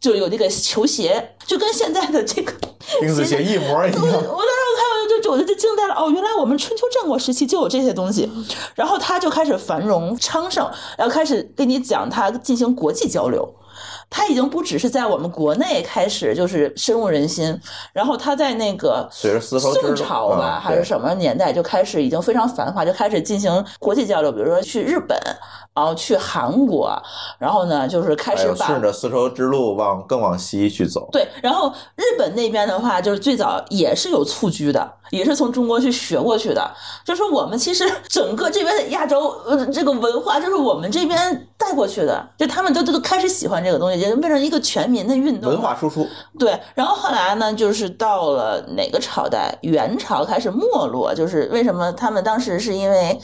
[0.00, 2.52] 就有那个球鞋，就跟现在的这个
[3.00, 4.22] 钉子鞋一模一我我当时样。
[4.76, 8.28] 看我就我就惊呆了哦，原来我们春秋战国时期就有这些东西，
[8.74, 13.54] 然后他就开始繁荣昌盛，然后开始跟你讲他进行国际交流。
[14.08, 17.60] 他已经不只是在我们国内开始就是深入人心，
[17.92, 25.18] 然后他在那个宋朝吧、嗯还是什么年代就开始已经非常繁华，就开始进行国际交流，比如说去日本，
[25.74, 26.96] 然后去韩国，
[27.38, 31.08] 然后呢就是开始顺着丝绸之路往更往西去走。
[31.10, 36.70] 对，然后日本那边的话，就是最早也是有蹴鞠的，也是从中国去学过去的。
[37.04, 45.50] 就是我们其实整个这边的亚洲呃这个文化，就是我们这边带过去的，就他们都都都开始喜欢这个东西，就变成一个全民的运动。
[45.50, 46.06] 文化输出，
[46.38, 49.58] 对，然后后来呢，就是到了哪个朝代？
[49.62, 53.18] 元朝开始没落，就是为什么他们当时是因为，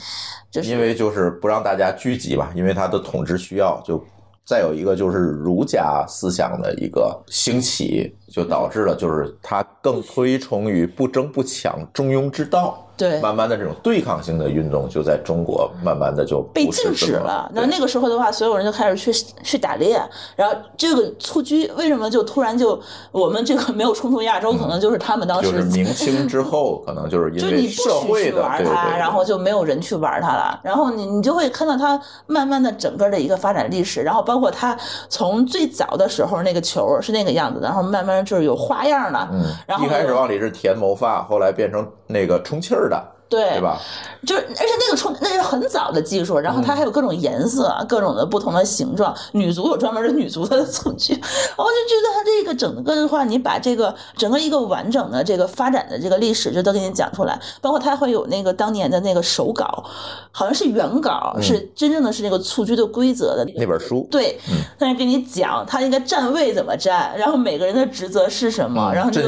[0.62, 3.80] 因为就是不让大家聚集吧，因为他的统治需要。
[3.86, 4.04] 就
[4.44, 12.84] 再有一个就是儒家思想的一个兴起，就导致了就是他更推崇于不争不抢、中庸之道。
[13.08, 17.50] 对慢慢的这种对抗性的运动就在中国慢慢的就被禁止了。
[17.54, 19.12] 那那个时候的话，所有人就开始去
[19.42, 20.00] 去打猎，
[20.36, 30.60] 然后这个蹴鞠为什么就突然就我们这个没有冲出亚洲，可能就是他们当时嗯就是明清之后，可能就是因就你为 不许去社会的对对玩它，对，然后就没有人去玩它了。
[30.62, 34.76] 然后你你就会看到它慢慢的整个的一个发展历史，然后包括它
[35.08, 43.80] 从最早的时候那个球是那个样子，然后慢慢就是有花样了，嗯，然后一开始往里是填毛发，后来变成那个充气儿的，对对吧？
[44.26, 49.14] 就是，而且那个冲那是很早的技术，然后它还有各种颜色、各种的不同的形状。
[49.32, 51.14] 女足有专门的女足的蹴鞠，
[51.56, 59.84] 我就觉得它这个整个的话，你把这个整个一个完整的这个发展的这个历史就都给你讲出来，包括它会有那个当年的那个手稿，
[60.32, 64.38] 好像是原稿，是真正的是那个蹴鞠的规则的那本书，对，
[64.76, 69.22] 但是给你讲他应该站位怎么站，然后每个人的职责是什么，然后这，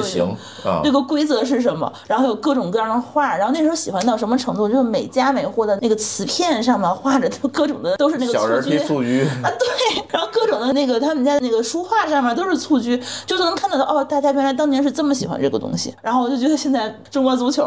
[0.90, 17.62] 个规则是什么，然后有各种各样的画，然后那时候喜欢到什么程度，就是每家每户的那个瓷片上面画着都各种的都是那个小人蹴鞠，啊，对，然后各种的那个他们家的那个书画上面都是蹴鞠，就是能看得到哦，大家原来当年是这么喜欢这个东西，然后我就觉得现在中国足球。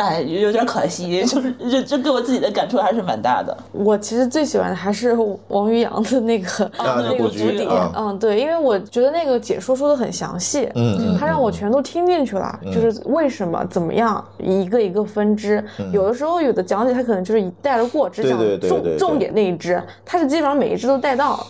[0.00, 3.54] 哎，有有点可惜， 就是这这给我自己的感触还是蛮大的。
[3.70, 5.14] 我其实最喜欢的还是
[5.48, 15.62] 王于洋的那个、啊那个古局古典，啊嗯，对，因为我觉得那个解说说的很详细，嗯嗯他让我全都听进去了，就是为什么怎么样，一个一个分支。
[15.92, 21.46] 有的时候有的讲解他可能就是一带而过，只讲重重点那一支，他是基本上每一支都带到，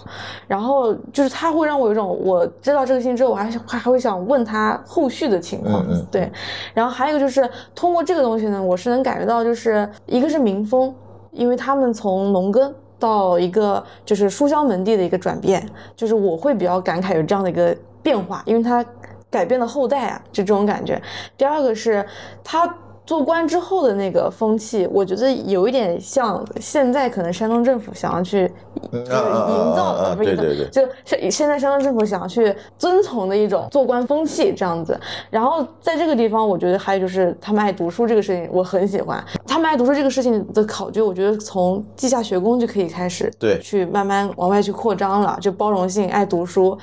[0.48, 6.30] 然后就是他会让我有一种我知道这个信息之后，我还还还会想问他后续的情况，对。
[6.74, 10.94] 然后还有一个就是通过这个东西我是能感觉到，就是一个是民风，
[11.32, 18.84] 因为他们从农耕到一个就是书香门第的一个转变，就是我会比较感慨有这样的一个变化，因为他
[19.30, 21.00] 改变了后代啊，就这种感觉。
[21.36, 22.06] 第二个是
[22.44, 22.72] 他。
[23.10, 28.46] 做官之后的那个风气，我觉得有一点像现在可能山东政府想要去
[28.92, 34.96] 就是营造的，不是营造，就现现在山东政府想要去遵从的一种做官风气这样子。
[35.28, 39.20] 然后在这个地方，我觉得还有就是他们爱读书这个事情，我很喜欢。
[39.44, 46.78] 他们爱读书这个事情的考究，我觉得从稷下学宫就可以开始，对，去慢慢往外去扩张了，就包容性、爱读书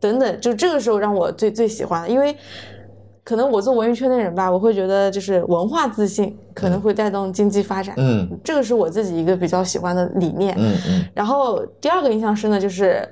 [0.00, 2.34] 等等，就这个时候让我最最喜欢，因为。
[3.26, 11.04] 可能我做文娱圈的人吧，我会觉得就是文化自信可能会带动经济发展，嗯，这个是我自己一个比较喜欢的理念，嗯嗯。
[11.12, 13.04] 然后第二个印象深的就是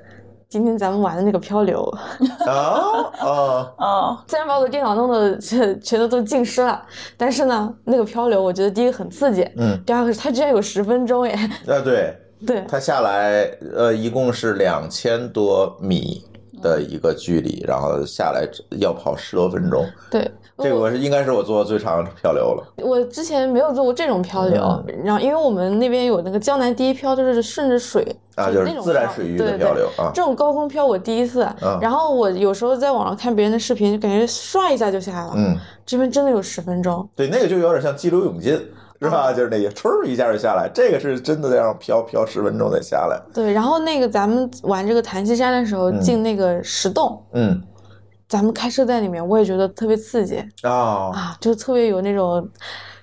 [0.47, 1.83] 今天咱们玩的那个漂流，
[2.47, 2.53] 啊
[3.19, 4.23] 啊啊！
[4.25, 6.81] 虽然把我的电脑弄得全全都都浸湿了，
[7.17, 11.33] 但是呢，那个漂流我觉得第一个很刺激，嗯，第二个是它居然有十分钟，耶，
[11.67, 12.15] 啊对
[12.47, 16.23] 对，它下来呃一共是两千多米。
[16.61, 18.47] 的一个距离，然后下来
[18.79, 19.85] 要跑十多分钟。
[20.09, 22.63] 对，这个我是应该是我做的最长的漂流了。
[22.77, 30.11] 我之前没有做过这种漂流，然后因为我们那边有那个江南第一漂，就是顺着水啊，就是自然水域的漂流啊。
[30.13, 31.47] 这种高空漂我第一次，
[31.81, 35.33] 然后我有时候在网上看别人的视频，就感觉唰一下就下来了。
[35.35, 37.07] 嗯，这边真的有十分钟。
[37.15, 38.59] 对，那个就有点像激流勇进。
[39.01, 39.33] 是吧？
[39.33, 43.21] 就是那个，唰一下就下来，这个是真的要飘飘十分钟再下来。
[43.33, 47.61] 对，然后那个咱们玩这个檀溪山的时候进那个石洞，嗯，
[48.27, 50.71] 咱们开车在里面，我也觉得特别刺激啊
[51.13, 52.47] 啊，就特别有那种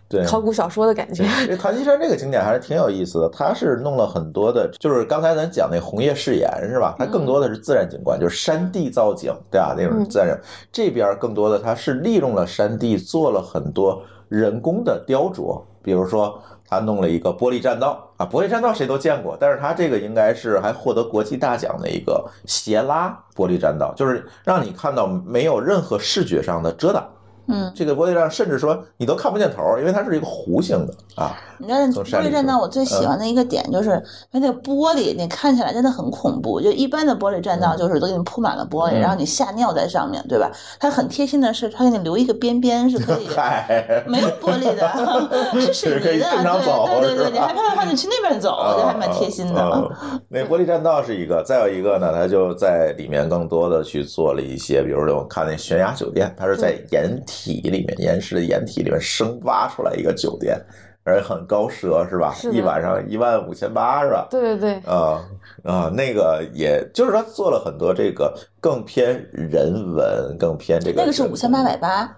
[0.08, 1.24] 对考古小说的感觉。
[1.46, 6.96] 这檀溪山这个景点还是挺有意思的，它是弄了很多的，就是刚才咱讲那红叶誓言是吧？
[6.98, 9.74] 它更多的是自然景观，就是山地造景，对吧？
[9.76, 10.38] 那种自然。
[10.72, 14.02] 这边更多的它是利用了山地，做了很多
[14.32, 15.60] 人工的雕琢。
[15.82, 27.04] 比如说，他弄了一个玻璃栈道啊，玻璃栈道谁都见过，但是他这个应该是还获得国际大奖的一个斜拉玻璃栈道，就是让你看到没有任何视觉上的遮挡。
[27.48, 31.36] 嗯，这个玻璃栈甚至说你都看不见头，因为它是一个弧形的啊。
[31.58, 33.90] 你知道玻璃栈道我最喜欢的一个点就是，
[34.30, 36.60] 因为那个玻璃你看起来真的很恐怖。
[36.60, 40.50] 就一般的玻璃栈道就是都给你铺满了玻璃，然后你吓尿在上面对吧？
[40.80, 43.26] 它很贴心的是，它给你留一个边边是可以
[44.06, 44.88] 没有玻璃的，
[45.60, 46.60] 是水泥的。
[47.00, 49.90] 对对对，你还怕的话你去那边走，我觉得还蛮贴心的。
[50.28, 57.20] 那玻璃栈道是一个，再有一个呢，它就在里面更多的去做了一些，比如说我看那悬崖酒店，它是在岩。
[57.42, 60.56] 体里面岩石的岩体里面生挖出来一个酒店，
[61.02, 62.34] 而且很高奢是吧？
[62.52, 64.28] 一晚上一万五千八是吧？
[64.30, 64.74] 对对对。
[64.92, 65.24] 啊
[65.64, 71.00] 啊，那个也就是说做了很多这个更偏人文、更偏这个。
[71.00, 72.16] 那个是五千八百八。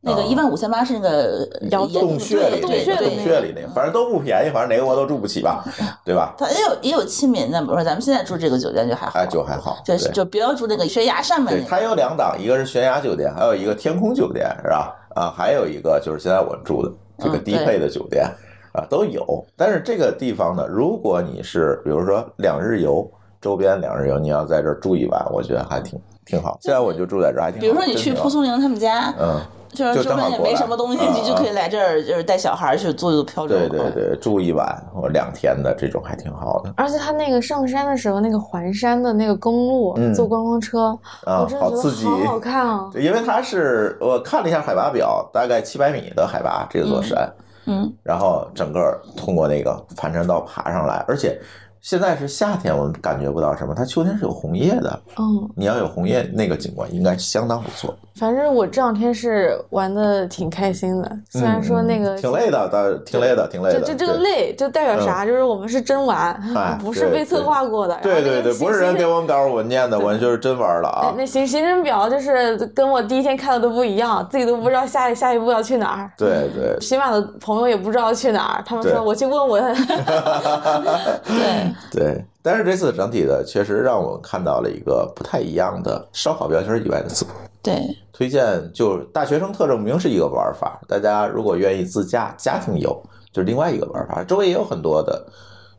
[0.00, 5.64] 那个一万五千八是那个洞穴里，洞穴里，洞穴里那个，反正都不便宜，反正哪个我都住不起吧，
[6.04, 6.34] 对吧？
[6.38, 11.48] 它也有也有亲民的，比如说咱们现在住这个酒店就还好，就还好，就就不要住那个悬崖上面。
[11.52, 14.94] 对，它有两档，一个是悬崖酒店，还有一个天空酒店，是吧？
[15.14, 18.24] 啊，还有一个就是现在我们住的这个低配的酒店
[18.72, 19.44] 啊，都有。
[19.56, 23.08] 但是这个地方呢，如果你是比如说两日游，
[23.40, 26.58] 周边两日游，你要在这儿住一晚，我觉得还挺挺好。
[26.62, 27.60] 现在我就住在这儿，还挺。
[27.60, 29.40] 比如说你去蒲松龄他们家，嗯。
[29.70, 33.56] 就是周边也没什么东西，你就可以来这儿，就是带小孩去做做漂流。
[33.56, 36.72] 对对对，住一晚或两天的这种还挺好的。
[36.76, 42.90] 而且他那个上山的时候，那个环山的那个公路，坐观光车，啊，好刺激，好好看啊！
[42.96, 47.30] 因为它是我看了一下海拔表，大概七百米的海拔，这座山，
[47.66, 51.38] 嗯，然后整个通过那个盘山道爬上来，而且。
[51.80, 53.74] 现在是夏天，我们感觉不到什么。
[53.74, 57.94] 它秋天是有红叶的，嗯，你要有红叶，那个景观应该相当不错。
[58.16, 63.80] 反正我这两天是玩的挺开心的，虽然说那个挺累的，但挺累的，挺累的。
[63.80, 65.24] 就这个累就代表啥？
[65.24, 66.36] 就是我们是真玩，
[66.82, 67.96] 不是被策划过的。
[68.02, 71.14] 对对对，不是人给我们稿文件的，我们就是真玩了啊。
[71.16, 76.10] 那行行程表就是跟我第一天看的都不一样，自己都不知道下下一步要去哪儿。
[76.18, 79.74] 对对，起码的朋友也不知道去哪儿，他们说我去问问。
[81.24, 82.24] 对 对。
[82.42, 87.26] 但是这次整体的确实让我看到了一个不太一样的烧烤标签以外的字。
[87.62, 87.82] 对，
[88.12, 92.98] 推荐就大学生特证明是一个玩法，大家如果愿意自驾家庭游，
[93.32, 94.24] 就是另外一个玩法。
[94.24, 95.26] 周围也有很多的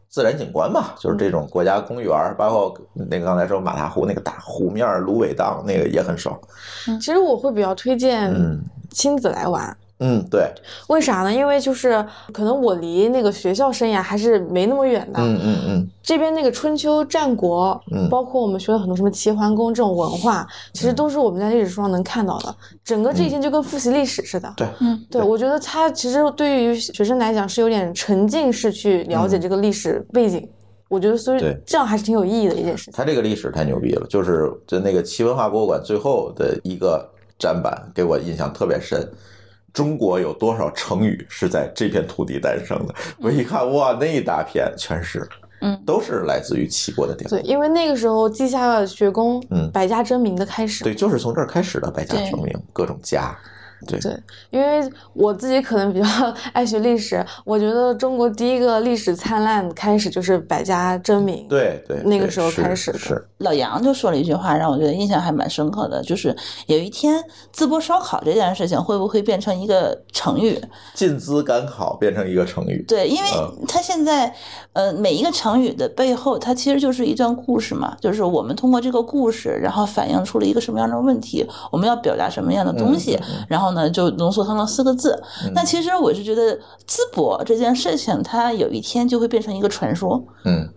[0.10, 6.38] 自然景观嘛，就是这种国家公园，包括那个刚才说马踏湖那个大湖面芦苇荡，那个也很爽。
[7.00, 8.32] 其实我会比较推荐
[8.92, 9.66] 亲子来玩。
[9.66, 9.89] 嗯，
[10.32, 10.50] 对，
[10.88, 11.34] 为啥呢？
[11.34, 15.20] 因为就是可能我离那个学校生涯还是没那么远的。
[15.20, 15.88] 嗯嗯嗯。
[16.02, 22.56] 这边那个春秋战国，嗯，包括我们学了很多什么齐桓公这种文化，其实都是我们在历史书上能看到的。
[22.82, 24.54] 整个这一天就跟复习历史似的。
[24.56, 30.48] 对，嗯，对，我觉得它其实对于学生来讲是有点沉浸式去了解这个历史背景。
[30.88, 32.94] 我觉得所以这样还是挺有意义的一件事情。
[32.96, 37.06] 它这个历史太牛逼了，就是就那个齐文化博物馆最后的一个。
[37.38, 39.10] 展板给我印象特别深。
[39.80, 42.94] 中国有多少成语是在这片土地诞生的？
[43.18, 45.26] 我一看，哇，那一大片全是，
[45.62, 47.38] 嗯，都是来自于齐国的典故。
[47.38, 50.84] 对，因为那个时候稷下学宫，嗯百家争鸣的开始。
[50.84, 53.34] 对，就是从这儿开始的百家争鸣，各种家。
[53.88, 54.18] 对对，
[54.50, 56.06] 因为我自己可能比较
[56.54, 61.48] 爱学历史，我觉得中国第一个历史灿烂开始就是百家争鸣。
[61.48, 66.36] 对对，那个时候开始的是老杨就说了一句话，让我觉得印象还蛮深刻的，就是
[66.68, 67.24] 有一天
[67.56, 70.60] 淄博烧烤这件事情会不会变成一个成语？
[70.94, 72.84] 进淄赶考变成一个成语。
[72.88, 74.34] 对，因为嗯它现在，
[74.74, 85.22] 呃，每一个成语的背后，它其实就是一段故事嘛，就是我们通过这个故事，然后反映出了一个什么样的问题，我们要表达什么样的东西，嗯然后呢，就浓缩成了四个字。
[85.54, 90.24] 那其实我是觉得淄博这件事情，它有一天就会变成一个传说。
[90.46, 90.70] 嗯，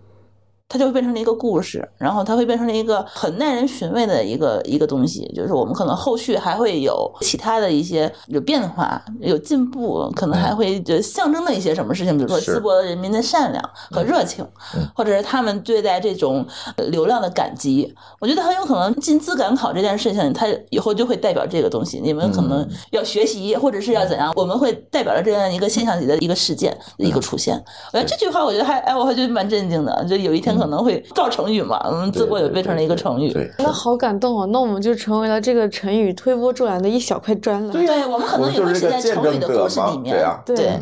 [0.73, 14.43] 它就会变成了一个故事，然后它会变成了一个很耐人寻味的一个一个东西，就是我们可能后续还会有其他的一些有变化、有进步，可能还会就象征的一些什么事情，比如说淄博人民的善良和热情，
[14.75, 14.81] 嗯。
[14.95, 16.43] 或者是他们对待这种
[16.77, 17.93] 呃流量的感激。
[18.19, 22.69] 我觉得很有可能进资赶考这件事情，它以后就会代表这个东西，你们可能嗯。
[22.89, 27.55] 要学习，或者是要怎样，我们会代表着这样一个现象级的一个事件的一个出现。
[27.91, 33.31] 我觉得这句话，我觉得还哎，我还觉得蛮震惊的，就有一天可能会造成语嘛，嗯，淄博也变成了一个成语。
[33.33, 34.47] 对，那好感动哦！
[34.51, 37.73] 那我们就成为了这个成语推波助澜的一小块砖了。
[37.73, 40.15] 对我们可能也我会写在就是这个见成语的证者嘛故事里面。
[40.15, 40.79] 对啊对对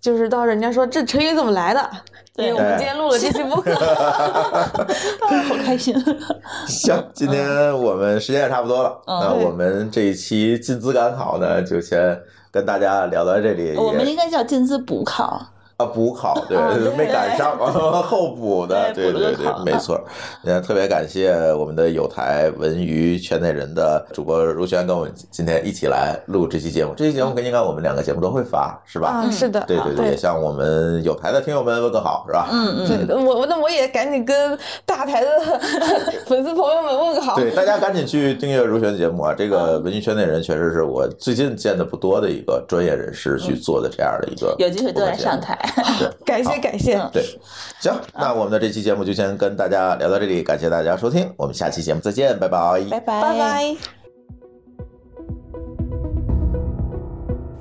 [0.00, 1.90] 就是到人家说这成语怎么来的，
[2.36, 3.72] 对我们今天录了这期播客。
[5.48, 5.94] 好开心。
[6.68, 12.20] 行，今天我们时间也差不多了，嗯那我们这一期进资赶考呢，就先
[12.50, 13.74] 跟大家聊到这里。
[13.78, 15.40] 我们应该叫进资补考。
[15.84, 16.56] 啊，补考对
[16.96, 17.56] 没赶上，
[18.02, 20.00] 后补的，对对对对，没错。
[20.42, 26.92] 也特别感谢我们的有台文娱圈内人的主播如轩跟我们今天一起来录这期节目。
[26.96, 29.08] 这期节目应该我们两个节目都会发，是吧？
[29.08, 32.48] 啊，是的，对对对，也向我们有台的听友们问个好，是吧？
[32.50, 35.28] 嗯嗯，对，我那我也赶紧跟大台的
[36.26, 37.36] 粉丝朋友们问个好。
[37.36, 39.34] 对，大家赶紧去订阅如轩节目啊！
[39.36, 45.40] 这个文娱圈内人确实是我最近见的不多的一个专业人士去做的这样的一个，有机会都来上。
[45.40, 45.58] 台。
[46.24, 47.22] 感谢感谢，嗯对，
[47.80, 53.22] 行，那我们的这期节目就先跟大家聊到这里，感谢大家收听，我们下期节目再见，拜拜，拜拜。
[53.22, 54.03] 拜拜。